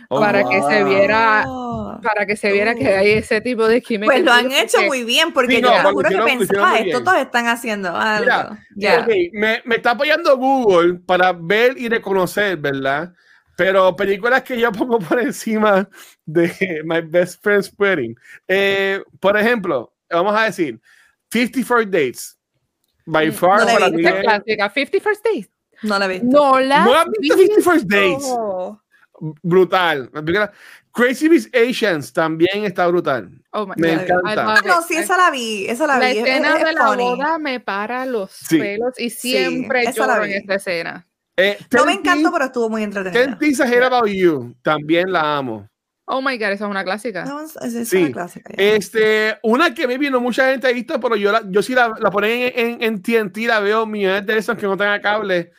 [0.10, 2.00] Oh, para que se viera- Oh.
[2.02, 2.98] para que se viera que Oh.
[3.00, 4.12] hay ese tipo de química.
[4.12, 6.18] Pues lo han hecho porque- muy bien, porque Sí, yo no, te lo juro que
[6.38, 8.26] pensaba, esto todos están haciendo algo.
[8.26, 9.00] Mira, Ya.
[9.02, 13.14] Ok, me, me está apoyando Google para ver y reconocer, ¿verdad?
[13.56, 15.88] Pero películas que yo pongo por encima
[16.26, 18.16] de My Best Friend's Wedding.
[18.48, 20.80] Eh, por ejemplo, vamos a decir
[21.32, 22.38] 54 Dates.
[23.06, 25.50] By Mm, far, no la para mí es- clásica, 50 First Dates.
[25.84, 26.26] No la he visto.
[26.28, 28.36] No la ¿No has visto 50 First Dates?
[29.42, 30.10] Brutal.
[30.14, 30.52] La película-
[30.92, 33.30] Crazy Rich Asians también está brutal.
[33.52, 34.56] Oh my Me God, encanta.
[34.56, 36.18] Ah, no, sí, esa la vi, esa la, La vi.
[36.20, 37.04] es- escena es de la funny.
[37.04, 38.60] boda me para los Sí.
[38.60, 41.08] pelos y siempre la lloro en esta escena.
[41.36, 43.26] Eh, No me 10 encantó, pero estuvo muy entretenida.
[43.26, 45.68] 10 Things I Hate About You, también la amo.
[46.06, 47.26] Oh my god, esa es una clásica.
[47.26, 48.04] No, es, es- es Sí.
[48.04, 48.54] una clásica.
[48.56, 48.64] ya.
[48.64, 51.92] Este, una que me vino mucha gente ha visto, pero yo, la, yo sí la,
[52.00, 55.52] la ponen en, en, en TNT, la veo millones de veces que no tenga cable.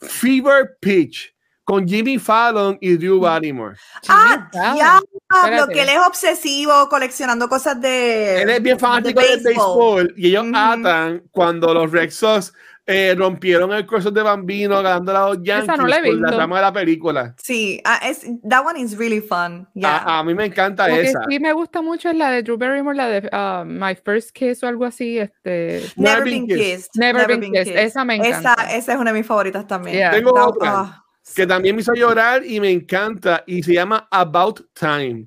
[0.00, 1.34] Fever Pitch
[1.66, 3.74] con Jimmy Fallon y Drew Barrymore.
[4.08, 5.72] ah, ya, Espérate.
[5.74, 8.42] que él es obsesivo coleccionando cosas de.
[8.42, 10.52] Él es bien fanático del béisbol y ellos Ujú.
[10.56, 12.54] atan cuando los Rexos
[12.86, 16.56] eh, rompieron el corazón de Bambino ganando a los Yankees no la por la trama
[16.56, 17.34] de la película.
[17.42, 19.66] Sí, ah, es, that one is really fun.
[19.74, 19.96] Yeah.
[20.06, 21.18] A, a mí me encanta Lo que esa.
[21.28, 24.62] sí me gusta mucho es la de Drew Barrymore, la de ah, My First Kiss
[24.62, 25.18] o algo así.
[25.18, 26.90] Este, Never Been Kissed.
[26.94, 27.76] Never Been Kissed.
[27.76, 28.54] Esa me encanta.
[28.54, 29.96] Esa, esa es una de mis favoritas también.
[29.96, 30.12] Yeah.
[30.12, 31.02] Tengo That- otra ah,
[31.34, 35.26] que también me hizo llorar y me encanta y se llama About Time.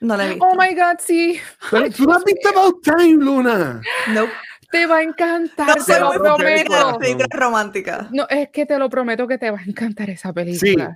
[0.00, 0.46] no la he visto.
[0.46, 1.40] Oh my God, sí.
[1.70, 3.82] Pero tú no has visto About Time, Luna.
[4.12, 4.32] Nope.
[4.70, 6.98] Te va a encantar, No te soy lo muy de las prometo.
[6.98, 8.10] películas románticas.
[8.10, 10.94] No, es que te lo prometo que te va a encantar esa película.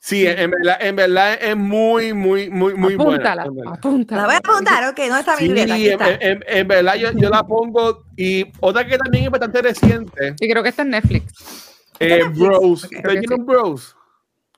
[0.00, 3.72] Sí, en verdad, en verdad es muy, muy, muy, muy apúntala, buena.
[3.72, 4.22] apúntala.
[4.22, 7.28] La voy a apuntar, ok, ¿dónde está mi Sí, en, en- en verdad yo, yo
[7.30, 11.72] la pongo y otra que también es bastante reciente, Y creo que está en Netflix.
[12.00, 12.24] Eh?
[12.34, 12.84] Bros.
[12.84, 12.92] Ok.
[12.92, 13.96] ¿Ustedes Creo que vieron Bros?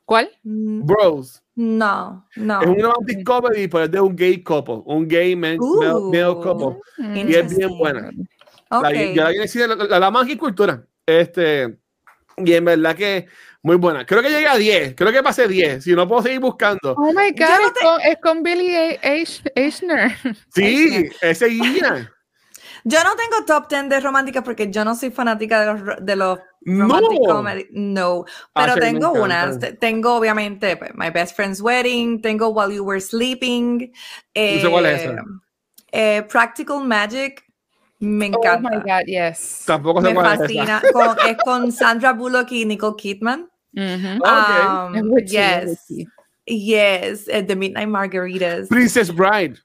[0.05, 0.31] ¿Cuál?
[0.43, 1.43] Mm, Bros.
[1.55, 2.63] No, no.
[2.63, 6.35] Es un romantic comedy, pero es de un gay couple, un gay man, male, male
[6.41, 6.81] couple.
[7.15, 8.11] Y es bien buena.
[8.71, 10.85] La, yo la vi en el cine, la, la, la más y cultura.
[11.05, 11.79] Este,
[12.37, 13.27] y en verdad que
[13.63, 14.07] muy buena.
[14.07, 15.83] Creo que llegué a 10, creo que pasé 10.
[15.83, 16.95] Si no puedo seguir buscando.
[16.97, 20.13] Oh my God, no es, con, es con Billy Eichner.
[20.55, 22.13] Sí, ese guía.
[22.85, 26.17] Yo no tengo top 10 de románticas porque yo no soy fanática de los, de
[26.17, 27.35] los romantic No.
[27.35, 27.67] comedy.
[27.73, 28.25] No,
[28.55, 29.21] Ah, pero sí, tengo encanta.
[29.23, 29.59] unas.
[29.59, 33.93] Te- Tengo obviamente pues, My Best Friend's Wedding, tengo While You Were Sleeping.
[34.35, 35.23] sé cuál es eh, esa.
[35.93, 37.45] eh, Practical Magic.
[38.01, 38.71] Me Oh encanta.
[38.71, 39.65] my God, yes.
[39.67, 40.81] Tampoco se Me fascina.
[40.93, 43.49] Con- es con Sandra Bullock y Nicole Kidman.
[43.75, 44.23] Ujú.
[44.23, 44.95] Ok.
[44.95, 46.07] Um, Es es yes.
[46.47, 48.69] Yes, eh, The Midnight Margaritas.
[48.69, 49.57] Princess Bride.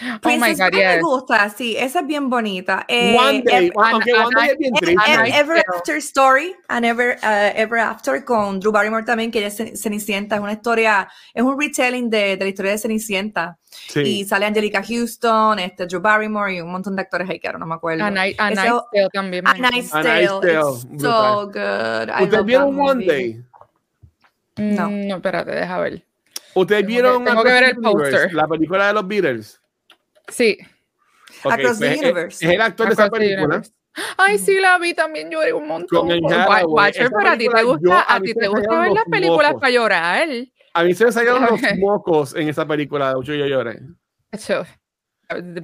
[0.00, 1.02] Oh my God, Bride me yes.
[1.02, 2.84] gusta, sí, esa es bien bonita.
[2.88, 3.68] Eh, One Day.
[3.68, 5.10] Ev- aunque An- One Day es bien An- triste.
[5.12, 5.62] Ev- Night Ever.
[5.76, 10.36] After Story, and Ever, uh, Ever After con Drew Barrymore también, que es Cen- Cenicienta,
[10.36, 13.58] es una historia, es un retelling de, de la historia de Cenicienta.
[13.94, 14.24] Y Sí.
[14.24, 17.66] sale Angelica Houston, este, Drew Barrymore y un montón de actores ahí que ahora no
[17.66, 18.04] me acuerdo.
[18.04, 18.80] A Night, Tale
[19.12, 19.46] también.
[19.46, 19.70] A A Tale.
[19.70, 22.08] Night's Tale, It's so good.
[22.18, 23.06] I ¿Ustedes vieron One movie.
[23.06, 23.42] Day?
[24.56, 24.88] No.
[24.90, 26.04] Mm, No, espérate, deja ver.
[26.54, 28.32] ¿Ustedes vieron tengo que ver el póster.
[28.34, 29.58] La película de los Beatles.
[30.28, 30.58] Sí.
[31.44, 32.44] Across the pues, es- Universe.
[32.46, 33.44] Es el actor de esa película.
[33.44, 33.72] Universe.
[34.16, 36.08] Ay, sí, la vi también, lloré un montón.
[36.08, 39.60] Watcher, pero a ti te yo- gusta, a ti te gusta ver las películas mocos.
[39.60, 40.28] para llorar.
[40.74, 43.12] A mí se me salieron los mocos en esa película.
[43.12, 43.80] De hecho, yo lloré.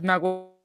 [0.02, 0.58] Me acuerdo.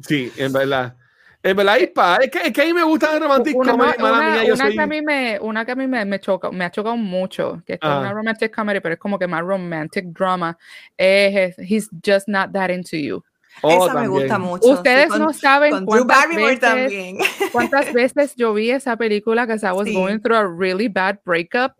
[0.00, 0.96] Sí, en verdad.
[1.44, 3.72] En verdad, y pa, es que, es que a mí me gusta el romantic Una,
[3.72, 5.86] comedy, mala una- mía, yo una soy- que a mí me, una que a mí
[5.86, 8.00] me, me choca, me ha chocado mucho, que es Ah.
[8.00, 10.56] una romantic comedy, pero es como que más romantic drama,
[10.96, 13.22] es He's Just Not That Into You.
[13.62, 14.10] Oh, Esa me también.
[14.10, 14.68] gusta mucho.
[14.68, 17.18] Ustedes sí, con- no saben cuántas Barrymore veces, también.
[17.52, 19.94] cuántas veces yo vi esa película que I was Sí.
[19.94, 21.72] going through a really bad breakup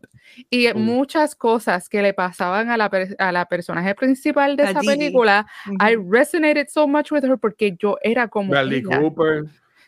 [0.51, 0.79] y Mm.
[0.79, 4.93] muchas cosas que le pasaban a la, a la personaje principal de A esa Gigi.
[4.97, 5.47] película,
[5.81, 9.01] I resonated so much with her porque yo era como Bradley ella.
[9.01, 9.45] Cooper.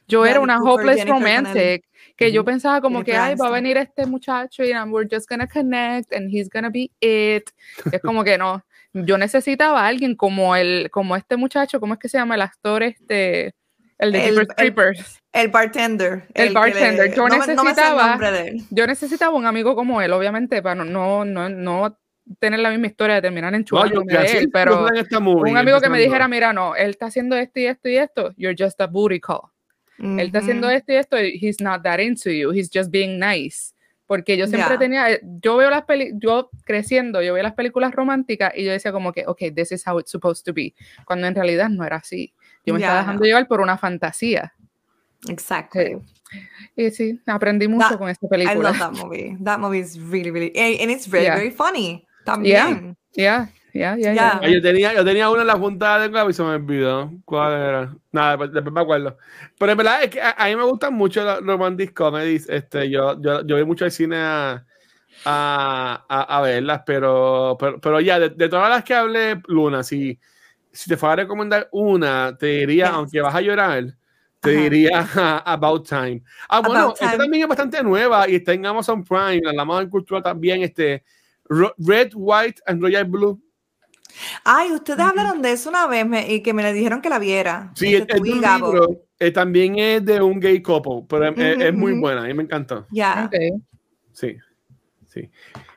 [0.08, 1.36] Yo era una Cooper, hopeless Jennifer Connelly.
[1.42, 1.84] romantic
[2.16, 5.48] que yo pensaba como que ay va a venir este muchacho y we're just gonna
[5.48, 7.50] connect and he's gonna be it.
[7.90, 8.62] Es como que no.
[8.92, 12.42] Yo necesitaba a alguien como el como este muchacho, ¿cómo es que se llama el
[12.42, 13.54] actor este
[13.98, 15.20] el de el- Creepers?
[15.36, 16.24] El bartender.
[16.34, 18.62] El que bartender, yo no, me- no me sé el necesitaba- nombre de él.
[18.70, 21.98] Yo necesitaba un amigo como él, obviamente para no no no, no
[22.40, 25.56] tener la misma historia de terminar No, yo enchulándome de él, pero en movie, un
[25.56, 28.56] amigo que me dijera, mira, no, él está haciendo esto y esto y esto, you're
[28.58, 29.42] just a booty call.
[29.98, 33.72] Él está haciendo esto y esto, he's not that into you, he's just being nice.
[34.06, 34.78] Porque yo siempre Ya.
[34.78, 35.06] tenía,
[35.42, 39.12] yo veo las peli, yo creciendo, yo veo las películas románticas y yo decía como
[39.12, 40.74] que, ok, this is how it's supposed to be,
[41.06, 42.32] cuando en realidad no era así.
[42.64, 43.26] Yo me Ya, estaba dejando no.
[43.26, 44.52] llevar por una fantasía.
[45.28, 45.96] Exactly.
[46.76, 48.70] Y sí, aprendí mucho That- con esta I película.
[48.70, 49.36] love that movie.
[49.42, 51.36] That movie is really, really, and it's very, Yeah.
[51.36, 52.06] very funny.
[52.24, 52.96] También.
[53.14, 54.40] Yeah, yeah, yeah, Yeah.
[54.42, 57.12] Ah, Yo tenía, yo tenía una en la junta de clave y se me olvidó.
[57.24, 57.94] ¿Cuál era?
[58.12, 59.16] Nada, después, después me acuerdo.
[59.58, 62.48] Pero en verdad es que a, a mí me gustan mucho los romantic comedies.
[62.48, 64.64] Este, yo, yo, yo voy mucho al cine a,
[65.24, 69.82] a, a, a verlas, pero, pero, pero ya, de, de todas las que hablé, Luna,
[69.82, 70.18] si,
[70.72, 72.94] si te fuera a recomendar una, te diría, Yes.
[72.94, 73.84] aunque vas a llorar,
[74.50, 74.62] te Ajá.
[74.70, 76.22] diría About Time.
[76.48, 79.90] Ah, bueno, esta también es bastante nueva y está en Amazon Prime, la hablamos en
[79.90, 81.04] cultura también, este,
[81.48, 83.40] Red, White and Royal Blue.
[84.44, 87.18] Ay, ustedes hablaron de eso una vez me- y que me le dijeron que la
[87.18, 87.72] viera.
[87.74, 88.72] Sí, es, es de un Gabo.
[88.72, 92.26] libro, eh, también es de un gay couple, pero es, es- es muy buena, a
[92.26, 92.86] mí me encantó.
[92.90, 93.28] Ya.
[94.12, 94.36] Sí.
[95.06, 95.30] Sí.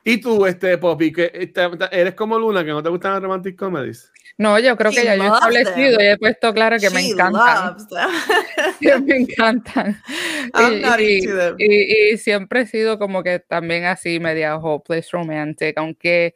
[0.04, 3.56] ¿Y tú, este, Poppy, que este, eres como Luna, que no te gustan las romantic
[3.58, 4.10] comedies?
[4.40, 6.00] No, yo creo que She ya yo he establecido them.
[6.00, 7.76] y he puesto claro que me encantan.
[8.80, 10.00] que me encantan.
[10.54, 11.56] I'm Y, not y- into them.
[11.58, 16.34] y- y siempre he sido como que también así media hopeless romantic, aunque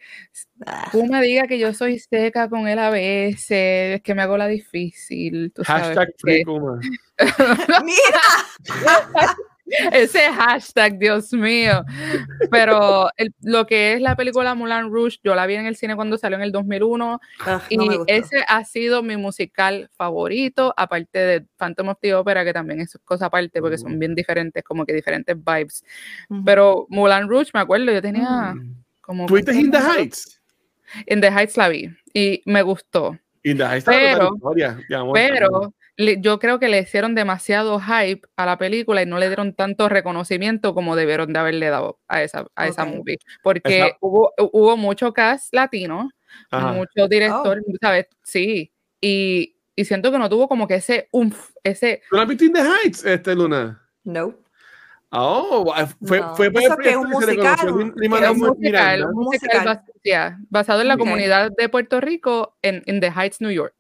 [0.67, 4.21] Ah, tú me digas que yo soy seca con él a veces, es que me
[4.23, 5.85] hago la difícil, tú sabes.
[5.97, 6.81] Hashtag free Kuma.
[7.85, 8.21] Mira,
[9.93, 11.85] ese hashtag, Dios mío.
[12.51, 15.97] Pero el- lo que es la película Moulin Rouge, yo la vi en el cine
[15.97, 21.19] cuando salió en el 2001 Ugh, y no ese ha sido mi musical favorito, aparte
[21.19, 24.85] de Phantom of the Opera, que también es cosa aparte porque son bien diferentes, como
[24.85, 25.85] que diferentes vibes.
[26.45, 28.55] Pero Moulin Rouge, me acuerdo, yo tenía
[29.01, 29.27] como...
[29.27, 30.41] ¿Tuviste In the 15 Heights?
[31.07, 33.19] In the Heights la vi y me gustó.
[33.43, 34.79] In the Heights Pero- está historia.
[35.13, 39.29] Pero le- yo creo que le hicieron demasiado hype a la película y no le
[39.29, 42.89] dieron tanto reconocimiento como debieron de haberle dado a esa, a esa Ok.
[42.95, 43.19] movie.
[43.43, 46.11] Porque Esa- hubo, hubo mucho cast latino,
[46.51, 46.73] Ajá.
[46.73, 48.07] mucho director, ¿sabes?
[48.25, 48.73] Sí.
[49.01, 52.03] Y, y siento que no tuvo como que ese umf, ese...
[52.11, 53.81] ¿Tú has visto In the Heights, este, Luna?
[54.05, 54.35] No.
[55.17, 55.73] Oh,
[56.05, 56.35] fue, No.
[56.35, 57.57] fue por ¿Eso el qué es, un que se le musical?
[57.57, 59.07] conoció Lin- Lin- ¿Qué Es es un musical, Miranda.
[59.07, 59.65] un Un musical musical.
[59.87, 61.01] bas- yeah, basado en la Ok.
[61.01, 63.75] comunidad de Puerto Rico en, en The Heights, New York.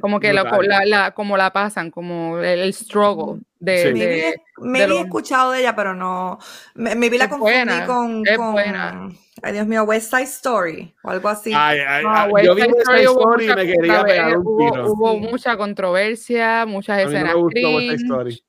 [0.00, 3.88] Como que la, la, la- como la pasan, como el, el struggle de, Sí.
[3.88, 6.38] de- Maybe, maybe de he los- escuchado de ella, pero no.
[6.74, 9.08] Me, maybe la confundí buena, con, con- buena.
[9.42, 11.52] Ay, Dios mío, West Side Story o algo así.
[11.54, 14.70] Ay, ay, No, ay, yo vi West Side Story y me quería pegar un hubo,
[14.72, 14.86] tiro.
[14.92, 15.20] hubo Sí.
[15.20, 17.94] mucha controversia, muchas mí no me escenas gustó West Side.
[18.04, 18.44] Story.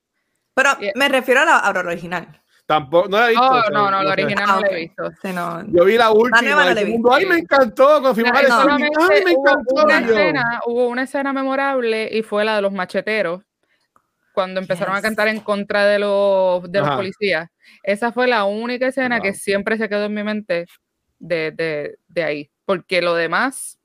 [0.54, 0.92] pero yeah.
[0.96, 2.40] me refiero a la, a la original.
[2.70, 3.42] Tampoco, no la he visto.
[3.44, 5.10] Oh, o sea, no, no, la original Ah, no la he visto.
[5.20, 5.64] Sí, no.
[5.72, 6.40] Yo vi la última.
[6.40, 7.12] y la he todo el mundo, visto.
[7.14, 7.84] Ay, me encantó.
[7.86, 8.86] Cuando fuimos No, no.
[9.10, 9.74] Ay, me hubo encantó.
[9.84, 13.42] una y escena, hubo una escena memorable y fue la de los macheteros
[14.32, 15.02] cuando empezaron a Yes.
[15.02, 17.48] cantar en contra de los, de los policías.
[17.82, 19.36] Esa fue la única escena que Wow.
[19.36, 20.66] siempre se quedó en mi mente
[21.18, 23.79] de, de, de ahí, porque lo demás,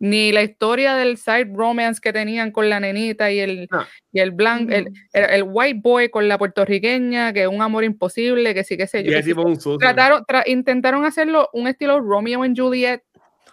[0.00, 3.84] ni la historia del side romance que tenían con la nenita y el, No.
[4.12, 7.82] y el blanco, el, el, el white boy con la puertorriqueña, que es un amor
[7.84, 9.10] imposible, que sí que sé yo.
[9.10, 13.02] Y que sí un trataron, tra- intentaron hacerlo un estilo Romeo and Juliet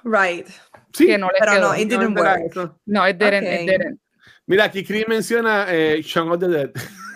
[0.03, 0.45] Right.
[0.93, 1.73] Sí, que no les Pero quedó.
[1.73, 2.77] no, it didn't work.
[2.85, 3.65] No, it didn't, it Ok.
[3.71, 3.99] didn't.
[4.45, 6.71] Mira, aquí Chris menciona eh, Shaun of the Dead.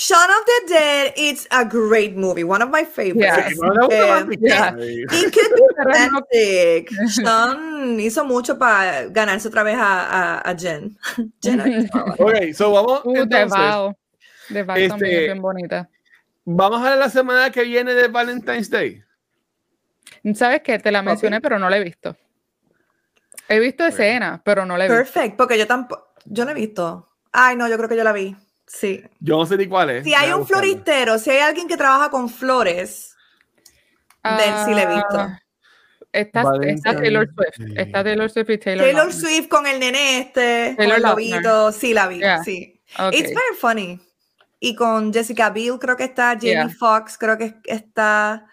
[0.00, 3.58] Shaun of the Dead, it's a great movie, one of my favorites.
[3.58, 4.72] Le gusta Eh, yeah.
[4.78, 6.90] It could be romantic.
[7.10, 10.96] Sean hizo mucho para ganarse otra vez a, a, a Jen.
[11.42, 11.90] Jen.
[12.16, 13.96] Ok, so vamos Uh, de entonces.
[14.50, 15.88] De Val también este, es bien bonita.
[16.44, 19.02] Vamos a ver la semana que viene de Valentine's Day.
[20.32, 20.78] ¿Sabes qué?
[20.78, 22.16] Te la mencioné, pero no la he visto.
[23.48, 25.12] He visto escenas, pero no la he visto.
[25.12, 27.08] Perfect, porque yo tampoco, yo no he visto.
[27.32, 28.36] Ay, no, yo creo que yo la vi.
[28.68, 29.02] Sí.
[29.18, 30.04] Yo no sé ni cuál es.
[30.04, 33.16] Si hay un floristero, si hay alguien que trabaja con flores,
[34.22, 35.18] de él sí la he visto.
[35.18, 35.40] Ah,
[36.12, 37.76] Está, Taylor Swift.
[37.76, 39.12] Está Taylor Swift y Taylor, Taylor.
[39.12, 42.42] Swift con el nene este, con Taylor el lobito, sí la vi, Yeah.
[42.42, 42.80] sí.
[43.12, 44.00] It's very funny.
[44.60, 46.68] Y con Jessica Biel creo que está, Jamie Yeah.
[46.70, 48.46] Foxx creo que está.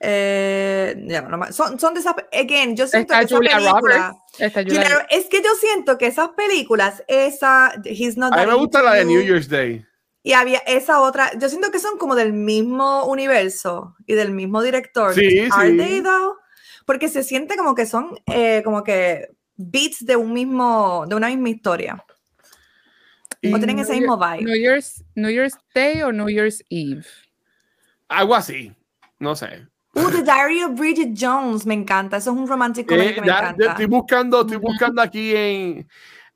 [0.00, 2.14] Eh, ya, no me- son, son de esas.
[2.32, 3.80] Again, yo siento Está que esa Julia película.
[3.80, 4.18] Roberts.
[4.38, 8.46] Está Julia Julia- es que yo siento que esas películas, esa, He's Not A mí
[8.46, 9.84] me gusta la de New Year's Day.
[10.22, 14.62] Y había esa otra, yo siento que son como del mismo universo y del mismo
[14.62, 15.14] director.
[15.14, 15.76] Sí, Are sí.
[15.76, 16.36] they though?
[16.84, 21.28] Porque se siente como que son eh, como que beats de un mismo, de una
[21.28, 22.04] misma historia.
[23.40, 24.44] Y O tienen ese New mismo Year- vibe.
[24.50, 27.04] New Year's, New Year's Day o New Year's Eve.
[28.08, 28.74] algo así.
[29.20, 29.66] No sé.
[30.06, 32.16] Uh, The Diary of Bridget Jones, me encanta.
[32.18, 33.64] Eso es un romantic comedy Eh, que me ya- encanta.
[33.70, 35.88] estoy buscando, estoy buscando aquí en.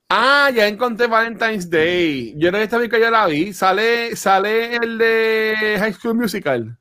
[0.08, 2.34] Ah, ya encontré Valentine's Day.
[2.36, 3.52] Yo que esta vez que ya la vi.
[3.54, 6.76] Sale, sale el de High School Musical.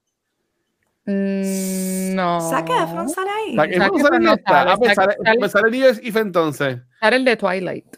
[1.06, 2.42] Mm, no.
[2.50, 3.56] Zac Efron sale ahí.
[3.56, 6.78] Zac Efron sale no sale, Ah, pues sale, sale- pues sale Eve entonces.
[7.02, 7.98] Era el de Twilight.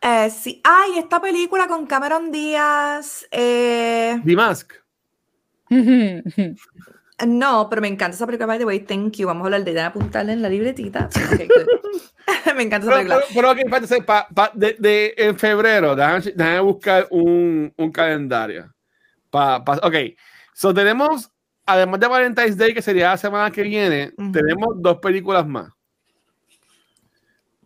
[0.00, 0.60] Eh, sí.
[0.64, 3.26] Ay, esta película con Cameron Díaz.
[3.30, 4.72] eh, The Mask.
[7.26, 8.46] no, pero me encanta esa película.
[8.46, 9.26] By the way, thank you.
[9.26, 11.08] Vamos a hablar de ella, apuntarla en la libretita.
[11.08, 12.02] Ok, good.
[12.56, 13.20] me encanta esa Pero, película.
[13.28, 17.92] pero, pero ok, espérate, pa- pa- de, de- en febrero, déjame, déjame buscar un, un
[17.92, 18.72] calendario.
[19.30, 19.94] Pa, pa- ok,
[20.54, 21.30] so tenemos,
[21.66, 24.32] además de Valentine's Day, que sería la semana que viene, Ujú.
[24.32, 25.70] tenemos dos películas más.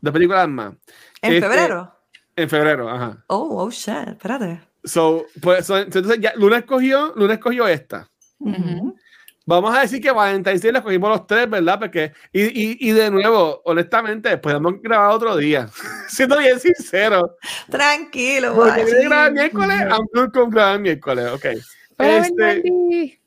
[0.00, 0.74] Dos películas más.
[1.22, 1.92] En este- febrero.
[2.36, 3.24] En febrero, ajá.
[3.28, 4.08] Oh, oh, shit.
[4.08, 4.60] Espérate.
[4.84, 8.08] So, pues, so, entonces ya, Luna escogió, Luna escogió esta.
[8.38, 8.94] Ujú.
[9.48, 11.78] Vamos a decir que Valentine's Day la escogimos los tres, ¿verdad?
[11.78, 15.68] Porque, y, y, y de nuevo, honestamente, podemos grabar otro día.
[16.08, 17.36] Siendo bien sincero.
[17.70, 18.84] Tranquilo, Porque guachi.
[18.92, 21.46] viene grabar miércoles, I'm good con grabar miércoles, ok.
[21.96, 23.20] Para Este.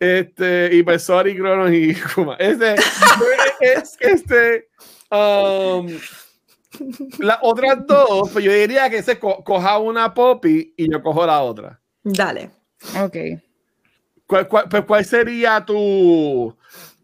[0.00, 2.34] Este, y pues sorry, Cronos y Kuma.
[2.38, 2.74] Este,
[3.60, 4.68] es- este,
[5.10, 5.88] um,
[7.18, 11.26] las otras dos, pues yo diría que se co- coja una Poppy y yo cojo
[11.26, 11.80] la otra.
[12.04, 12.50] Dale.
[13.02, 13.16] Ok.
[14.28, 16.54] ¿Cuál, cuál, pues, ¿cuál sería tu,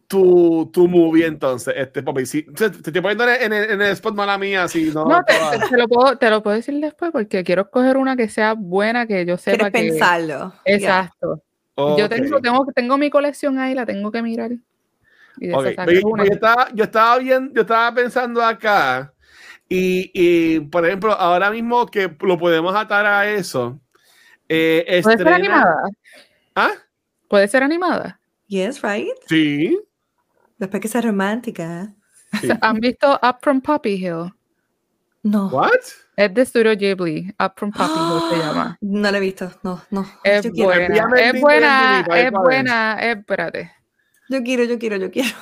[0.06, 2.26] tu, tu movie entonces, este Poppy?
[2.26, 5.06] Si, te, te estoy poniendo en el, en el spot mala mía, si no.
[5.06, 7.96] No, te, toda- te- te lo puedo, te lo puedo decir después porque quiero escoger
[7.96, 9.98] una que sea buena, que yo sepa ¿Quieres que...
[9.98, 10.52] pensarlo?
[10.66, 11.42] Exacto.
[11.76, 14.52] Yo tengo, tengo, tengo mi colección ahí, la tengo que mirar.
[14.52, 19.12] Y pero saco yo, estaba, yo estaba bien, yo estaba pensando acá
[19.68, 23.80] y, y, por ejemplo, ahora mismo que lo podemos atar a eso.
[24.48, 25.76] Eh, ¿Puede ser estrena- animada?
[26.54, 26.70] ¿Ah?
[27.34, 28.20] ¿Puede ser animada?
[28.46, 29.08] Yes, right?
[29.26, 29.76] Sí.
[30.56, 31.92] Después que sea romántica.
[32.40, 32.46] sí.
[32.60, 34.32] ¿Han visto Up from Poppy Hill?
[35.24, 35.48] No.
[35.48, 35.80] What?
[36.16, 37.34] Es de Studio Ghibli.
[37.40, 38.78] Up from Poppy Hill se llama.
[38.80, 39.50] No lo he visto.
[39.64, 40.06] No, no.
[40.22, 40.68] Es yo quiero.
[40.68, 40.86] buena,
[41.18, 43.72] es buena, es buena, es- espérate.
[44.28, 45.36] Yo quiero, yo quiero, yo quiero.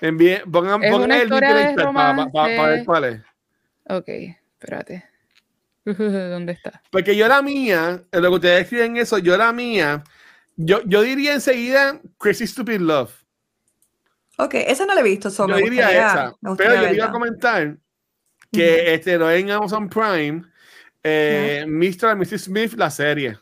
[0.00, 3.20] Envíe, pongan, Es pongan una el link de para, para- para ver cuál es.
[3.88, 4.08] Ok,
[4.56, 5.04] espérate.
[5.84, 6.80] ¿Dónde está?
[6.92, 10.04] Porque yo la mía, lo que ustedes escriben eso, yo la mía,
[10.56, 13.12] yo, yo diría enseguida Crazy Stupid Love.
[14.38, 15.30] Ok, esa no la he visto.
[15.30, 16.34] so yo diría gustaría- esa.
[16.56, 17.76] Pero yo iba a comentar
[18.50, 20.42] que este, lo en Amazon Prime,
[21.02, 22.06] eh, Mr.
[22.10, 22.42] and Mrs.
[22.44, 23.38] Smith, la serie.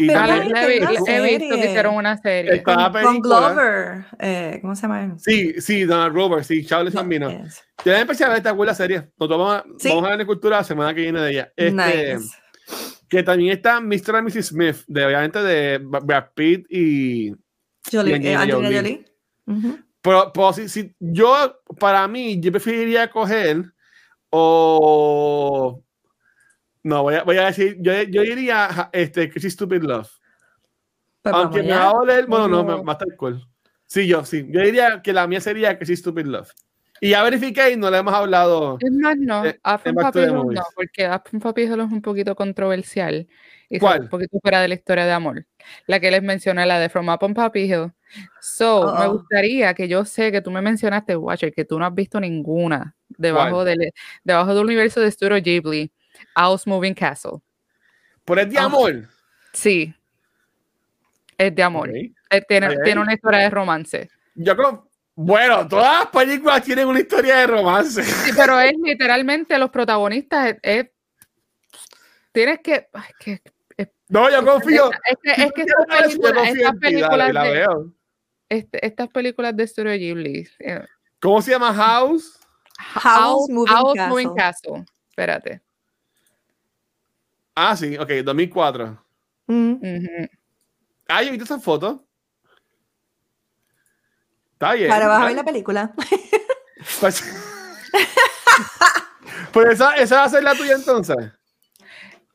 [0.00, 2.62] Y Pero la- también la he, una vi- he visto que hicieron una serie.
[2.62, 3.18] Con, la con.
[3.20, 4.04] Glover.
[4.20, 5.16] Eh, ¿Cómo se llama?
[5.18, 7.28] Sí, sí, Donald Robert, sí, Charles Gambino.
[7.30, 7.64] Yes.
[7.84, 9.10] Yo empecé a ver esta buena serie.
[9.18, 9.88] Nos vamos a, Sí.
[9.88, 11.52] vamos a ver en cultura la semana que viene de ella.
[11.56, 12.30] Este, Nice.
[13.08, 14.16] Que también está Mr.
[14.16, 14.46] and Mrs.
[14.48, 17.32] Smith, de, obviamente de Brad Pitt y.
[17.90, 18.76] Jolie, y eh, Angelina Jolie.
[18.76, 19.04] Jolie.
[19.46, 19.78] Ujú.
[20.02, 23.64] Pero, pero si, si yo, para mí, yo preferiría coger
[24.30, 25.82] o.
[26.82, 30.10] No, voy a, voy a decir, yo, yo diría este, Crazy Stupid Love.
[31.22, 31.92] Pues Aunque me va a
[32.26, 32.78] bueno, no, No.
[32.78, 33.46] me va a estar cool.
[33.86, 34.46] Sí, yo, sí.
[34.48, 36.50] Yo diría que la mía sería Crazy Stupid Love.
[37.00, 38.78] Y ya verifiqué y no le hemos hablado.
[38.80, 39.14] Es no.
[39.14, 40.60] Movies.
[40.60, 43.26] no, porque Hill es un poquito controversial.
[43.70, 44.02] Y ¿Cuál?
[44.02, 45.46] Un poquito fuera de la historia de amor.
[45.86, 47.92] La que les mencioné, la de From Up on Poppy Hill.
[48.40, 49.12] So, me Oh.
[49.18, 52.94] gustaría que yo sé que tú me mencionaste, Watcher, que tú no has visto ninguna
[53.08, 53.78] debajo, ¿Cuál?
[53.78, 53.92] del,
[54.24, 55.92] debajo del universo de Studio Ghibli.
[56.34, 57.38] Owl's Moving Castle.
[58.24, 59.08] Por el de amor.
[59.52, 59.94] Sí.
[61.36, 61.90] Es de amor.
[61.90, 62.12] Eh,
[62.48, 64.08] Tiene, tiene una historia de romance.
[64.34, 64.87] Yo creo.
[65.20, 68.04] Bueno, todas las películas tienen una historia de romance.
[68.04, 70.50] Sí, pero es literalmente los protagonistas.
[70.50, 70.90] Es, es-
[72.30, 72.88] tienes que.
[72.92, 73.42] ay, que-
[73.76, 74.92] es, No, yo confío.
[74.92, 77.66] es que, es que Yo estas películas, estas la de,
[78.48, 80.48] este- estas películas de Studio Ghibli.
[80.60, 80.84] eh,
[81.20, 82.38] ¿Cómo se llama House?
[83.04, 84.08] Howl's Owl- Moving Owl's Castle.
[84.08, 84.84] Moving Castle.
[85.08, 85.60] Espérate.
[87.56, 89.04] Ah, sí, ok, 2004.
[89.48, 89.74] Mm.
[91.08, 92.04] Ah, yo he visto esa foto.
[94.58, 94.90] Está bien.
[94.90, 95.92] Ahora vas a ver la película.
[97.00, 97.22] Pues,
[99.52, 101.16] pues esa, esa va a ser la tuya entonces.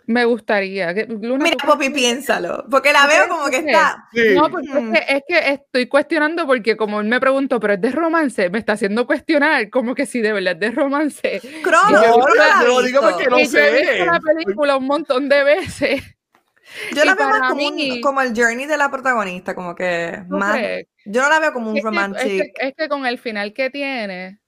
[0.06, 0.92] Me gustaría.
[1.08, 2.66] Luna, Mira, ¿tú Poppy, piénsalo.
[2.70, 4.06] Porque la ¿Tú veo como que está.
[4.14, 4.36] Sí.
[4.36, 4.96] No, porque Mm.
[4.96, 8.50] es, que, es que estoy cuestionando porque como él me preguntó, pero es de romance,
[8.50, 11.42] me está haciendo cuestionar como que si de verdad es de romance.
[11.64, 14.06] Crono, No, yo no la digo porque no y yo he visto sé.
[14.06, 16.02] la película un montón de veces.
[16.96, 19.76] Yo la y veo más como, un- mí- como el journey de la protagonista, como
[19.76, 20.54] que ¿No más.
[20.58, 20.88] crees?
[21.06, 22.22] Yo no la veo como un Es que- romantic.
[22.26, 24.40] Es que, es que con el final que tiene,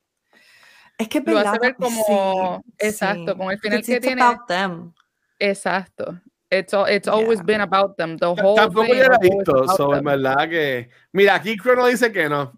[0.98, 3.38] Es que es lo hace ver como- sí, exacto, sí.
[3.38, 4.22] con el final It's- que tiene.
[4.22, 4.94] about them.
[5.40, 6.20] exacto.
[6.52, 7.46] It's, al- it's always Yeah.
[7.46, 8.18] been about them.
[8.18, 10.90] The whole Tampoco thing yo la he visto, so, en verdad que.
[11.12, 12.54] Mira, aquí Chrono dice que no.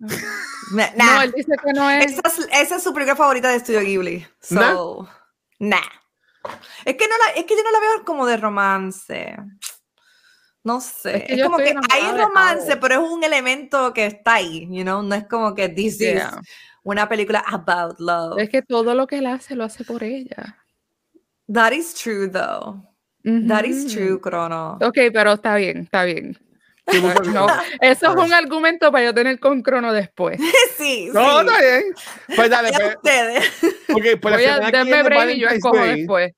[0.73, 1.23] Nah, No, nah.
[1.23, 2.05] él dice que no es.
[2.11, 4.27] Esa, es, esa es su película favorita de Studio Ghibli.
[4.41, 5.07] So,
[5.59, 5.77] nah.
[6.85, 9.35] Es que, no la, es que yo no la veo como de romance.
[10.63, 11.25] No sé.
[11.27, 15.01] Es que como que hay romance, pero es un elemento que está ahí, you know?
[15.01, 16.21] No es como que this is
[16.83, 18.39] una película about love.
[18.39, 20.57] Es que todo lo que él hace lo hace por ella.
[21.51, 22.83] That is true, though.
[23.23, 24.77] That is true, Crono.
[24.81, 26.37] Ok, pero está bien, está bien.
[26.91, 27.01] Sí,
[27.33, 27.47] No,
[27.81, 30.39] eso es un argumento para yo tener con Crono después.
[30.77, 31.45] sí, No, sí.
[31.47, 31.83] está bien.
[32.35, 33.45] Pues dale, pues, ustedes.
[33.89, 35.97] ok, pues Voy a semana que darme viene break y yo Valentine's escojo Day.
[35.97, 36.33] después.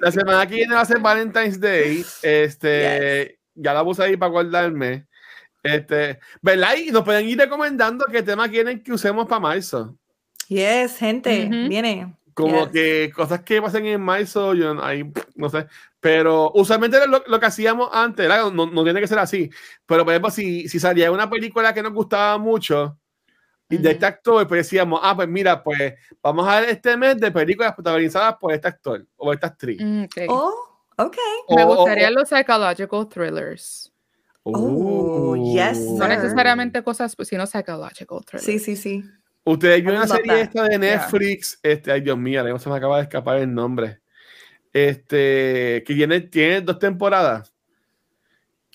[0.00, 2.04] La semana que viene va a ser Valentine's Day.
[2.22, 5.06] Este, ya la puse ahí para guardarme.
[5.62, 6.74] Este, ¿verdad?
[6.76, 9.96] Y nos pueden ir recomendando qué tema quieren que usemos para marzo.
[10.48, 11.68] yes, gente, Ujú.
[11.68, 12.14] viene.
[12.34, 12.68] Como Yes.
[12.72, 15.66] que cosas que pasen en marzo, yo ahí, no sé.
[16.00, 18.50] Pero usualmente lo, lo que hacíamos antes, ¿verdad?
[18.52, 19.48] no, no tiene que ser así.
[19.86, 22.98] Pero por ejemplo, si, si salía una película que nos gustaba mucho
[23.68, 27.18] y de este actor, pues decíamos, ah, pues mira, pues vamos a ver este mes
[27.18, 29.80] de películas protagonizadas por este actor o esta actriz.
[29.80, 30.16] Mm, ok.
[30.28, 30.54] Oh,
[30.98, 31.16] ok.
[31.56, 33.90] Me O- o- gustarían los psychological thrillers.
[34.42, 35.98] Oh, yes, Uh.
[35.98, 38.44] No necesariamente cosas, sino psychological thriller.
[38.44, 39.02] Sí, sí, sí.
[39.44, 40.40] Ustedes vieron love serie that.
[40.40, 44.00] esta de Netflix, este, ay Dios mío, se me acaba de escapar el nombre.
[44.72, 47.54] Este, que tiene, tiene dos temporadas,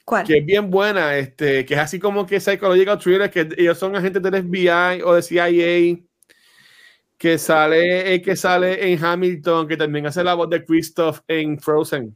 [0.06, 0.26] ¿Cuál?
[0.26, 3.96] que es bien buena, este, que es así como que psychological thriller, que ellos son
[3.96, 6.00] agentes del FBI o de CIA,
[7.18, 11.60] que sale, el que sale en Hamilton, que también hace la voz de Christoph en
[11.60, 12.16] Frozen.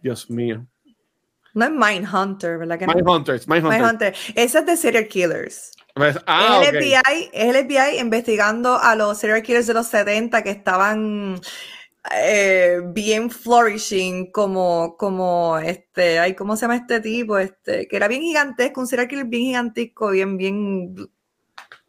[0.00, 0.66] Dios mío.
[1.52, 2.94] No es Mindhunter, ¿verdad que no?
[2.94, 3.80] Mindhunters, Mindhunters.
[3.80, 4.14] Mindhunter.
[4.34, 5.72] Ese es de serial killers.
[5.94, 6.82] Pues, ah, es, el ok.
[6.82, 11.40] FBI, es el FBI investigando a los serial killers de los 70 que estaban
[12.12, 17.38] eh, bien flourishing como, como este, ay, ¿cómo se llama este tipo?
[17.38, 20.96] Este, que era bien gigantesco, un serial killer bien gigantesco, bien, bien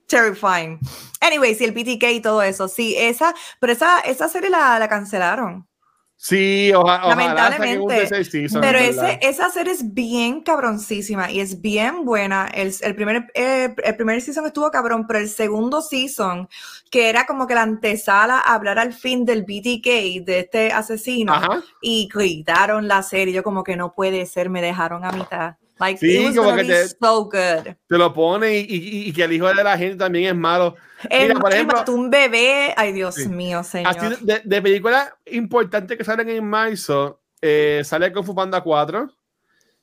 [0.07, 0.79] terrifying.
[1.19, 4.87] Anyways, y el BTK y todo eso, sí, esa, pero esa, esa serie la, la
[4.87, 5.67] cancelaron.
[6.17, 12.47] Sí, oja- Lamentablemente, season, Pero ese, esa serie es bien cabroncísima y es bien buena.
[12.47, 16.47] El, el primer, eh, el primer season estuvo cabrón, pero el segundo season,
[16.89, 21.33] que era como que la antesala a hablar al fin del BTK, de este asesino,
[21.33, 21.61] Ajá.
[21.81, 23.33] y quitaron la serie.
[23.33, 25.55] Yo como que no puede ser, me dejaron a mitad.
[25.77, 27.73] Like, Sí, it was como que be te- so good.
[27.87, 30.75] Te lo pone y, y- y que el hijo de la gente también es malo.
[31.09, 32.73] El Mira, por ejemplo- mató un bebé.
[32.77, 33.27] Ay, Dios Sí.
[33.27, 33.93] mío, señor.
[33.97, 39.09] Así de, de películas importantes que salen en marzo, eh, sale Kung Fu Panda 4,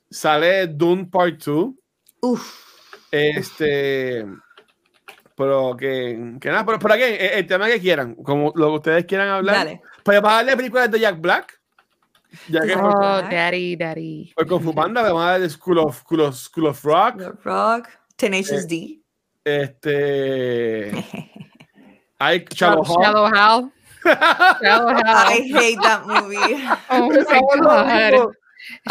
[0.09, 1.69] sale Dune Part 2,
[2.21, 2.63] Uf.
[3.11, 4.25] este,
[5.35, 8.75] pero que, que nada, pero por aquí, el, el tema que quieran, como lo que
[8.75, 9.55] ustedes quieran hablar.
[9.57, 9.81] Dale.
[10.03, 11.61] Pues vamos a darle películas de Jack Black,
[12.47, 13.21] ya que Oh.
[13.29, 14.33] Daddy, daddy.
[14.35, 17.31] por Kung Fu Panda, vamos a darle School of, School of, School of Rock, The
[17.43, 18.99] Rock, Tenacious Eh, D.
[19.45, 20.91] este,
[22.19, 23.01] hay Shallow Hall.
[23.03, 23.71] Shallow Hal.
[24.61, 26.37] Shallow I hate that movie.
[26.89, 27.23] Oh my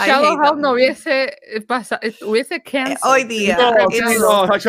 [0.06, 1.34] that Hal no hubiese
[1.66, 2.98] pasado, hubiese Eh, canceled.
[3.10, 3.56] Hoy día.
[3.56, 3.86] No, no,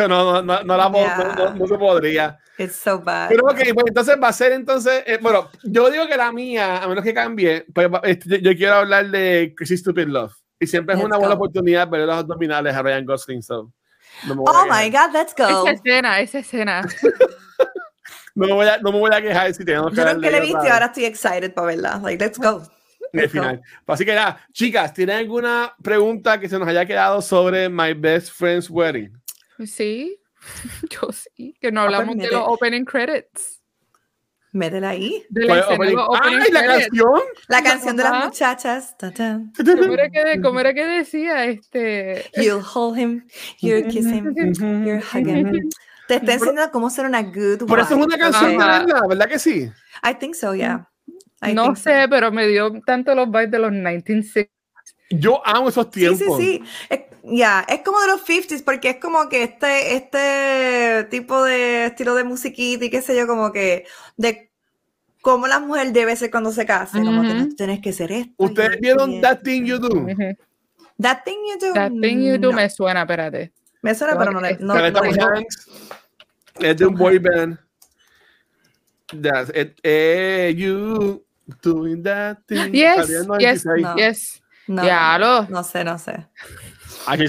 [0.08, 2.38] no, no, no, la no, no- no se podría.
[2.58, 3.28] It's so bad.
[3.28, 6.82] Pero ok, pues entonces va a ser entonces, eh, bueno, yo digo que la mía,
[6.82, 10.34] a menos que cambie, pues este, yo, yo quiero hablar de Crazy Stupid Love.
[10.60, 11.42] Y siempre es Let's una buena go.
[11.42, 13.42] oportunidad ver los abdominales a Ryan Gosling.
[13.42, 13.72] So,
[14.26, 15.66] no, oh my God, let's go.
[15.66, 16.82] Esa escena, esa escena.
[18.34, 20.30] no, me voy a, no me voy a quejar si tenemos que Yo nunca de
[20.30, 22.00] la he visto y ahora estoy excited para verla.
[22.02, 22.62] Like, let's go.
[23.12, 23.62] el final.
[23.86, 28.30] Así que nada, chicas, ¿tienen alguna pregunta que se nos haya quedado sobre My Best
[28.32, 29.12] Friend's Wedding?
[29.66, 30.18] Sí,
[30.90, 33.60] yo sí, que no Ah, pues hablamos de los opening credits.
[34.52, 35.24] Métela ahí.
[35.30, 37.20] De la Pues, de opening- los opening ¡Ay, la canción!
[37.48, 38.96] La canción de las muchachas.
[38.96, 39.40] Ta, ta.
[39.56, 42.24] ¿Cómo era que, cómo era que decía este?
[42.36, 43.26] You'll hold him,
[43.60, 45.68] you'll kiss him, you'll hug him.
[46.06, 48.78] Te está enseñando cómo ser una good Por eso es wife, una canción de Ajá.
[48.84, 49.70] verdad, ¿verdad que sí?
[50.08, 50.88] I think so, yeah.
[51.42, 51.82] I No think so.
[51.84, 54.48] sé, pero me dio tanto los vibes de los 1960s.
[55.10, 56.36] Yo amo esos Sí, tiempos.
[56.38, 56.64] sí, sí.
[56.90, 61.86] Es, ya, es como de los 50s porque es como que este, este tipo de
[61.86, 63.86] estilo de musiquita y qué sé yo, como que
[64.16, 64.50] de
[65.22, 68.32] cómo la mujer debe ser cuando se case, como que no tienes que ser esto.
[68.36, 69.28] ¿Ustedes vieron esto.
[69.28, 69.88] That Thing You Do?
[71.00, 71.72] That thing you do?
[71.74, 72.56] That thing you do No.
[72.56, 73.52] me suena, espérate.
[73.82, 75.68] Me suena, pero no, le- no, no Hanks.
[76.60, 77.58] Es de un boy band.
[79.20, 79.78] That's it.
[79.82, 81.24] Eh, you
[81.62, 82.72] doing that thing.
[82.72, 83.82] Yes, Salió en yes, 96.
[83.82, 83.96] No.
[83.96, 84.42] yes.
[84.68, 85.42] no, Ya lo.
[85.48, 86.28] no sé, no sé.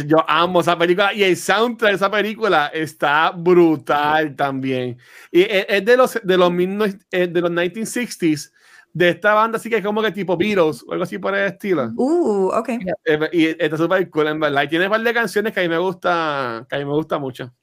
[0.06, 4.98] Yo amo esa película y el soundtrack de esa película está brutal también.
[5.32, 8.52] Y es, es de los de los, 19 eh, de los 1960s
[8.94, 11.48] de esta banda así que es como que tipo Beatles o algo así por el
[11.48, 11.92] estilo.
[11.98, 12.70] Uh, ok.
[13.04, 14.64] Eh, y está súper cool en verdad.
[14.64, 16.94] Y tiene un par de canciones que a mí me gusta, que a mí me
[16.94, 17.54] gusta mucho.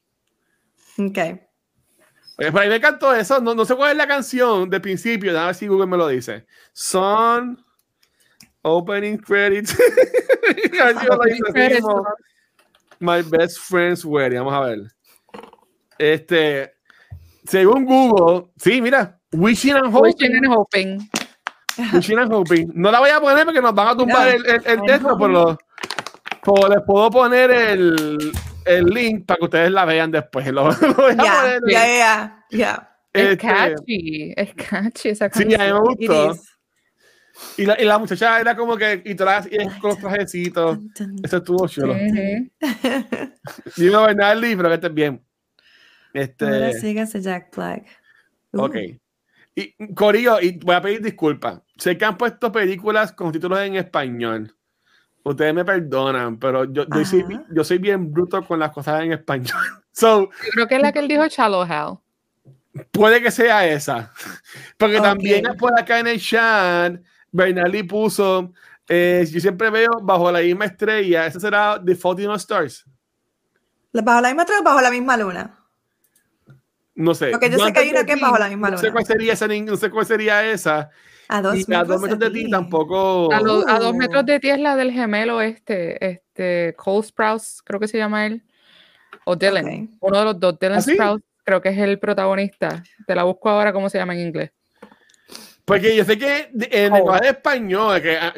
[0.99, 1.19] Ok.
[2.39, 3.41] Eh, Por ahí me encantó eso.
[3.41, 5.39] No, no sé cuál es la canción de principio.
[5.39, 6.45] A ver si Google me lo dice.
[6.73, 7.65] Son
[8.63, 9.77] Opening Credits.
[9.81, 11.75] A ver si me lo Opening dice credits.
[11.83, 12.05] mismo.
[13.01, 14.39] My Best Friend's Wedding.
[14.39, 14.79] Vamos a ver.
[15.99, 16.73] Este,
[17.45, 19.19] según Google, sí, mira.
[19.33, 20.37] Wishing and Wishing Hoping.
[20.37, 21.11] and hoping.
[21.95, 22.71] Wishing and Hoping.
[22.75, 24.31] No la voy a poner porque nos van a tumbar No.
[24.33, 25.59] el, el, el texto, pero,
[26.45, 28.33] pero les puedo poner el,
[28.67, 30.47] el link para que ustedes la vean después.
[30.53, 31.61] Lo, lo voy a Ya, poner.
[31.69, 32.89] ya, ya, ya.
[33.13, 35.61] Es Este, catchy, es catchy esa Sí, canción.
[35.61, 36.43] a mí me It gustó.
[37.51, 37.59] Is.
[37.59, 40.79] Y la, y la muchacha era como que, y todas y con los trajecitos.
[41.23, 41.95] Eso estuvo chulo.
[43.77, 45.25] Dime, Bernardi, pero que estés bien.
[46.15, 47.87] Ahora Este, síganse Jack Black.
[48.53, 48.77] Uh, ok.
[49.55, 51.61] Y Corillo, y voy a pedir disculpas.
[51.77, 54.55] Sé que han puesto películas con títulos en español.
[55.25, 59.13] Ustedes me perdonan, pero yo, yo, soy, yo soy bien bruto con las cosas en
[59.13, 59.53] español.
[59.95, 61.99] So, Yo creo que es la que él dijo Shallow Hal.
[62.93, 64.11] puede que sea esa.
[64.79, 65.03] Porque Ok.
[65.03, 66.95] también por acá en el chat,
[67.33, 68.53] Bernardi puso
[68.89, 71.27] eh, yo siempre veo bajo la misma estrella.
[71.27, 72.85] Ese será The Fault in Stars.
[73.93, 75.59] ¿Bajo la misma estrella o bajo la misma luna?
[76.95, 77.31] No sé.
[77.31, 78.93] Porque yo sé que hay una que es bajo la misma no sé luna.
[78.93, 80.91] cuál sería esa, no sé cuál sería esa.
[81.29, 83.33] A dos y a dos metros de ti tampoco.
[83.33, 83.97] A, lo- a dos Uh.
[83.97, 88.27] metros de ti es la del gemelo este, este, Cole Sprouse, creo que se llama
[88.27, 88.43] él.
[89.25, 89.89] O Dylan.
[90.01, 90.95] Uno de los dos, Dylan ¿Ah, sí?
[90.95, 92.83] Sprouse, creo que es el protagonista.
[93.07, 94.51] Te la busco ahora cómo se llama en inglés.
[95.65, 96.97] Porque yo sé que en Oh.
[96.97, 98.35] el lenguaje español que, ah,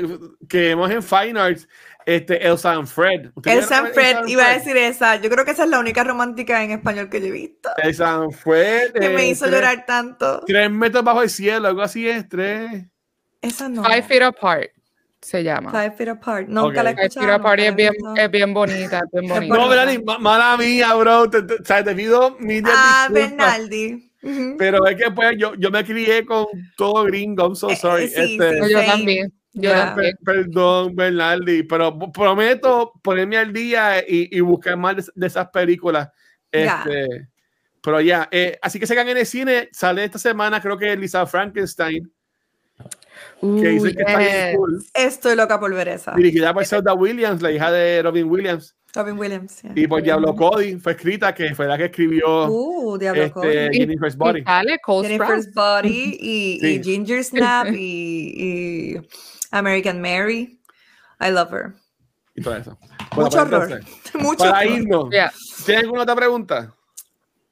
[0.48, 1.66] que vemos en Fine Arts,
[2.06, 3.30] este, Elsa and Fred.
[3.34, 5.16] ¿Usted El San Fred, iba a decir esa.
[5.16, 7.70] Yo creo que esa es la única romántica en español que yo he visto.
[7.82, 8.92] Elsa and Fred.
[8.92, 10.42] Que me eh, hizo tres- llorar tanto.
[10.46, 12.84] Tres metros bajo el cielo, algo así es, tres.
[13.40, 13.82] Esa no.
[13.82, 14.70] Five Feet Apart
[15.22, 15.70] se llama.
[15.70, 16.48] Five Feet Apart.
[16.48, 16.98] Nunca la he Ok.
[16.98, 17.26] Five escuchado.
[17.26, 19.56] Feet Apart es bien, es bien bonita, es bien bonita.
[19.96, 21.30] No, ma- mala mía, bro.
[21.30, 23.08] Te, te- te pido mil Ah.
[23.10, 23.18] Ujú.
[24.58, 26.46] Pero es que pues yo, yo me crié con
[26.76, 27.44] todo gringo.
[27.44, 28.08] I'm so Eh, sorry.
[28.08, 29.32] sí, Este, sí, yo también.
[29.52, 35.26] Yo per- Perdón, Bernaldi, pero prometo ponerme al día y, y buscar más de, de
[35.26, 36.08] esas películas.
[36.50, 37.28] Este,
[37.80, 41.26] Pero ya, eh, así que se en el cine, sale esta semana, creo que Lisa
[41.26, 42.10] Frankenstein,
[43.40, 44.56] que dice que está bien yes.
[44.56, 46.12] cool, Estoy loca por ver esa.
[46.14, 49.60] dirigida por Zelda Williams, la hija de Robin Williams, Robin Williams.
[49.62, 49.72] yeah.
[49.74, 53.48] y por Diablo Cody, fue escrita, que fue la que escribió Uh, Diablo Cody.
[53.48, 54.40] este, Y- Jennifer's Body.
[54.40, 55.52] Y sale Jennifer's.
[55.54, 56.66] Body y, Sí.
[56.66, 57.74] y Ginger Snap y,
[58.36, 59.00] y
[59.50, 60.60] American Mary.
[61.20, 61.74] I love her.
[62.36, 62.78] Y todo eso.
[63.14, 63.62] Bueno, Mucho pues horror.
[63.72, 64.72] entonces, Mucho Para horror.
[64.72, 65.32] irnos, Yeah.
[65.66, 66.74] ¿tienes alguna otra pregunta?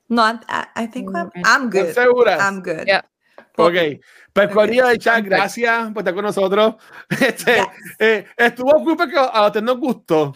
[0.08, 0.38] No, I,
[0.84, 1.76] I think I'm, I'm good.
[1.88, 2.40] ¿Estás seguras?
[2.40, 2.84] I'm good.
[2.86, 3.04] Yeah.
[3.56, 3.74] Ok,
[4.32, 4.48] pues.
[4.50, 6.74] Corillo de chat, gracias por estar con nosotros.
[7.10, 7.66] Este, Yes.
[7.98, 10.34] eh, estuvo cool porque a usted nos gustó.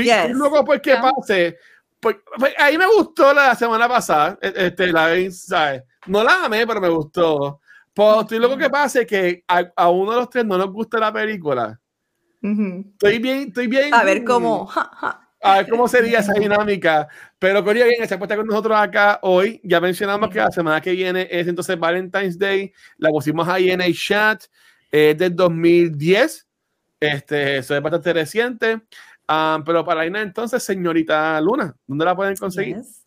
[0.00, 0.36] Estoy, Yes.
[0.36, 1.02] loco porque Yeah.
[1.02, 1.58] pase.
[2.00, 4.38] Pues, pues, a mí me gustó la semana pasada.
[4.40, 5.82] e- Este, la ¿sabes?
[6.06, 7.60] No la amé, pero me gustó.
[7.92, 10.98] Pues estoy loco que pase que a, a uno de los tres no nos gusta
[10.98, 11.80] la película.
[12.42, 13.92] Estoy bien, estoy bien.
[13.94, 14.66] A ver cómo.
[14.66, 15.22] ja, ja.
[15.42, 17.08] A ver cómo sería esa dinámica.
[17.38, 19.60] Pero Corillo, bien, por estar con nosotros acá hoy.
[19.62, 22.72] Ya mencionamos que la semana que viene es entonces Valentine's Day.
[22.98, 24.42] La pusimos ahí en el chat.
[24.90, 26.46] Es del 2010.
[26.98, 28.80] Este, eso es bastante reciente.
[29.28, 32.76] Ah, pero para irnos entonces, señorita Luna, ¿dónde la pueden conseguir?
[32.76, 33.06] Yes.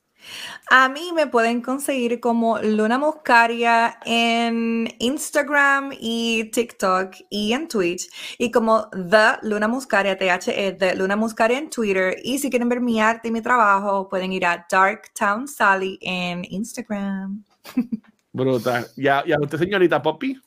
[0.70, 8.08] A mí me pueden conseguir como Luna Muscaria en Instagram y TikTok y en Twitch
[8.38, 12.16] y como The Luna Muscaria, THE, The Luna Muscaria en Twitter.
[12.24, 15.98] Y si quieren ver mi arte y mi trabajo, pueden ir a Dark Town Sally
[16.02, 17.44] en Instagram.
[18.34, 18.88] Brutal.
[18.96, 20.40] Ya, ya usted, señorita Poppy.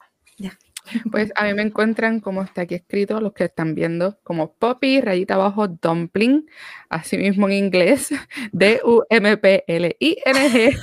[1.11, 5.01] Pues a mí me encuentran como está aquí escrito, los que están viendo, como Poppy,
[5.01, 6.47] rayita abajo, dumpling,
[6.89, 8.11] así mismo en inglés,
[8.53, 10.77] D-U-M-P-L-I-N-G,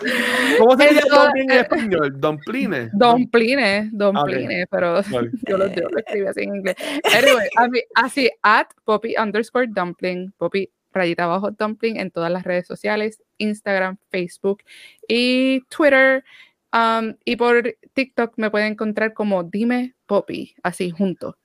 [0.58, 2.20] ¿Cómo se dice dumpling en español?
[2.20, 2.90] Dumplines.
[2.92, 5.30] dumplines, dumplines, pero Sorry.
[5.46, 6.76] yo lo, yo lo escribí así en inglés.
[7.04, 12.44] Anyway, a mí- así, at Poppy underscore dumpling, Poppy rayita abajo dumpling en todas las
[12.44, 14.62] redes sociales, Instagram, Facebook
[15.06, 16.24] y Twitter.
[16.72, 21.36] Um, y por TikTok me pueden encontrar como Dime Poppy, así juntos.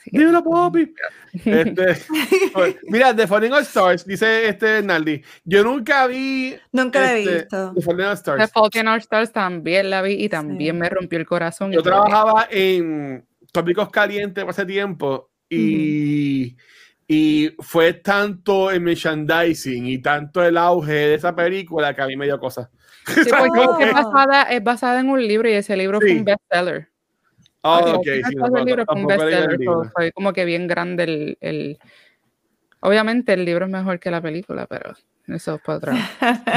[0.00, 0.92] Así que- Dímelo, Poppy.
[1.32, 1.96] Este,
[2.52, 5.22] pues, mira, The Falling All Stars, dice este Naldi.
[5.44, 7.72] Yo nunca vi Nunca la he este, visto.
[7.74, 8.52] The Falling All The Stars.
[8.52, 10.80] Fault in Our Stars también la vi y también Sí.
[10.80, 11.72] me rompió el corazón.
[11.72, 16.56] Yo trabajaba en tópicos calientes hace tiempo y,
[17.06, 22.16] y fue tanto el merchandising y tanto el auge de esa película que a mí
[22.16, 22.68] me dio cosas.
[23.06, 26.06] Sí, porque es, basada, es basada en un libro y ese libro Sí.
[26.08, 26.88] fue un bestseller.
[27.62, 29.90] Ah, Porque ok, el sí, libro fue un bestseller, libro.
[29.94, 31.78] fue como que bien grande el, el-
[32.80, 34.92] Obviamente el libro es mejor que la película, pero
[35.28, 35.94] eso es para otra.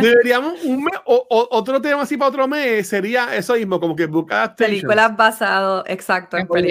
[0.01, 3.95] Deberíamos, un mes- o- o- otro tema así para otro mes sería eso mismo, como
[3.95, 4.71] que Book Adaptation.
[4.81, 6.65] Películas basado, exacto, en En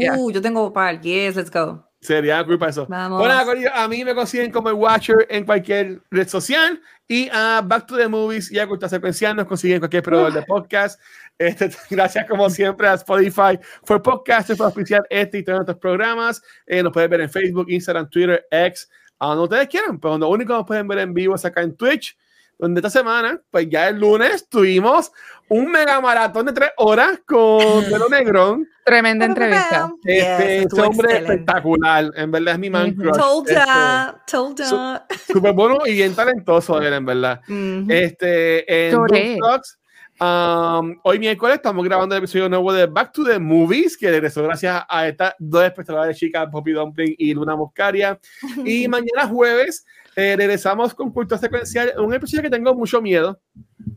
[0.00, 0.14] yeah.
[0.16, 1.00] Uh, yo tengo par.
[1.00, 1.84] Yes, let's go.
[2.00, 2.86] Sería cool para eso.
[2.88, 3.18] Vamos.
[3.18, 7.60] Bueno, Corillo, a mí me consiguen como el Watcher en cualquier red social y a
[7.62, 10.98] Back to the Movies y a Cultura Secuencial nos consiguen en cualquier proveedor de podcast.
[11.36, 16.42] Este, gracias como siempre a Spotify por podcast, por oficiar este y todos nuestros programas.
[16.66, 20.28] Eh, nos pueden ver en Facebook, Instagram, Twitter, X, a donde ustedes quieran, pero lo
[20.30, 22.16] único que nos pueden ver en vivo es acá en Twitch,
[22.58, 25.12] donde esta semana, pues ya el lunes tuvimos
[25.50, 28.68] un mega maratón de tres horas con Melo Negrón.
[28.84, 29.92] Tremenda entrevista.
[30.04, 31.32] Este, Yes, este hombre excelente.
[31.34, 33.16] espectacular, en verdad es mi man crush.
[33.16, 35.06] Told Este, ya, told ya.
[35.26, 37.40] Súper bueno y bien talentoso él, en verdad.
[37.88, 39.78] Este, en Talks,
[40.20, 44.44] um, hoy miércoles estamos grabando el episodio nuevo de Back to the Movies, que regresó
[44.44, 48.18] gracias a estas dos espectaculares chicas, Poppy Dumpling y Luna Moscaria.
[48.64, 49.84] Y mañana jueves
[50.20, 53.40] eh, regresamos con Cultura Secuencial, un episodio que tengo mucho miedo,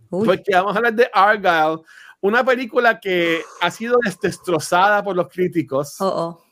[0.09, 1.81] Uy, porque vamos a hablar de Argyle,
[2.21, 5.99] una película que ha sido des- destrozada por los críticos.
[5.99, 6.43] Oh, oh.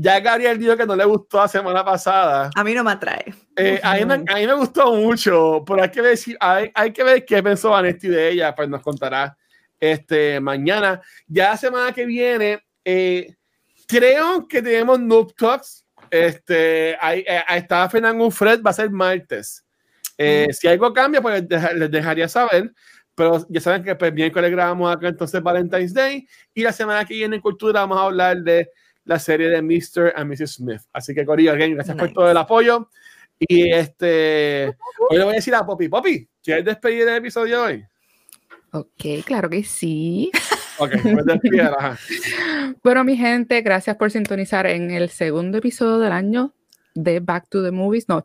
[0.00, 2.50] Ya Gabriel dijo que no le gustó la semana pasada.
[2.54, 3.34] A mí no me atrae.
[3.56, 6.70] Eh, a, mí me, a mí me gustó mucho, pero hay que ver, si- hay,
[6.72, 9.36] hay que ver qué pensó Vanetti de ella, pues nos contará
[9.80, 11.00] este, mañana.
[11.26, 13.34] Ya la semana que viene, eh,
[13.88, 15.84] creo que tenemos Noob Talks.
[16.10, 19.64] Este, ahí, eh, ahí estaba Fernando Fred, va a ser martes.
[20.16, 20.52] Eh, Ujú.
[20.54, 22.72] Si algo cambia, pues les, deja- les dejaría saber.
[23.14, 26.26] Pero ya saben que pues, miércoles grabamos acá entonces Valentine's Day.
[26.54, 28.70] Y la semana que viene en Cultura vamos a hablar de
[29.04, 30.12] la serie de Mr.
[30.14, 30.54] and Mrs.
[30.56, 30.82] Smith.
[30.92, 32.14] Así que, Corillo, again, gracias por Nice.
[32.14, 32.88] todo el apoyo.
[33.38, 34.66] Y este,
[35.08, 37.84] hoy le voy a decir a Poppy, Poppy, ¿quieres despedir el episodio hoy?
[38.72, 40.30] Ok, claro que sí.
[40.78, 41.98] Ok, pues despídela, ajá.
[42.84, 46.54] Bueno, mi gente, gracias por sintonizar en el segundo episodio del año
[46.94, 48.08] de Back to the Movies.
[48.08, 48.24] No,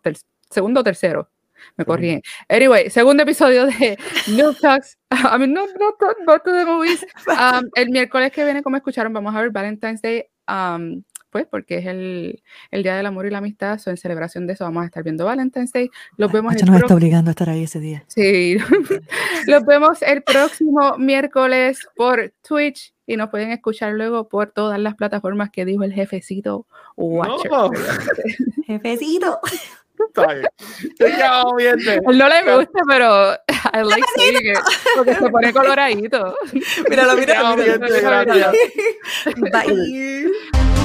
[0.49, 1.30] segundo o tercero.
[1.78, 2.22] Me corrí.
[2.49, 3.98] Anyway, segundo episodio de
[4.28, 4.98] New Talks.
[5.11, 7.06] I mean, no, no, no, Back to the Movies.
[7.28, 10.26] Um, el miércoles que viene, como escucharon, vamos a ver Valentine's Day.
[10.48, 11.02] um,
[11.34, 12.41] pues porque es el,
[12.72, 13.77] el Día del Amor y la Amistad.
[13.80, 15.89] So, en celebración de eso vamos a estar viendo Valentine's Day.
[16.15, 18.05] Los vemos el nos pro- está obligando a estar ahí ese día.
[18.07, 18.57] Sí,
[19.47, 24.95] los vemos el próximo miércoles por Twitch y nos pueden escuchar luego por todas las
[24.95, 26.65] plataformas que dijo el jefecito
[26.95, 27.51] Watcher.
[27.51, 27.69] No,
[28.68, 29.39] Jefecito.
[30.07, 31.77] está bien.
[32.05, 33.34] No le gusta, pero
[33.73, 34.57] I like saying it,
[34.95, 36.35] porque se pone coloradito.
[36.89, 38.51] Míralo, míralo, míralo.
[39.51, 40.82] Bye.